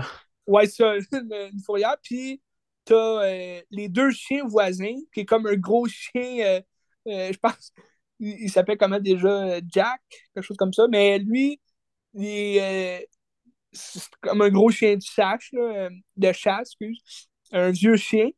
[0.48, 1.96] ouais, ça, une fourrière.
[2.02, 2.42] Puis
[2.90, 6.62] t'as euh, les deux chiens voisins, qui est comme un gros chien, euh,
[7.08, 7.72] euh, je pense,
[8.20, 10.02] il, s'appelle comment déjà, Jack,
[10.34, 11.62] quelque chose comme ça, mais lui,
[12.16, 13.08] il est
[14.22, 18.30] comme un gros chien de chasse, de chasse, excuse, un vieux chien,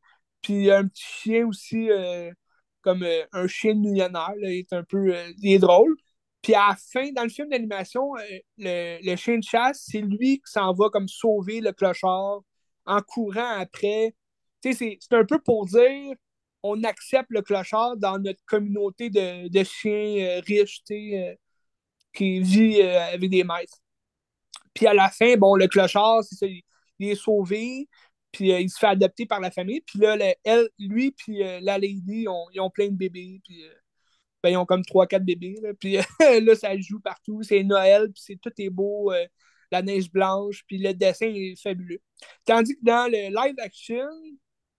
[0.42, 1.90] puis un petit chien aussi,
[2.82, 5.96] comme un chien millionnaire, il est un peu, il est drôle.
[6.42, 10.02] Puis à la fin, dans le film d'animation, euh, le, le, chien de chasse, c'est
[10.02, 12.42] lui qui s'en va comme sauver le clochard
[12.86, 14.16] en courant après.
[14.62, 16.16] Tu sais, c'est un peu pour dire
[16.64, 21.36] on accepte le clochard dans notre communauté de, de chiens euh, riches, euh,
[22.14, 23.78] qui vit avec des maîtres.
[24.74, 26.64] Puis à la fin, bon, le clochard, c'est ça, il,
[27.00, 27.88] est sauvé,
[28.32, 29.82] puis il se fait adopter par la famille.
[29.82, 33.64] Puis là, elle, lui, puis la lady, ils ont plein de bébés, puis
[34.44, 35.56] ben, ils ont comme 3-4 bébés.
[35.62, 35.74] Là.
[35.80, 35.98] Puis
[36.46, 37.44] là, ça joue partout.
[37.44, 39.12] C'est Noël, puis tout est beau.
[39.12, 39.26] Euh,
[39.72, 42.02] la neige blanche, puis le dessin est fabuleux.
[42.46, 44.10] Tandis que dans le live action,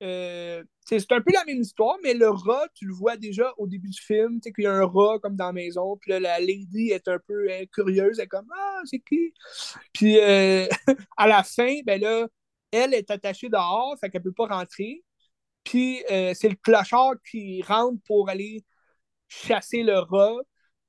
[0.03, 3.67] euh, c'est un peu la même histoire, mais le rat, tu le vois déjà au
[3.67, 6.11] début du film, tu sais qu'il y a un rat comme dans la maison, puis
[6.11, 9.33] là, la lady est un peu euh, curieuse, elle est comme «Ah, c'est qui?»
[9.95, 10.19] Puis
[11.17, 12.27] à la fin, ben là,
[12.71, 15.03] elle est attachée dehors, fait qu'elle peut pas rentrer,
[15.65, 18.63] puis c'est le clochard qui rentre pour aller
[19.33, 20.37] chasser le rat.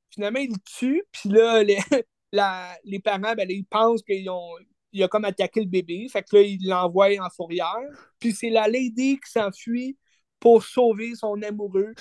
[0.10, 1.78] Finalement, il le tue, puis là, les,
[2.84, 6.08] les parents, ben, ils pensent qu'il a comme attaqué le bébé.
[6.10, 7.90] Fait que là, il l'envoie en fourrière.
[8.20, 9.98] Puis c'est la lady qui s'enfuit
[10.40, 11.94] pour sauver son amoureux.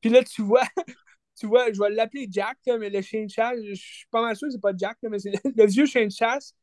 [0.00, 0.62] Puis là, tu vois,
[1.38, 4.36] tu vois, je vais l'appeler Jack, mais le chien de chasse, je suis pas mal
[4.36, 6.54] sûr que c'est pas Jack, mais c'est le, vieux chien de chasse.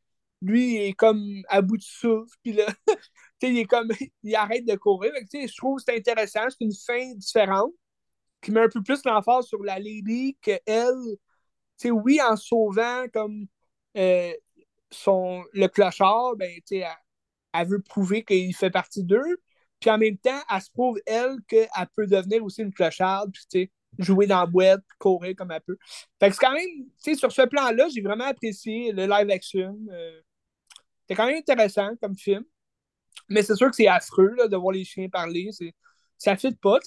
[0.42, 2.36] Lui, il est comme à bout de souffle.
[2.44, 2.66] Puis là,
[3.44, 3.90] il est comme,
[4.24, 5.12] il arrête de courir.
[5.32, 6.42] Fait je trouve que c'est intéressant.
[6.50, 7.72] C'est une fin différente
[8.42, 11.18] qui met un peu plus l'emphase sur la lady que elle,
[11.78, 13.48] tu sais, oui, en sauvant comme
[13.98, 14.34] euh,
[14.90, 16.86] son, le clochard, ben, tu sais,
[17.54, 19.42] elle, veut prouver qu'il fait partie d'eux.
[19.80, 23.44] Puis en même temps, elle se prouve, elle, qu'elle peut devenir aussi une clocharde, puis
[23.50, 25.78] tu sais, jouer dans la boîte, courir comme elle peut.
[26.20, 29.30] Fait que c'est quand même, tu sais, sur ce plan-là, j'ai vraiment apprécié le live
[29.32, 29.78] action.
[29.92, 30.22] Euh,
[31.08, 32.44] c'est quand même intéressant comme film.
[33.30, 35.50] Mais c'est sûr que c'est affreux là, de voir les chiens parler.
[36.18, 36.80] Ça fit pas.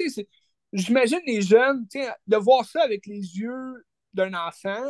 [0.74, 1.86] J'imagine les jeunes,
[2.26, 4.84] de voir ça avec les yeux d'un enfant,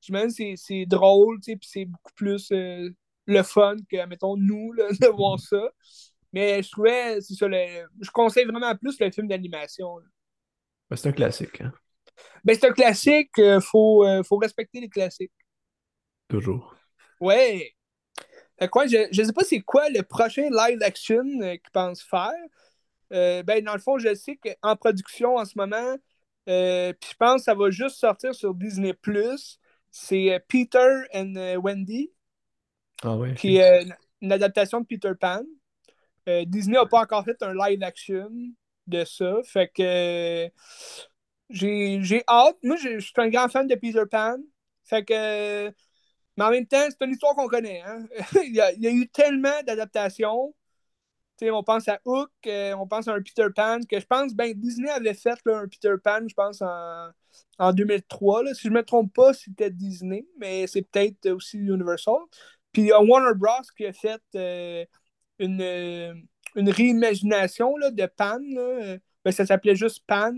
[0.00, 2.90] j'imagine que c'est drôle, puis c'est beaucoup plus euh,
[3.26, 5.70] le fun que, mettons, nous, de voir ça.
[6.32, 9.96] Mais je trouvais, c'est ça, je conseille vraiment plus le film d'animation.
[10.90, 11.60] Ben, c'est un classique.
[11.60, 11.72] Hein?
[12.44, 15.32] Ben, c'est un classique, il euh, faut, euh, faut respecter les classiques.
[16.28, 16.74] Toujours.
[17.20, 17.74] Ouais.
[18.70, 22.32] Quoi, je ne sais pas c'est quoi le prochain live action qu'ils pensent faire.
[23.12, 25.96] Euh, ben, dans le fond, je sais qu'en production en ce moment,
[26.48, 29.58] euh, puis je pense que ça va juste sortir sur Disney Plus.
[29.90, 32.10] C'est euh, Peter and Wendy,
[33.02, 33.86] ah ouais, qui est
[34.20, 35.42] une, adaptation de Peter Pan.
[36.46, 38.30] Disney n'a pas encore fait un live action
[38.86, 39.36] de ça.
[39.44, 40.50] Fait que
[41.48, 42.56] j'ai hâte.
[42.62, 44.36] Moi, je suis un grand fan de Peter Pan.
[44.84, 45.68] Fait que.
[46.36, 47.80] Mais en même temps, c'est une histoire qu'on connaît.
[47.80, 48.04] Hein?
[48.44, 50.54] il, y a, il, y a, eu tellement d'adaptations
[51.42, 54.52] on pense à Hook, euh, on pense à un Peter Pan, que je pense, ben,
[54.54, 57.08] Disney avait fait un Peter Pan, je pense, en,
[57.58, 58.44] en 2003.
[58.44, 58.54] Là.
[58.54, 62.16] Si je ne me trompe pas, c'était Disney, mais c'est peut-être aussi Universal.
[62.72, 63.62] Puis il y a Warner Bros.
[63.76, 64.84] qui a fait euh,
[65.38, 66.14] une, euh,
[66.56, 68.38] une réimagination là, de Pan.
[69.24, 70.34] Ben, ça s'appelait juste Pan,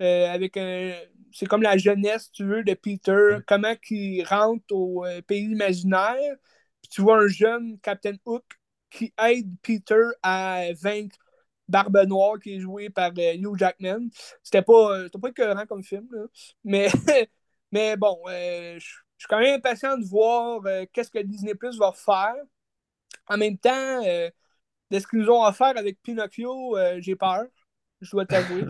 [0.00, 0.94] avec un.
[1.32, 6.36] C'est comme la jeunesse, tu veux, de Peter, comment il rentre au pays imaginaire.
[6.80, 8.44] Puis tu vois un jeune Captain Hook
[8.90, 11.16] qui aide Peter à vaincre
[11.68, 14.08] Barbe Noire qui est joué par euh, Hugh Jackman.
[14.42, 16.08] C'était pas, euh, pas écœurant comme film,
[16.64, 16.88] Mais,
[17.72, 18.86] mais bon, euh, je
[19.18, 20.62] suis quand même impatient de voir
[20.92, 22.36] qu'est-ce que Disney Plus va faire.
[23.26, 27.44] En même temps, de ce qu'ils nous ont offert avec Pinocchio, j'ai peur.
[28.00, 28.62] Je dois t'avouer.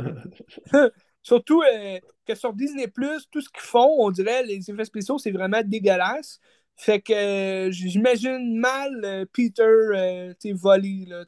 [1.22, 1.62] Surtout
[2.26, 5.60] que sur Disney Plus, tout ce qu'ils font, on dirait les effets spéciaux, c'est vraiment
[5.62, 6.40] dégueulasse.
[6.78, 11.24] Fait que euh, j'imagine mal euh, Peter euh, volé, là,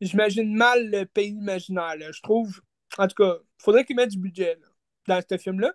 [0.00, 2.60] J'imagine mal le pays imaginaire, Je trouve,
[2.98, 4.58] en tout cas, il faudrait qu'il mette du budget
[5.08, 5.72] dans ce film-là.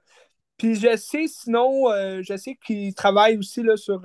[0.58, 1.90] Puis je sais, sinon,
[2.22, 4.02] je sais qu'il travaille aussi là, sur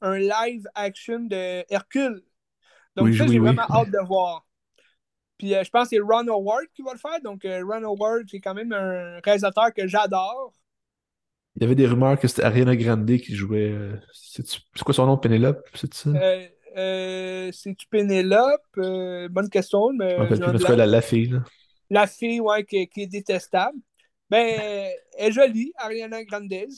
[0.00, 2.22] un live action de Hercule.
[2.96, 4.44] Donc ça, j'ai vraiment hâte de voir.
[5.38, 7.20] Puis je pense que c'est Ron Howard qui va le faire.
[7.22, 10.52] Donc Ron Howard, c'est quand même un réalisateur que j'adore.
[11.58, 13.72] Il y avait des rumeurs que c'était Ariana Grande qui jouait.
[13.72, 16.10] Euh, c'est quoi son nom, Pénélope C'est ça?
[16.10, 19.92] Euh, euh, C'est-tu Pénélope Bonne question.
[19.92, 21.30] Mais je la, la, fille.
[21.30, 21.42] Là?
[21.90, 23.76] La fille, ouais, qui, est détestable.
[24.30, 24.56] Ben,
[25.16, 26.52] elle est jolie, Ariana Grande.
[26.52, 26.68] Elle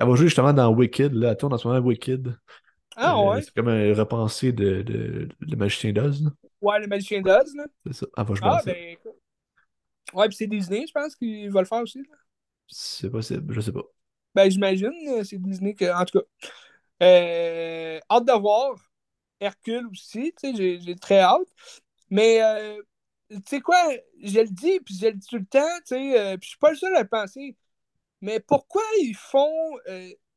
[0.00, 1.14] va jouer justement dans Wicked.
[1.14, 1.30] Là.
[1.30, 2.36] Elle tourne en ce moment Wicked.
[2.94, 3.40] Ah ouais.
[3.40, 6.30] C'est comme un repensé de, de, Le Magicien d'Oz.
[6.60, 7.54] Ouais, Le Magicien d'Oz.
[7.86, 8.06] C'est ça.
[8.18, 8.96] Elle va jouer ah, ben,
[10.12, 12.00] Ouais, puis c'est Disney, je pense, qui va le faire aussi.
[12.00, 12.16] Là.
[12.72, 13.84] C'est possible, je sais pas.
[14.34, 15.92] Ben, j'imagine, euh, c'est Disney que.
[15.94, 16.26] En tout cas.
[17.02, 18.74] Euh, hâte de voir.
[19.40, 21.48] Hercule aussi, tu sais, j'ai très hâte.
[22.10, 22.80] Mais, euh,
[23.30, 23.76] tu sais quoi,
[24.22, 26.58] je le dis, puis je le dis tout le temps, tu sais, puis je suis
[26.58, 27.56] pas le seul à le penser.
[28.20, 29.52] mais pourquoi ils font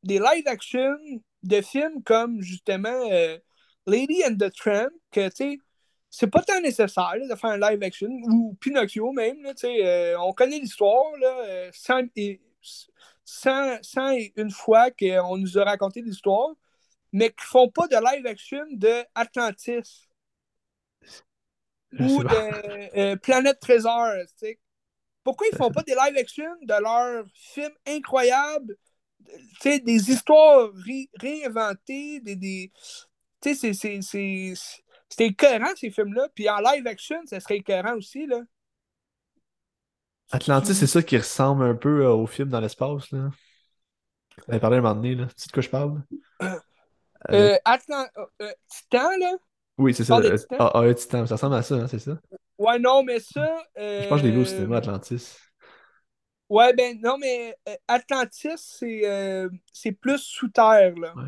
[0.02, 0.96] des live action
[1.44, 3.08] de films comme justement
[3.86, 5.58] Lady and the Tramp, que tu sais,
[6.18, 10.16] c'est pas tant nécessaire là, de faire un live action, ou Pinocchio même, là, euh,
[10.18, 12.40] on connaît l'histoire, euh, sans, et-
[13.22, 16.54] sans, sans et une fois qu'on nous a raconté l'histoire,
[17.12, 20.08] mais qui font pas de live action de Atlantis
[21.98, 24.14] ou de euh, Planète Trésor.
[25.22, 28.74] Pourquoi ils font pas des live action de leurs films incroyables,
[29.62, 32.72] des histoires ré- réinventées, des, des...
[33.42, 38.26] tu sais, c'est- c'est écœurant ces films-là, puis en live action, ça serait écœurant aussi,
[38.26, 38.40] là.
[40.30, 43.30] Atlantis, c'est ça qui ressemble un peu euh, au film dans l'espace, là.
[44.48, 45.26] On avait parlé un moment donné, là.
[45.26, 46.02] Tu sais de quoi je parle?
[47.32, 49.32] Euh, Atlan- euh, euh, Titan, là?
[49.78, 50.16] Oui, c'est ça.
[50.16, 50.56] euh, Titan?
[50.60, 51.26] Ah, ah, titan.
[51.26, 52.18] Ça ressemble à ça, hein, c'est ça?
[52.58, 53.64] Ouais, non, mais ça...
[53.76, 55.36] Je pense que je l'ai vu au euh, cinéma, Atlantis.
[56.48, 61.12] Ouais, ben non, mais euh, Atlantis, c'est euh, c'est plus sous terre, là.
[61.16, 61.24] Ouais.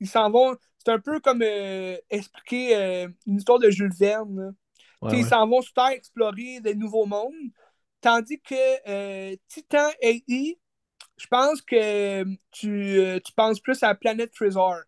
[0.00, 0.56] Ils s'en vont...
[0.84, 4.54] C'est un peu comme euh, expliquer euh, une histoire de Jules Verne.
[5.00, 7.32] Ouais, Ils s'en vont terre explorer des nouveaux mondes.
[8.00, 8.54] Tandis que
[8.88, 10.58] euh, Titan AI,
[11.16, 14.80] je pense que tu, tu penses plus à Planète Trésor.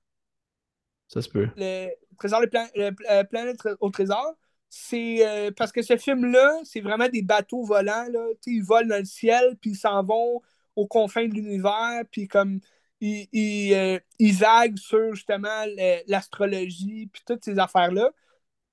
[1.06, 1.48] Ça se peut.
[1.56, 4.34] Le Trésor de Plan- le, Planète au Trésor.
[4.68, 8.08] C'est euh, parce que ce film-là, c'est vraiment des bateaux volants.
[8.10, 8.26] Là.
[8.46, 10.42] Ils volent dans le ciel, puis ils s'en vont
[10.74, 12.58] aux confins de l'univers, puis comme
[13.05, 15.64] ils, ils, euh, ils sur justement
[16.06, 18.10] l'astrologie, puis toutes ces affaires-là.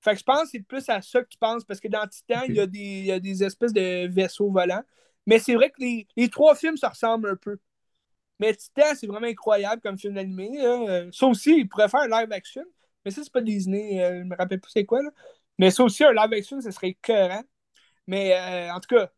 [0.00, 2.06] Fait que je pense que c'est plus à ça que tu penses, parce que dans
[2.06, 4.82] Titan, il, y a des, il y a des espèces de vaisseaux volants.
[5.26, 7.58] Mais c'est vrai que les, les trois films se ressemblent un peu.
[8.40, 10.50] Mais Titan, c'est vraiment incroyable comme film animé.
[10.56, 10.80] là.
[10.88, 12.64] Euh, Ça aussi, il pourrait faire un live action.
[13.04, 14.02] Mais ça, c'est pas Disney.
[14.02, 15.02] euh, je me rappelle plus c'est quoi.
[15.02, 15.10] Là.
[15.58, 17.44] Mais ça aussi, un live action, ça serait écœurant.
[18.08, 19.12] Mais euh, en tout cas,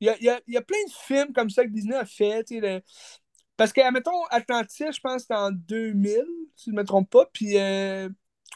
[0.00, 1.70] il y a, il y a- il y a plein de films comme ça que
[1.70, 2.44] Disney a fait.
[2.50, 2.80] le-
[3.56, 6.24] Parce que, admettons, Atlantis, je pense c'était en 2000,
[6.56, 7.26] si je ne me trompe pas.
[7.32, 8.08] Puis euh,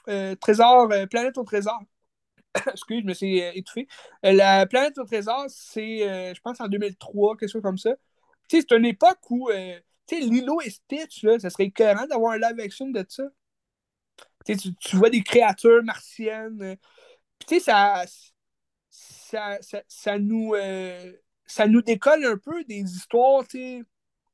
[0.09, 1.81] euh, Trésor, euh, Planète au Trésor.
[2.72, 3.89] Excuse, je me suis euh, étouffé.
[4.22, 7.94] La Planète au Trésor, c'est, je pense, en 2003, quelque chose comme ça.
[8.48, 9.51] Tu sais, c'est une époque où,
[10.06, 13.24] tu sais, Lilo et Stitch, ça serait écœurant d'avoir un live action de ça.
[14.47, 16.77] Tu vois des créatures martiennes.
[17.47, 18.05] tu sais, ça,
[18.90, 20.55] ça, ça, ça nous,
[21.47, 23.82] ça nous décolle un peu des histoires, tu sais,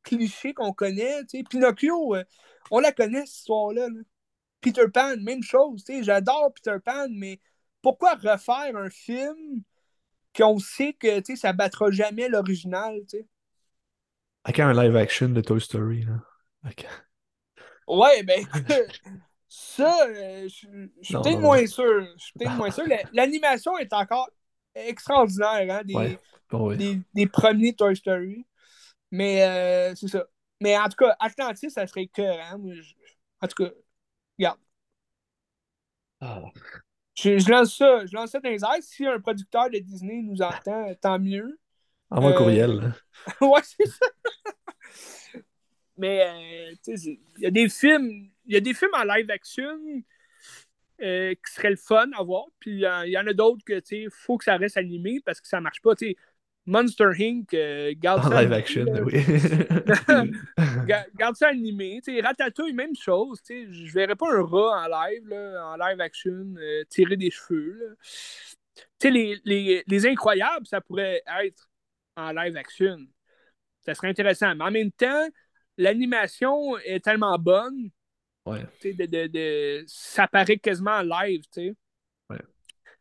[0.06, 1.24] clichés qu'on connaît.
[1.50, 2.24] Pinocchio, euh,
[2.70, 3.88] on la connaît, cette histoire-là.
[3.88, 4.00] là.
[4.60, 5.84] Peter Pan, même chose.
[6.02, 7.40] J'adore Peter Pan, mais
[7.82, 9.62] pourquoi refaire un film
[10.34, 13.00] qu'on sait que ça battra jamais l'original?
[14.44, 16.14] Avec un live action de Toy Story, là.
[17.88, 18.44] Ouais, ben,
[19.48, 20.48] ça, euh, je
[21.02, 22.06] suis peut-être moins sûr.
[22.16, 22.84] Je suis peut-être moins sûr.
[22.86, 24.28] La- L'animation est encore
[24.74, 26.18] extraordinaire, hein, des, Ouais.
[26.50, 26.76] Bon, ouais.
[26.76, 28.44] des, des premiers Toy Story.
[29.10, 30.26] Mais euh, c'est ça.
[30.60, 32.60] Mais en tout cas, Atlantis, ça serait écœurant.
[32.72, 32.94] Je-
[33.42, 33.70] En tout cas,
[34.38, 34.58] regarde.
[36.20, 36.42] Ah.
[37.14, 38.82] Je, je lance ça, je lance ça dans les airs.
[38.82, 41.58] Si un producteur de Disney nous entend, tant mieux.
[42.10, 42.70] Envoie un Euh, courriel.
[42.80, 42.92] là.
[43.46, 44.06] ouais, c'est ça.
[45.98, 48.90] Mais euh, tu sais, c'est- il y a des films, il y a des films
[48.94, 49.78] en live action
[51.02, 52.44] euh, qui seraient le fun à voir.
[52.58, 55.40] Puis il y en a d'autres que tu sais, faut que ça reste animé parce
[55.40, 55.94] que ça marche pas.
[55.94, 56.16] Tu sais,
[56.66, 57.54] Monster Inc.
[57.54, 59.02] euh, garde En ça live action, là.
[59.02, 59.14] oui.
[60.86, 62.00] Ga- Garde ça animé.
[62.04, 63.40] Tu sais, Ratatouille, même chose.
[63.48, 67.96] Je verrais pas un rat en live, là, en live action, euh, tirer des cheveux.
[69.04, 71.68] les, les, les incroyables, ça pourrait être
[72.16, 72.98] en live action.
[73.84, 74.54] Ça serait intéressant.
[74.56, 75.28] Mais en même temps,
[75.78, 77.90] l'animation est tellement bonne,
[78.44, 78.64] Ouais.
[78.84, 81.42] de, de, de- ça paraît quasiment en live.
[81.50, 81.74] Sais.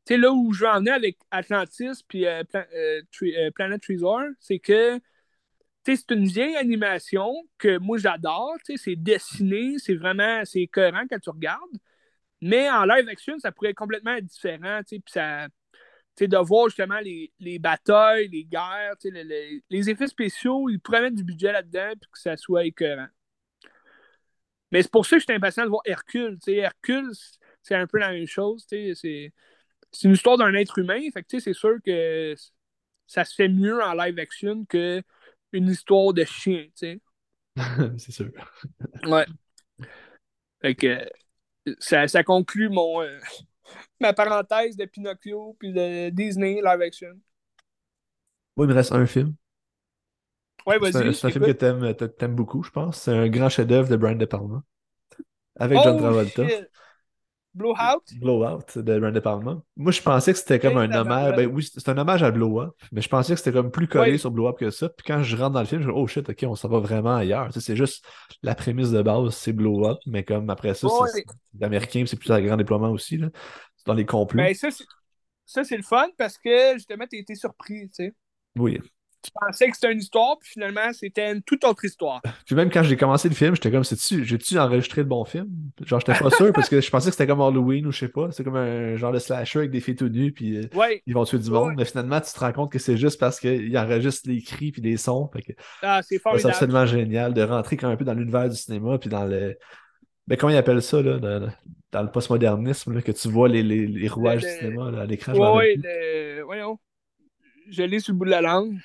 [0.08, 4.22] Sais, là où je veux en venir avec Atlantis puis euh, euh, euh, Planet Trésor,
[4.40, 5.00] c'est que
[5.84, 8.56] c'est une vieille animation que moi j'adore.
[8.64, 11.78] C'est dessiné, c'est vraiment c'est écœurant quand tu regardes.
[12.42, 14.82] Mais en live action, ça pourrait être complètement différent.
[14.88, 15.48] Puis ça,
[16.20, 18.96] de voir justement les, les batailles, les guerres,
[19.70, 23.08] les effets spéciaux, ils pourraient mettre du budget là-dedans puis que ça soit écœurant.
[24.72, 26.38] Mais c'est pour ça que je suis impatient de voir Hercule.
[26.48, 27.12] Hercule,
[27.62, 28.66] c'est un peu la même chose.
[29.96, 31.00] C'est une histoire d'un être humain.
[31.14, 32.36] Fait que, c'est sûr que
[33.08, 35.04] ça se fait mieux en live action que
[35.54, 36.64] une histoire de chien.
[36.66, 37.02] tu sais.
[37.98, 38.32] c'est sûr.
[39.04, 39.26] Ouais.
[40.62, 41.10] Fait que
[41.80, 43.20] ça, ça conclut mon, euh,
[44.02, 47.20] ma parenthèse de Pinocchio puis de Disney live action.
[48.58, 49.36] Moi, il me reste un film.
[50.66, 51.14] Ouais, C'est un, vas-y.
[51.14, 53.02] c'est un film que t'aimes, t'a- t'aimes beaucoup, je pense.
[53.02, 54.64] C'est un grand chef-d'œuvre de Brian De Palma.
[55.58, 56.44] Avec John Oh Travolta.
[56.48, 56.70] shit!
[57.56, 58.04] Blowout?
[58.20, 59.62] Blowout de Brian De Palma.
[59.78, 61.36] Moi, je pensais que c'était comme un hommage.
[61.36, 63.88] Ben oui, c'est un hommage à Blow Up, mais je pensais que c'était comme plus
[63.88, 64.90] collé sur Blow Up que ça.
[64.90, 66.68] Puis quand je rentre dans le film, je me dis, oh shit, ok, on s'en
[66.68, 67.50] va vraiment ailleurs.
[67.54, 68.06] c'est juste
[68.44, 72.32] la prémisse de base, c'est Blow Up, mais comme après ça, c'est américain, c'est plus
[72.32, 73.20] un grand déploiement aussi.
[73.78, 74.44] C'est dans les complots.
[74.44, 78.14] Ben, ça, c'est le fun parce que justement, tu été surpris, tu sais.
[78.58, 78.80] Oui
[79.26, 82.22] tu pensais que c'était une histoire, puis finalement, c'était une toute autre histoire.
[82.46, 85.48] Puis même quand j'ai commencé le film, j'étais comme, j'ai-tu enregistré le bon film?
[85.84, 88.08] Genre, j'étais pas sûr parce que je pensais que c'était comme Halloween ou je sais
[88.08, 88.32] pas.
[88.32, 91.26] C'est comme un genre de slasher avec des filles tout nues, puis euh, ils vont
[91.26, 91.74] tuer du monde.
[91.78, 94.82] Mais finalement, tu te rends compte que c'est juste parce qu'ils enregistrent les cris puis
[94.82, 95.30] les sons.
[95.82, 96.42] ah, c'est formidable.
[96.42, 99.58] C'est absolument génial de rentrer quand un peu dans l'univers du cinéma, puis dans le.
[100.28, 104.42] Ben, comment ils appellent ça, là, dans, le postmodernisme, que tu vois les, les, rouages
[104.42, 105.34] du cinéma à l'écran?
[105.34, 106.42] Oui, le...
[106.44, 106.80] voyons.
[107.70, 108.78] Je l'ai sur le bout de la langue.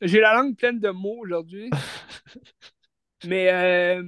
[0.00, 1.70] J'ai la langue pleine de mots aujourd'hui.
[3.26, 4.02] Mais euh,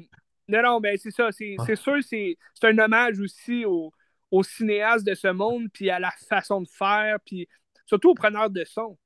[0.49, 1.31] non, non, ben c'est ça.
[1.33, 3.93] C'est sûr, c'est un hommage aussi aux,
[4.31, 7.49] aux, cinéastes de ce monde, puis à la façon de faire, puis
[7.87, 8.97] surtout aux preneurs de son.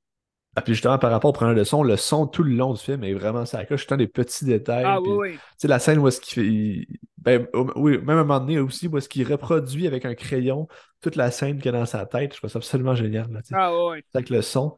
[0.56, 2.80] Ah, puis justement, par rapport aux preneurs de son, le son tout le long du
[2.80, 3.62] film est vraiment ça.
[3.68, 4.84] Je suis des petits détails.
[4.86, 5.32] Ah oui, oui.
[5.32, 6.88] Tu sais, la scène où est-ce qu'il fait.
[7.18, 10.68] Ben, oui, même à un moment donné aussi, où est-ce qu'il reproduit avec un crayon
[11.00, 12.34] toute la scène qu'il a dans sa tête.
[12.34, 13.26] Je trouve ça absolument génial.
[13.32, 14.04] Là, ah oui.
[14.14, 14.76] Avec le son.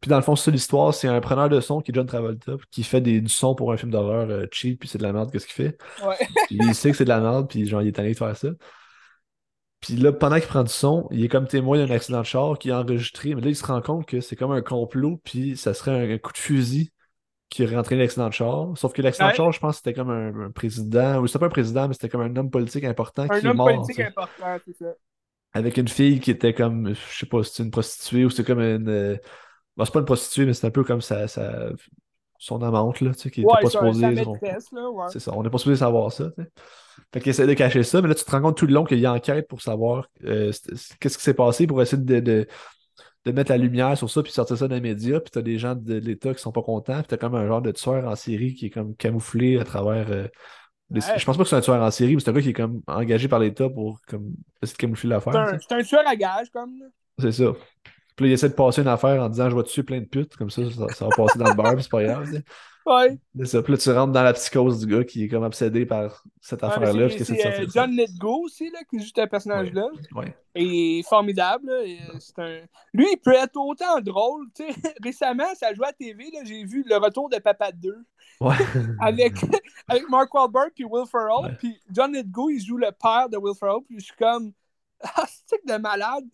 [0.00, 2.54] Puis dans le fond, c'est l'histoire, c'est un preneur de son qui est John Travolta,
[2.70, 5.12] qui fait des, du son pour un film d'horreur euh, cheap, puis c'est de la
[5.12, 5.78] merde, qu'est-ce qu'il fait?
[6.04, 6.16] Ouais.
[6.50, 8.48] il sait que c'est de la merde, puis genre, il est allé de faire ça.
[9.80, 12.58] Puis là, pendant qu'il prend du son, il est comme témoin d'un accident de char
[12.58, 15.56] qui est enregistré, mais là, il se rend compte que c'est comme un complot, puis
[15.56, 16.92] ça serait un, coup de fusil
[17.48, 18.68] qui aurait entraîné l'accident de char.
[18.76, 21.46] Sauf que l'accident de char, je pense que c'était comme un, président, ou c'était pas
[21.46, 23.68] un président, mais c'était comme un homme politique important qui est mort.
[23.68, 24.94] Un homme politique important, c'est ça.
[25.54, 28.60] Avec une fille qui était comme, je sais pas, c'était une prostituée ou c'était comme
[28.60, 29.16] une euh,
[29.76, 31.26] Bon, c'est pas une prostituée, mais c'est un peu comme sa,
[32.38, 34.24] son amante, là, tu sais, qui était pas supposé.
[35.10, 36.50] C'est ça, on n'est pas supposé savoir ça, tu sais.
[37.12, 38.84] Fait qu'il essaie de cacher ça, mais là, tu te rends compte tout le long
[38.84, 40.52] qu'il y a enquête pour savoir euh,
[41.00, 42.46] qu'est-ce qui s'est passé, pour essayer de, de,
[43.24, 45.58] de, mettre la lumière sur ça, puis sortir ça dans les médias, puis t'as des
[45.58, 48.16] gens de l'État qui sont pas contents, puis t'as comme un genre de tueur en
[48.16, 50.10] série qui est comme camouflé à travers.
[50.10, 50.28] Euh,
[50.94, 52.54] je pense pas que c'est un tueur en série, mais c'est un gars qui est
[52.54, 54.32] comme engagé par l'État pour comme,
[54.62, 55.58] essayer de camoufler l'affaire.
[55.60, 56.74] C'est un, tueur à gage, comme.
[57.18, 57.52] C'est ça.
[58.16, 60.06] Puis là, il essaie de passer une affaire en disant je vais tuer plein de
[60.06, 62.28] putes, comme ça, ça, va passer dans le bar, c'est pas grave.
[62.86, 63.18] Ouais.
[63.38, 63.62] C'est ça.
[63.62, 66.64] Puis là, tu rentres dans la psychose du gars qui est comme obsédé par cette
[66.64, 67.08] affaire-là.
[67.10, 69.86] c'est euh, John Letgo aussi, là, qui joue ce personnage-là.
[70.14, 70.36] Ouais.
[70.54, 71.70] Et formidable.
[72.38, 72.60] un...
[72.92, 74.46] Lui, il peut être autant drôle.
[75.02, 77.94] Récemment, ça jouait à TV, j'ai vu le retour de Papa 2.
[78.40, 78.54] Ouais.
[79.00, 79.34] avec,
[79.88, 81.56] avec Mark Wahlberg puis Will Ferrell.
[81.58, 83.82] Puis John Letgo, il joue le père de Will Ferrell.
[83.86, 84.52] Puis je suis comme
[85.04, 86.24] ah, c'est de malade.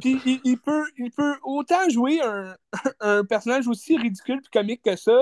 [0.00, 2.56] Puis il, peut, il peut autant jouer un,
[3.00, 5.20] un personnage aussi ridicule et comique que ça,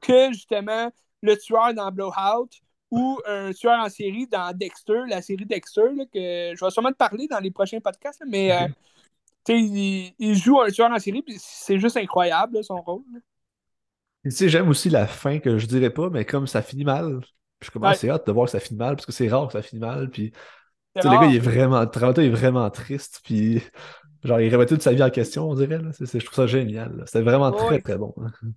[0.00, 0.90] que justement
[1.22, 2.48] le tueur dans Blowout
[2.90, 6.96] ou un tueur en série dans Dexter, la série Dexter, que je vais sûrement te
[6.96, 8.68] parler dans les prochains podcasts, mais euh,
[9.48, 13.02] il, il, joue un tueur en série, puis c'est juste incroyable son rôle.
[14.24, 17.20] Tu sais, j'aime aussi la fin que je dirais pas, mais comme ça finit mal,
[17.60, 19.52] je commence à hâte de voir que ça finit mal, parce que c'est rare que
[19.52, 20.32] ça finit mal, puis
[20.96, 23.62] le gars, il est vraiment, est vraiment triste, puis
[24.24, 25.78] genre, il remet toute sa vie en question, on dirait.
[25.78, 25.90] Là.
[25.98, 27.04] je trouve ça génial.
[27.06, 28.14] C'est vraiment très, très bon.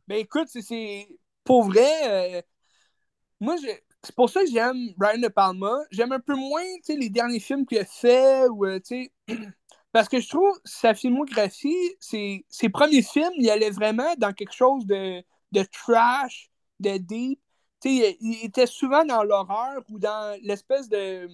[0.07, 1.07] Mais écoute, c'est
[1.43, 2.37] pour vrai.
[2.37, 2.41] Euh,
[3.39, 3.55] moi,
[4.03, 5.71] c'est pour ça que j'aime Brian De Palma.
[5.91, 8.79] J'aime un peu moins les derniers films qu'il a fait, ou, euh,
[9.91, 14.53] parce que je trouve sa filmographie, ses, ses premiers films, il allait vraiment dans quelque
[14.53, 16.49] chose de, de trash,
[16.79, 17.39] de deep.
[17.85, 21.27] il, il était souvent dans l'horreur ou dans l'espèce de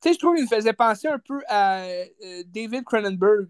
[0.00, 3.48] tu sais, je trouve qu'il me faisait penser un peu à euh, David Cronenberg.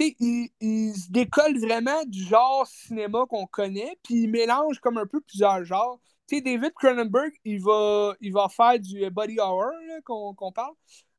[0.00, 5.20] Il, se décolle vraiment du genre cinéma qu'on connaît, puis il mélange comme un peu
[5.20, 6.00] plusieurs genres.
[6.30, 9.72] David Cronenberg, il va, il va faire du body horror
[10.04, 10.74] qu'on parle.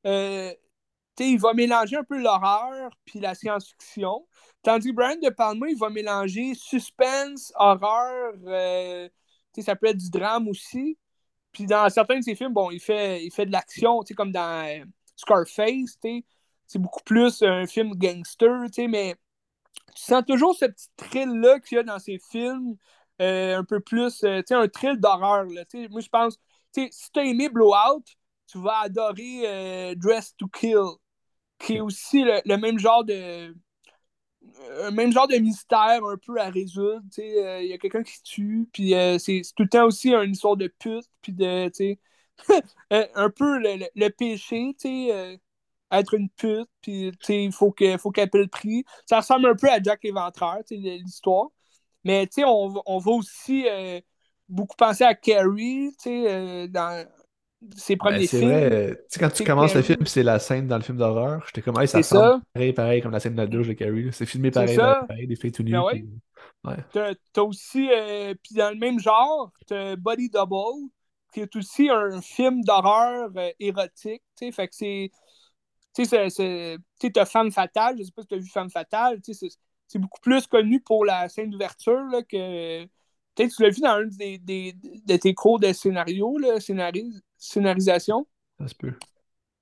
[0.05, 0.53] Euh,
[1.19, 4.25] il va mélanger un peu l'horreur puis la science-fiction.
[4.61, 9.09] Tandis que Brian De Palma, il va mélanger suspense, horreur, euh,
[9.59, 10.97] ça peut être du drame aussi.
[11.51, 14.65] Puis dans certains de ses films, bon, il fait, il fait de l'action, comme dans
[14.67, 14.85] euh,
[15.15, 16.25] Scarface, tu sais.
[16.69, 19.15] C'est beaucoup plus un film gangster, tu sais, mais
[19.95, 22.77] tu sens toujours ce petit thrill-là qu'il y a dans ses films,
[23.21, 25.89] euh, un peu plus, euh, tu sais, un thrill d'horreur, là, tu sais.
[25.89, 26.37] Moi, je pense,
[26.73, 28.03] tu sais, si t'as aimé Blowout,
[28.47, 30.97] tu vas adorer Dress to Kill,
[31.59, 33.53] qui est aussi le même genre de
[34.81, 37.01] un même genre de mystère un peu à résoudre.
[37.17, 40.31] Il euh, y a quelqu'un qui tue, puis euh, c'est tout le temps aussi une
[40.31, 41.69] histoire de pute, puis de,
[42.93, 44.75] euh, un peu le, péché,
[45.91, 48.83] être une pute, puis il faut qu'elle faut paie le prix.
[49.05, 51.47] Ça ressemble un peu à Jack l'Éventreur, l'histoire.
[52.03, 53.65] Mais on, on va aussi
[54.47, 57.05] beaucoup penser à Carrie, dans
[57.75, 58.41] ses Ben, premiers c'est films.
[58.41, 60.97] vrai, euh, tu sais, quand tu commences le film, c'est la scène dans le film
[60.97, 63.67] d'horreur, j'étais comme, hey, ça ressemble ça, pareil, pareil, comme la scène de la douche
[63.67, 64.09] de Carrie.
[64.13, 65.05] C'est filmé pareil, pareil, ça.
[65.07, 65.83] pareil, des filles tout Ben nues.
[65.83, 66.03] ouais.
[66.03, 66.09] Puis...
[66.63, 70.89] Ouais, T'as aussi, euh, puis dans le même genre, t'as Body Double,
[71.33, 75.11] qui est aussi un film d'horreur euh, érotique, tu sais, fait que c'est,
[76.03, 79.33] tu sais, tu t'as Femme Fatale, je sais pas si t'as vu Femme Fatale, tu
[79.33, 79.47] sais,
[79.87, 82.83] c'est beaucoup plus connu pour la scène d'ouverture, là, que,
[83.35, 87.19] peut-être tu l'as vu dans un des, des- de tes cours de scénario, là, scénaris-
[87.37, 88.27] scénarisation,
[88.59, 88.93] ça se peut.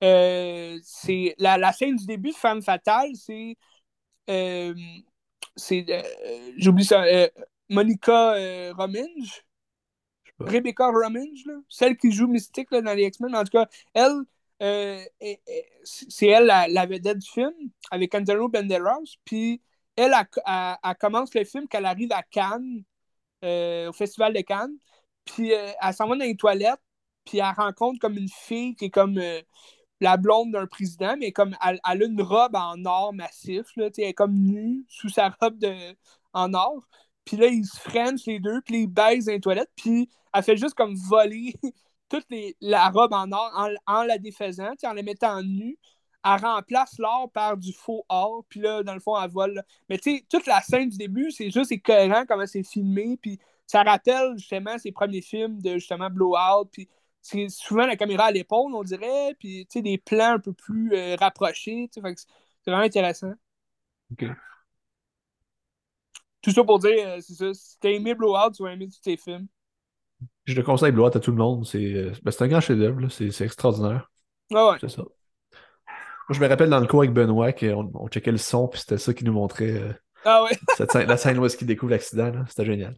[0.04, 3.56] Euh, c'est la, la scène du début de Femme Fatale, c'est.
[4.30, 4.74] euh,
[5.56, 7.04] c'est euh, J'oublie ça.
[7.68, 8.34] Monica
[8.74, 9.44] Rominge.
[10.40, 13.34] Rebecca Rominge, là, celle qui joue Mystique là, dans les X-Men.
[13.34, 14.22] En tout cas, elle,
[14.62, 17.52] euh, est- est- c'est elle la, vedette du film
[17.90, 18.98] avec Antonio Banderas.
[19.24, 19.62] Puis
[19.96, 20.12] elle,
[20.46, 22.82] elle commence le film qu'elle arrive à Cannes,
[23.44, 24.76] euh, au Festival de Cannes.
[25.24, 26.80] Puis euh, elle s'en va dans les toilettes.
[27.24, 29.20] Puis elle rencontre comme une fille qui est comme
[30.00, 33.66] la blonde d'un président, mais comme elle, a une robe en or massif.
[33.76, 35.74] Là, elle est comme nue sous sa robe de,
[36.32, 36.86] en or.
[37.24, 40.42] Puis là, ils se frenchent les deux, puis ils baisent dans les toilettes, puis elle
[40.42, 41.54] fait juste comme voler
[42.08, 45.78] toute les, la robe en or en, en la défaisant, en la mettant nue.
[46.24, 49.54] Elle remplace l'or par du faux or, puis là, dans le fond, elle vole.
[49.54, 49.62] là.
[49.88, 53.38] Mais tu sais, toute la scène du début, c'est juste écœurant comment c'est filmé, puis
[53.66, 56.88] ça rappelle justement ses premiers films de justement Blowout, puis
[57.22, 60.52] c'est souvent la caméra à l'épaule, on dirait, puis tu sais, des plans un peu
[60.52, 62.26] plus euh, rapprochés, tu sais, c'est
[62.64, 63.32] c'est vraiment intéressant.
[64.12, 64.24] Ok.
[66.42, 69.00] Tout ça pour dire, euh, c'est ça, si t'as aimé Blowout, tu vas aimer tous
[69.00, 69.46] tes films.
[70.44, 71.66] Je le conseille Blowout à tout le monde.
[71.66, 74.10] C'est euh, ben, un grand chef-d'œuvre, c'est extraordinaire.
[74.54, 74.78] Ah ouais.
[74.80, 75.02] C'est ça.
[75.02, 78.80] Moi, je me rappelle dans le cours avec Benoît qu'on on checkait le son, puis
[78.80, 79.92] c'était ça qui nous montrait euh,
[80.24, 80.50] Ah ouais.
[80.76, 82.32] cette scène- la scène où est-ce qu'il découvre l'accident.
[82.48, 82.96] C'était génial.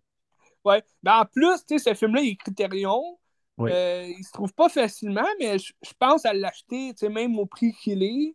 [0.65, 0.83] Ouais.
[1.03, 3.19] Ben, en plus, ce film-là, il est Criterion.
[3.59, 3.71] Oui.
[3.73, 7.73] Euh, il se trouve pas facilement, mais je je pense à l'acheter, même au prix
[7.75, 8.35] qu'il est.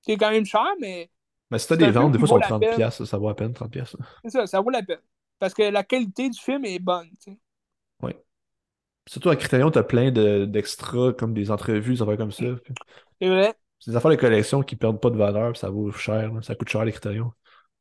[0.00, 1.10] C'est quand même cher, mais
[1.50, 2.76] Mais si t'as des ventes, des fois, sont la 30$, peine.
[2.76, 3.68] piastres, ça vaut à peine 30$.
[3.70, 4.06] piastres, là.
[4.24, 5.02] C'est ça, ça vaut la peine.
[5.38, 7.38] Parce que la qualité du film est bonne, tu sais.
[8.02, 8.12] Oui.
[9.08, 12.44] Surtout à Criterion, t'as plein de- d'extras, comme des entrevues, des affaires comme ça.
[13.20, 16.32] C'est vrai, C'est des affaires de collection qui perdent pas de valeur, ça vaut cher.
[16.32, 16.42] là.
[16.42, 17.32] Ça coûte cher, les Criterion.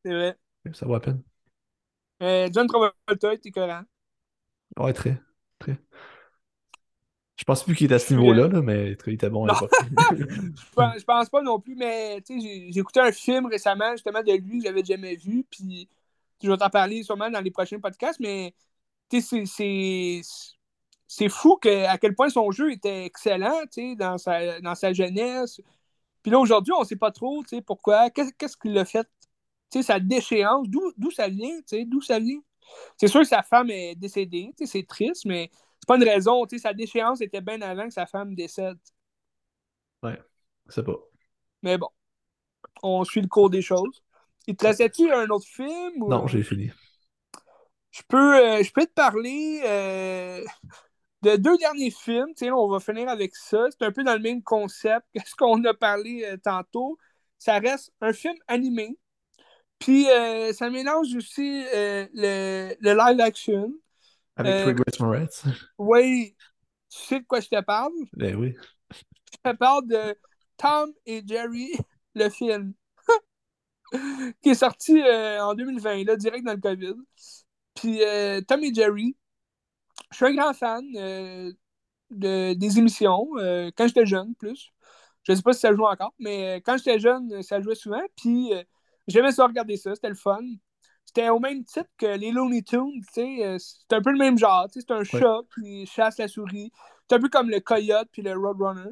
[0.04, 0.38] c'est vrai.
[0.74, 1.22] Ça vaut à peine.
[2.22, 3.84] Euh, John Travolta est écœurant.
[4.78, 5.20] Ouais, très.
[5.60, 5.78] Très.
[7.38, 9.72] Je pense plus qu'il est à ce niveau-là, là, mais il était bon à l'époque.
[10.16, 13.92] je pense, je pense pas non plus, mais tu sais, j'ai écouté un film récemment,
[13.94, 15.90] justement, de lui que j'avais jamais vu, puis
[16.44, 18.54] je vais t'en parler sûrement dans les prochains podcasts, mais
[19.20, 20.22] c'est- c'est
[21.08, 23.62] c'est fou que, à quel point son jeu était excellent,
[23.98, 25.60] dans sa, dans sa jeunesse.
[26.24, 29.08] Puis là, aujourd'hui, on sait pas trop, pourquoi, qu'est-ce qu'il a fait,
[29.82, 32.40] sa déchéance, d'où d'où ça vient, d'où ça vient.
[32.98, 36.74] C'est sûr que sa femme est décédée, c'est triste, mais c'est pas une raison, sa
[36.74, 38.78] déchéance était bien avant que sa femme décède.
[40.04, 40.20] Ouais,
[40.70, 40.96] sais pas.
[41.64, 41.90] Mais bon,
[42.84, 44.04] on suit le cours des choses.
[44.48, 46.02] Il te restait-tu un autre film?
[46.02, 46.10] Ou...
[46.10, 46.72] Non, j'ai fini.
[47.92, 50.44] Je peux, euh, je peux te parler euh,
[51.22, 52.32] de deux derniers films.
[52.42, 53.66] On va finir avec ça.
[53.70, 56.98] C'est un peu dans le même concept que ce qu'on a parlé euh, tantôt.
[57.38, 58.98] Ça reste un film animé.
[59.80, 63.72] Puis euh, ça mélange aussi le, le live action.
[64.38, 65.44] Avec Chloé Grace Moretz.
[65.78, 66.36] Oui,
[66.90, 67.92] tu sais de quoi je te parle?
[68.14, 68.56] Ben oui.
[69.34, 70.16] Je te parle de
[70.58, 71.72] Tom et Jerry,
[72.14, 72.74] le film,
[74.44, 76.96] qui est sorti en 2020, là, direct dans le COVID.
[77.82, 79.18] Puis euh, Tom et Jerry,
[80.12, 81.52] je suis un grand fan euh,
[82.12, 84.72] de, des émissions, euh, quand j'étais jeune, plus.
[85.24, 88.02] Je sais pas si ça joue encore, mais euh, quand j'étais jeune, ça jouait souvent.
[88.18, 88.52] Puis
[89.08, 90.42] j'aimais ça regarder ça, c'était le fun.
[91.06, 93.58] C'était au même titre que les Looney Tunes, tu sais.
[93.60, 94.86] c'est un peu le même genre, tu sais.
[94.88, 95.06] C'est un Ouais.
[95.06, 96.72] chat qui chasse la souris.
[97.10, 98.92] C'est un peu comme le coyote puis le roadrunner.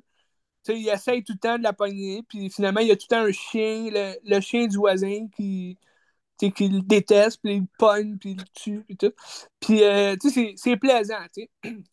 [0.65, 2.95] Tu sais, il essaye tout le temps de la pogner, puis finalement, il y a
[2.97, 5.77] tout le temps un chien, le, le chien du voisin qui,
[6.47, 9.11] sais, qui le déteste, puis il pogne, puis il tue, puis tout.
[9.59, 11.49] Puis, euh, tu sais, c'est- plaisant, tu sais.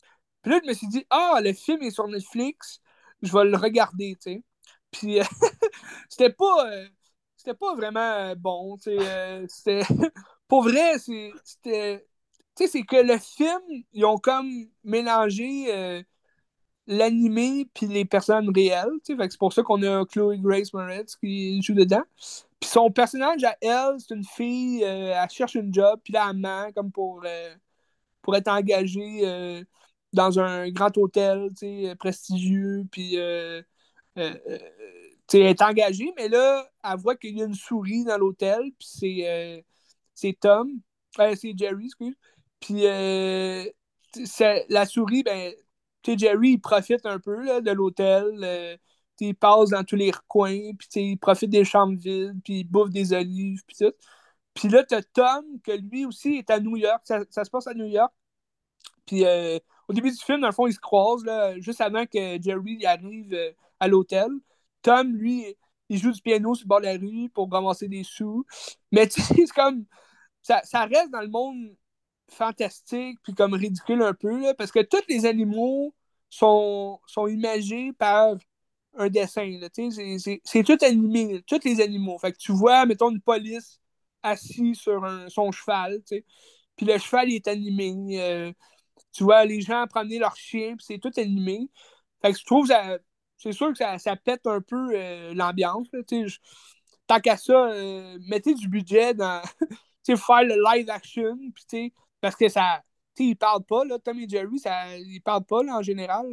[0.42, 2.80] Puis là, je me suis dit, ah, le film est sur Netflix,
[3.22, 4.42] je vais le regarder, tu sais.
[4.92, 5.24] Puis, euh,
[6.08, 6.88] c'était pas, euh,
[7.36, 8.90] c'était pas vraiment bon, tu
[9.48, 9.82] sais.
[10.48, 12.06] pour vrai, c'était,
[12.56, 13.60] tu sais, c'est que le film,
[13.92, 14.48] ils ont comme
[14.84, 16.04] mélangé
[16.86, 21.74] l'animé puis les personnes réelles, c'est pour ça qu'on a Chloe Grace Moretz qui joue
[21.74, 22.04] dedans.
[22.60, 26.28] Puis son personnage à elle, c'est une fille, euh, elle cherche un job, puis là,
[26.30, 27.54] elle ment comme pour, euh,
[28.22, 29.62] pour être engagée euh,
[30.12, 31.50] dans un grand hôtel,
[31.98, 33.64] prestigieux, puis elle
[35.32, 39.64] est engagée, mais là, elle voit qu'il y a une souris dans l'hôtel, puis
[40.14, 40.80] c'est Tom,
[41.16, 42.16] c'est Jerry, excuse.
[42.60, 42.82] Puis
[44.68, 45.52] la souris, ben,
[46.16, 48.40] Jerry, il profite un peu là, de l'hôtel.
[48.42, 48.76] Euh,
[49.20, 52.90] il passe dans tous les recoins, puis il profite des chambres vides, puis il bouffe
[52.90, 53.92] des olives, puis tout.
[54.54, 57.02] Puis là, t'as Tom, que lui aussi est à New York.
[57.04, 58.12] Ça, se passe à New York.
[59.06, 59.58] Puis euh,
[59.88, 62.84] au début du film, dans le fond, ils se croisent, là, juste avant que Jerry
[62.86, 64.28] arrive euh, à l'hôtel.
[64.82, 65.56] Tom, lui,
[65.88, 68.44] il joue du piano sur le bord de la rue pour ramasser des sous.
[68.92, 69.84] Mais tu sais, c'est comme.
[70.42, 71.76] Ça, ça, reste dans le monde
[72.28, 75.94] fantastique, puis comme ridicule un peu, là, parce que tous les animaux
[76.30, 78.36] sont, sont imagés par
[78.94, 79.58] un dessin.
[80.44, 82.18] C'est tout animé, tous les animaux.
[82.18, 83.80] Fait que tu vois, mettons, une police
[84.22, 86.02] assise sur son cheval,
[86.76, 88.20] puis le cheval est animé.
[88.20, 88.52] Euh,
[89.12, 91.70] tu vois les gens promener leur chien, puis c'est tout animé.
[92.22, 92.98] Fait que je trouve ça.
[93.38, 95.88] C'est sûr que ça, ça, pète un peu euh, l'ambiance.
[97.06, 99.42] Tant qu'à ça, euh, mettez du budget dans
[100.06, 102.82] faire le live action, puis parce que ça.
[103.18, 106.26] Ils parlent pas, là, Tom et Jerry, ça, ils parlent pas là, en général.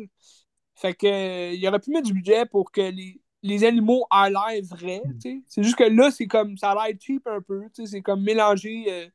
[0.76, 4.30] Fait que euh, il aurait pu mettre du budget pour que les, les animaux aient
[4.30, 5.01] l'air vrais.
[5.05, 5.41] Mm.
[5.47, 7.64] C'est juste que là, c'est comme ça a l'air cheap un peu.
[7.73, 8.85] C'est comme mélangé.
[8.89, 9.07] Euh,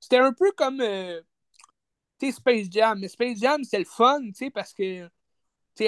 [0.00, 1.20] c'était un peu comme euh,
[2.20, 2.98] Space Jam.
[2.98, 4.20] Mais Space Jam, c'est le fun
[4.52, 5.08] parce que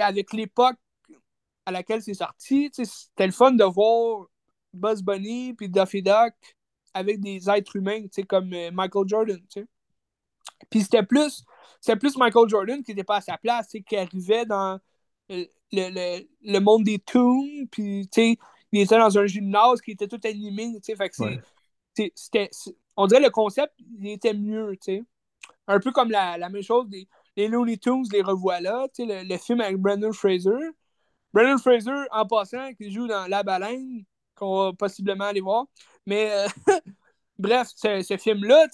[0.00, 0.76] avec l'époque
[1.66, 4.26] à laquelle c'est sorti, c'était le fun de voir
[4.72, 6.34] Buzz Bunny puis Duffy Duck
[6.92, 9.40] avec des êtres humains, comme Michael Jordan.
[10.70, 11.44] Puis c'était plus
[11.80, 14.80] c'est plus Michael Jordan qui n'était pas à sa place, qui arrivait dans
[15.28, 18.08] le, le, le monde des toons, puis
[18.72, 20.80] il était dans un gymnase qui était tout animé.
[20.82, 21.16] Fait que
[22.14, 22.50] c'était,
[22.96, 24.72] on dirait le concept il était mieux.
[25.66, 27.06] Un peu comme la, la même chose des
[27.36, 30.50] les Looney Tunes, les revoilà, le, le film avec Brandon Fraser.
[31.32, 34.04] Brandon Fraser, en passant, qui joue dans La Baleine,
[34.36, 35.66] qu'on va possiblement aller voir.
[36.06, 36.46] Mais euh,
[37.38, 38.66] bref, ce, film-là,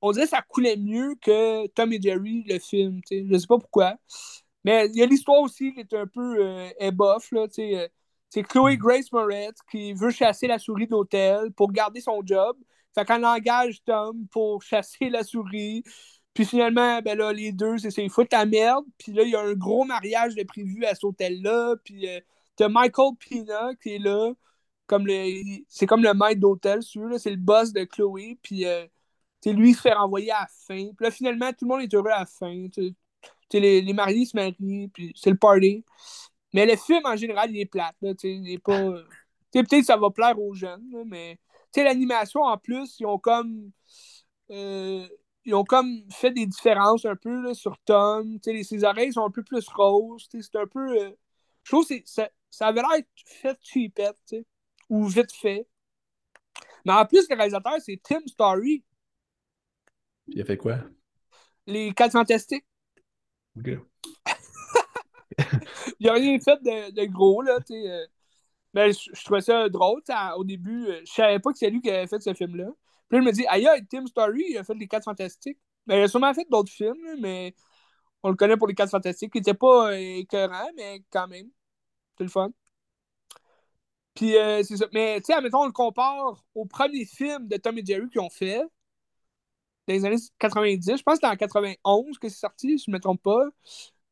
[0.00, 3.00] on dirait que ça coulait mieux que Tom et Jerry, le film.
[3.10, 3.96] Je ne sais pas pourquoi.
[4.64, 7.32] Mais il y a l'histoire aussi qui est un peu euh, ébof.
[7.32, 7.88] Euh,
[8.30, 12.56] c'est Chloé Grace Moretz qui veut chasser la souris d'hôtel pour garder son job.
[12.94, 15.82] Fait qu'elle engage Tom pour chasser la souris.
[16.34, 18.84] Puis finalement, ben là, les deux, c'est ils foutent la merde.
[18.98, 21.76] Puis là, il y a un gros mariage de prévu à cet hôtel-là.
[21.84, 22.20] Puis euh,
[22.56, 24.32] t'as Michael Pina qui est là
[24.86, 28.86] comme le c'est comme le maître d'hôtel c'est le boss de Chloé puis euh,
[29.46, 30.90] lui se fait renvoyer à la fin.
[30.96, 32.68] Puis là finalement tout le monde est heureux à la fin
[33.52, 35.84] les, les mariés se marient puis c'est le party.
[36.54, 38.90] Mais le film en général il est plate là, il est pas
[39.52, 41.38] peut-être que ça va plaire aux jeunes mais
[41.76, 43.70] l'animation en plus ils ont comme
[44.50, 45.06] euh,
[45.44, 48.38] ils ont comme fait des différences un peu là, sur Tom.
[48.44, 51.10] Ses oreilles sont un peu plus roses c'est un peu euh,
[51.64, 54.34] je trouve que ça, ça avait l'air fait cheapette,
[54.92, 55.66] ou vite fait.
[56.84, 58.84] Mais en plus, le réalisateur, c'est Tim Story.
[60.26, 60.80] Il a fait quoi?
[61.66, 62.66] Les 4 Fantastiques.
[63.56, 63.68] OK.
[65.98, 67.90] il a rien fait de, de gros, là, tu sais.
[67.90, 68.06] Euh.
[68.74, 70.02] Mais je, trouvais ça drôle.
[70.36, 72.68] Au début, euh, je savais pas que c'est lui qui avait fait ce film-là.
[73.08, 75.58] Puis là, je me dis, aïe, Tim Story, il a fait les 4 Fantastiques.
[75.86, 77.54] Mais il a sûrement fait d'autres films, mais
[78.22, 81.48] on le connaît pour les 4 Fantastiques, qui n'étaient pas euh, écœurants, mais quand même.
[82.18, 82.50] C'est le fun.
[84.14, 84.86] Puis, euh, c'est ça.
[84.92, 88.20] Mais, tu sais, admettons, on le compare au premier film de Tom et Jerry qu'ils
[88.20, 88.62] ont fait,
[89.88, 90.96] dans les années 90.
[90.98, 93.48] Je pense que c'est en 91 que c'est sorti, si je ne me trompe pas.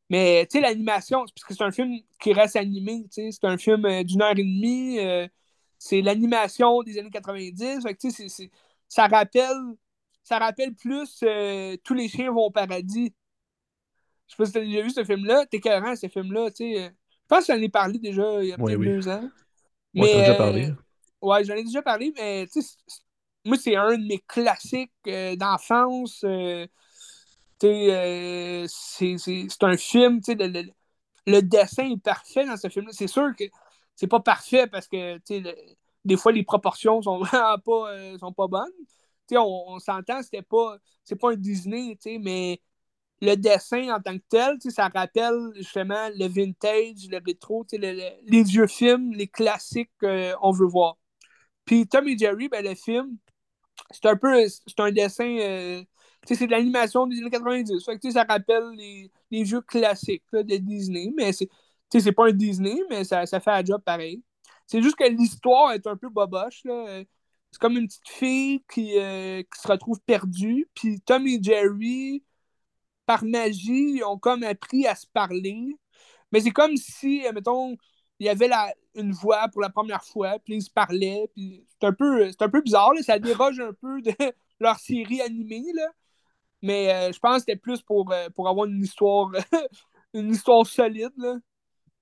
[0.09, 3.47] Mais, tu sais, l'animation, parce que c'est un film qui reste animé, tu sais, c'est
[3.47, 4.99] un film euh, d'une heure et demie.
[4.99, 5.27] Euh,
[5.77, 7.83] c'est l'animation des années 90.
[7.83, 8.51] Fait que, tu sais,
[8.87, 9.57] ça rappelle,
[10.23, 11.23] ça rappelle plus
[11.83, 13.13] Tous les chiens vont au paradis.
[14.27, 15.45] Je sais pas si tu as déjà vu ce film-là.
[15.45, 16.93] T'es carrément, ce film-là, tu sais.
[17.31, 19.29] Je pense que j'en ai parlé déjà il y a peut-être deux ans.
[19.93, 20.69] Moi, mais, déjà parlé.
[20.69, 20.73] Euh,
[21.21, 22.47] ouais, j'en ai déjà parlé, mais
[23.45, 26.23] moi, c'est un de mes classiques euh, d'enfance.
[26.23, 26.65] Euh,
[27.59, 29.15] c'est
[29.61, 30.63] un film, le, le,
[31.27, 32.91] le, dessin est parfait dans ce film-là.
[32.93, 33.43] C'est sûr que
[33.95, 35.19] c'est pas parfait parce que
[36.03, 38.71] des fois, les proportions sont vraiment pas, sont pas bonnes.
[39.33, 42.59] on, on s'entend, c'était pas, c'est pas un Disney, mais
[43.21, 48.67] le dessin en tant que tel, ça rappelle justement le vintage, le rétro, les vieux
[48.67, 50.97] films, les classiques qu'on veut voir.
[51.65, 53.17] Puis Tom et Jerry, ben, le film,
[53.91, 55.37] c'est un peu c'est un dessin.
[55.39, 55.83] Euh,
[56.25, 57.79] c'est de l'animation des années 90.
[58.11, 61.49] ça rappelle les, vieux classiques de Disney, mais c'est
[61.91, 64.23] c'est pas un Disney, mais ça, ça fait un job pareil.
[64.67, 66.63] C'est juste que l'histoire est un peu boboche.
[66.63, 70.69] C'est comme une petite fille qui, euh, qui se retrouve perdue.
[70.73, 72.23] Puis Tom et Jerry,
[73.05, 75.77] par magie, ils ont comme appris à se parler.
[76.31, 77.75] Mais c'est comme si, mettons,
[78.19, 81.29] il y avait la, une voix pour la première fois, puis ils se parlaient.
[81.35, 84.13] C'est un peu, un peu bizarre, ça déroge un peu de
[84.59, 85.63] leur série animée.
[85.73, 85.87] Là.
[86.61, 89.31] Mais euh, je pense que c'était plus pour, euh, pour avoir une histoire
[90.13, 91.35] une histoire solide, là.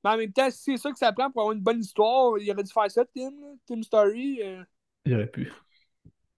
[0.04, 2.38] Mais en même temps, si c'est ça que ça prend pour avoir une bonne histoire,
[2.40, 3.48] il aurait dû faire ça, Tim, là.
[3.68, 4.42] Tim Story.
[4.44, 4.64] euh,
[5.06, 5.52] Il aurait pu.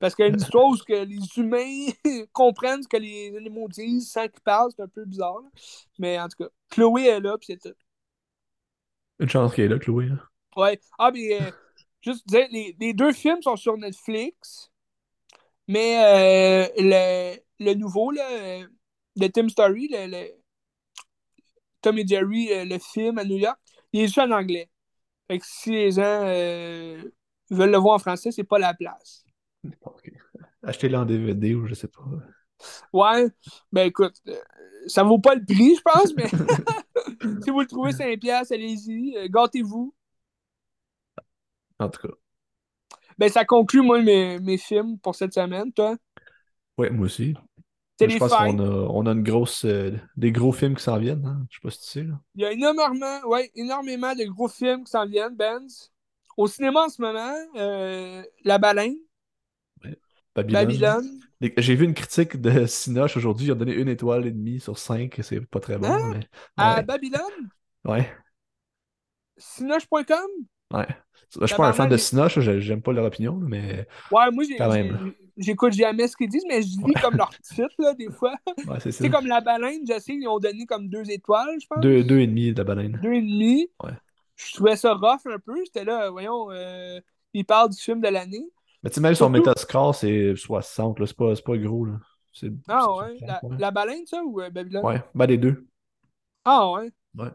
[0.02, 1.88] Parce qu'il y a une histoire où ce que les humains
[2.34, 5.40] comprennent ce que les animaux disent sans qu'ils parlent, c'est un peu bizarre.
[5.42, 5.50] là.
[6.00, 7.76] Mais en tout cas, Chloé est là, puis c'est tout.
[9.20, 10.08] Une chance qu'il est là, Chloé.
[10.08, 10.18] là.
[10.58, 10.80] Ouais.
[11.00, 11.52] Ah, mais euh,
[12.02, 14.72] juste dire, les, les deux films sont sur Netflix,
[15.68, 18.68] mais euh, le, le nouveau, là, euh,
[19.18, 20.42] de Tim Story, le, le-
[21.82, 23.58] Tom et Jerry, le film à New York,
[23.94, 24.70] il est juste en anglais.
[25.28, 27.04] Fait que si les gens euh,
[27.52, 29.26] veulent le voir en français, c'est pas la place.
[29.82, 30.12] Ok.
[30.64, 32.02] Achetez-le en DVD ou je sais pas.
[32.94, 33.28] Ouais,
[33.72, 34.36] ben écoute, euh,
[34.88, 36.28] ça vaut pas le prix, je pense, mais
[37.44, 39.94] si vous le trouvez 5$, piastres, allez-y, euh, gâtez-vous.
[41.80, 42.14] En tout cas.
[43.18, 45.98] Ben ça conclut, moi, mes, mes films pour cette semaine, toi.
[46.78, 47.36] Ouais, moi aussi.
[48.10, 51.26] Je pense qu'on a, on a une grosse, euh, des gros films qui s'en viennent.
[51.26, 51.46] Hein?
[51.50, 52.04] Je sais pas si tu sais.
[52.04, 52.20] Là.
[52.36, 55.92] Il y a énormément, ouais, énormément de gros films qui s'en viennent, Benz.
[56.38, 58.96] Au cinéma en ce moment, euh, La Baleine,
[60.36, 61.20] Babylone.
[61.58, 63.48] J'ai vu une critique de Cinoche aujourd'hui.
[63.48, 65.20] Ils ont donné une étoile et demie sur cinq.
[65.24, 66.14] C'est pas très bon, Hein?
[66.14, 66.28] mais.
[66.58, 66.84] À Ouais.
[66.84, 67.50] Babylone,
[67.86, 68.08] Ouais.
[69.38, 70.28] Cinoche.com.
[70.74, 70.88] Ouais.
[71.40, 74.44] Je suis pas un fan de j'ai- j'aime pas leur opinion, mais Ouais, moi,
[75.38, 78.36] j'écoute jamais ce qu'ils disent, mais je lis comme leur titre, là, des fois.
[78.68, 79.08] Ouais, c'est ça.
[79.10, 81.80] comme La Baleine, je sais qu'ils ont donné comme deux étoiles, je pense.
[81.80, 83.00] Deux, deux et demi de la baleine.
[83.02, 83.70] Deux et demi.
[83.84, 83.92] Ouais.
[84.36, 85.56] Je trouvais ça rough un peu.
[85.66, 87.00] J'étais là, voyons, euh,
[87.34, 88.46] ils parlent du film de l'année.
[88.84, 91.06] Mais tu sais, même son Metascore, c'est 60, là.
[91.06, 91.94] C'est pas, c'est pas gros, là.
[92.34, 93.18] C'est Ah c'est ouais?
[93.18, 93.58] 60, La, ouais.
[93.60, 94.86] la Baleine, ça, ou euh, Babylone?
[94.86, 95.68] Ouais, ben les deux.
[96.46, 96.92] Ah ouais?
[97.18, 97.32] Ouais.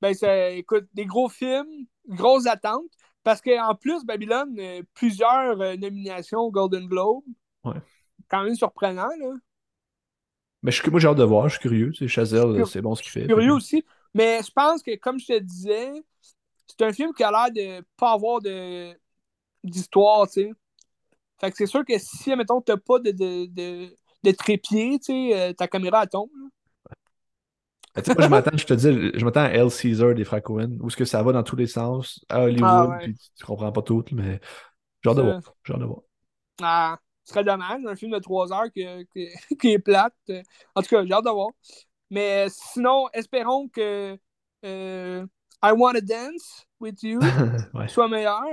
[0.00, 2.90] Ben, ça, écoute, des gros films, grosses attentes.
[3.24, 7.24] Parce qu'en plus, Babylone, euh, plusieurs euh, nominations au Golden Globe.
[7.64, 7.80] Ouais.
[8.28, 9.34] Quand même surprenant, là.
[10.62, 11.92] Mais je, moi, j'ai hâte de voir, je suis curieux.
[11.94, 13.26] Sais, Chazelle, c'est bon ce qu'il fait.
[13.26, 13.84] Curieux aussi.
[14.14, 15.92] Mais je pense que, comme je te disais,
[16.66, 18.92] c'est un film qui a l'air de pas avoir de
[19.68, 20.50] d'histoire, tu sais.
[21.40, 25.06] Fait que c'est sûr que si, mettons, t'as pas de, de, de, de trépied, tu
[25.30, 26.30] sais, euh, ta caméra, elle tombe.
[26.34, 26.48] là.
[27.96, 30.24] Mais tu sais, moi, je m'attends, je te dis, je m'attends à El Caesar des
[30.24, 32.98] Cohen, où est-ce que ça va dans tous les sens, à Hollywood, Ah ouais.
[33.04, 34.40] puis tu comprends pas tout, mais
[35.02, 35.40] j'ai hâte de voir.
[35.64, 36.00] J'ai hâte de voir.
[36.60, 39.28] Ah, ce serait dommage, un film de 3 heures qui, qui-
[39.60, 40.14] qui est plate.
[40.74, 41.50] En tout cas, j'ai hâte de voir.
[42.10, 44.18] Mais sinon, espérons que
[44.64, 45.26] euh,
[45.62, 47.20] I Wanna Dance with You
[47.74, 47.88] ouais.
[47.88, 48.44] soit meilleur.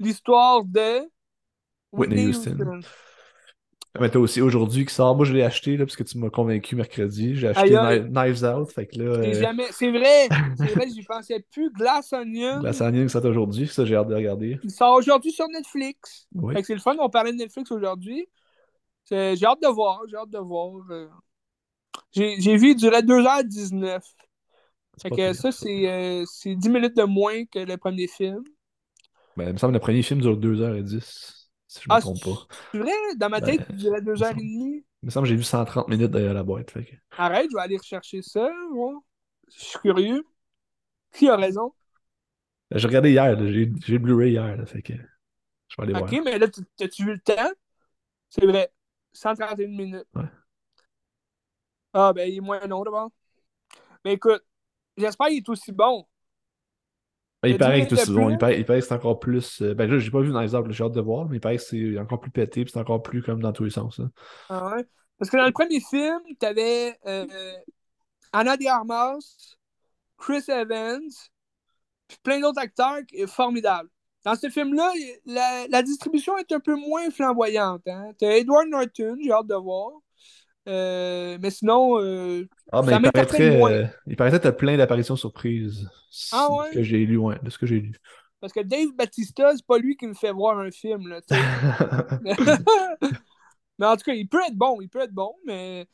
[0.00, 1.02] L'histoire de
[1.92, 2.80] Whitney Houston.
[3.98, 6.30] Mais toi aussi, aujourd'hui, qui sort, moi je l'ai acheté, là, parce que tu m'as
[6.30, 7.34] convaincu mercredi.
[7.34, 7.70] J'ai acheté
[8.08, 9.66] Knives Out, fait que là, euh, jamais...
[9.72, 11.72] C'est vrai, c'est vrai, j'y pensais plus.
[11.72, 14.60] Glass Onion, la Sandrine qui sort aujourd'hui, ça j'ai hâte de regarder.
[14.62, 16.28] il sort aujourd'hui sur Netflix.
[16.34, 16.54] Oui.
[16.54, 18.28] Fait que c'est le fun, on parlait de Netflix aujourd'hui.
[19.04, 20.72] C'est- J'ai hâte de voir, j'ai hâte de voir.
[20.90, 21.08] euh.
[22.12, 24.02] J'ai j'ai vu, il durait 2h19.
[24.96, 28.06] C'est Fait que pire, ça, c'est euh, c'est 10 minutes de moins que le premier
[28.06, 28.44] film.
[29.40, 32.22] Ben, il me semble que le premier film dure 2h10, si je me Ah, trompe
[32.22, 32.46] pas.
[32.72, 32.92] c'est vrai?
[33.16, 34.84] Dans ma Ben, tête, il durait 2h30.
[35.02, 36.70] Il me semble que j'ai vu 130 minutes derrière la boîte.
[36.70, 36.94] Fait que...
[37.16, 38.48] Arrête, je vais aller rechercher ça.
[38.72, 39.00] moi.
[39.48, 40.24] Je suis curieux.
[41.12, 41.72] Qui a raison?
[42.74, 46.12] J'ai regardé hier, j'ai j'ai le Blu-ray hier, là, fait que je vais aller Ok,
[46.12, 46.20] voir.
[46.24, 47.50] mais là, tu- t'as-tu vu le temps?
[48.30, 48.72] C'est vrai.
[49.12, 50.08] 131 minutes.
[50.14, 50.30] Ouais.
[51.92, 53.10] Ah, ben, il est moins long d'abord.
[54.04, 54.44] Mais écoute,
[54.96, 56.06] j'espère qu'il est aussi bon.
[57.42, 58.32] Ben, il paraît tout plus?
[58.32, 59.62] Il paraît, il paraît que c'est encore plus.
[59.62, 61.56] euh, Ben là, j'ai pas vu Out, là, j'ai hâte de voir, mais il paraît
[61.56, 63.98] que c'est encore plus pété, puis c'est encore plus comme dans tous les sens.
[64.00, 64.10] hein.
[64.48, 64.84] Ah ouais?
[65.18, 67.26] Parce que dans le premier film, t'avais euh,
[68.32, 69.18] Anna de Armas,
[70.18, 71.00] Chris Evans,
[72.08, 73.88] puis plein d'autres acteurs qui- formidables.
[74.24, 74.92] Dans ce film-là,
[75.24, 77.86] la, la distribution est un peu moins flamboyante.
[77.86, 78.10] Hein?
[78.18, 79.92] T'as Edward Norton, j'ai hâte de voir.
[80.70, 83.72] Euh, mais sinon, euh, Ah, mais Ça il m'interpelle paraîtrait, moins.
[83.72, 85.88] euh, il paraîtrait t'as plein d'apparitions surprises.
[86.32, 86.68] Ah de ouais?
[86.68, 87.92] ce que j'ai lu, ouais, de ce que j'ai lu.
[88.40, 91.08] parce que Dave Batista, c'est pas lui qui me fait voir un film.
[91.08, 91.20] Là,
[93.78, 95.86] mais en tout cas, il peut être bon, il peut être bon, mais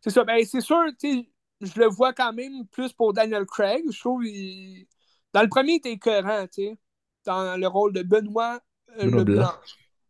[0.00, 0.24] c'est ça.
[0.24, 1.28] Ben, c'est sûr, tu
[1.60, 3.82] je le vois quand même plus pour Daniel Craig.
[3.90, 4.86] Je trouve il...
[5.32, 6.78] dans le premier, il était écœurant, tu sais,
[7.26, 8.60] dans le rôle de Benoît
[9.02, 9.24] Benoît Leblanc.
[9.24, 9.52] Blanc.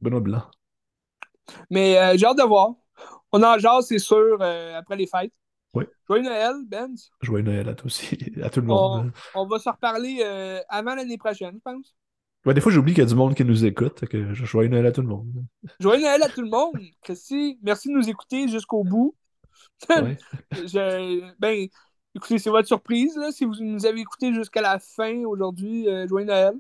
[0.01, 0.43] Benoît Blanc.
[1.71, 2.75] Mais j'ai hâte de voir.
[3.33, 5.33] On en jase, c'est sûr, euh, après les fêtes.
[5.75, 5.85] Oui.
[6.07, 7.11] Joyeux Noël, Benz.
[7.21, 9.13] Joyeux Noël à toi aussi, à tout le On, monde.
[9.35, 11.95] on va se reparler euh, avant l'année prochaine, je pense.
[12.47, 14.07] Ouais, des fois, j'oublie qu'il y a du monde qui nous écoute.
[14.07, 15.45] Que joyeux Noël à tout le monde.
[15.81, 16.79] Joyeux Noël à tout le monde.
[17.03, 19.15] Christy, merci de nous écouter jusqu'au bout.
[19.91, 20.17] Ouais.
[20.53, 21.69] Je- ben,
[22.15, 23.17] écoutez, c'est votre surprise.
[23.17, 26.55] Là, si vous nous avez écouté jusqu'à la fin aujourd'hui, euh, joyeux Noël.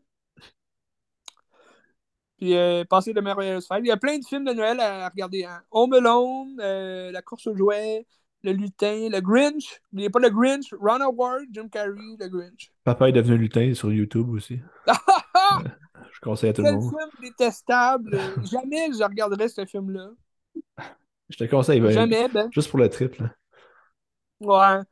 [2.38, 3.80] Puis euh, passez de merveilleuses fêtes.
[3.82, 5.44] Il y a plein de films de Noël à regarder.
[5.44, 5.60] Hein.
[5.72, 8.06] Home Alone, euh, La course aux jouets,
[8.44, 9.80] le lutin, le Grinch.
[9.92, 12.72] N'oubliez pas le Grinch, Ron Howard, Jim Carrey, le Grinch.
[12.84, 14.60] Papa est devenu lutin sur YouTube aussi.
[14.86, 16.90] je conseille à tout le monde.
[16.90, 18.18] film détestable.
[18.50, 20.10] Jamais je regarderais ce film-là.
[21.28, 22.48] Je te conseille, ben, Jamais, ben.
[22.52, 23.16] juste pour le trip.
[23.16, 23.34] Là.
[24.40, 24.82] Ouais.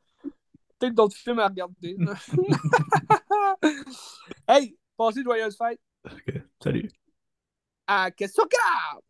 [0.79, 1.97] Peut-être d'autres films à regarder.
[4.49, 5.81] hey, passez de joyeuses fêtes.
[6.05, 6.89] Ok, Salut.
[7.89, 9.01] À question grave!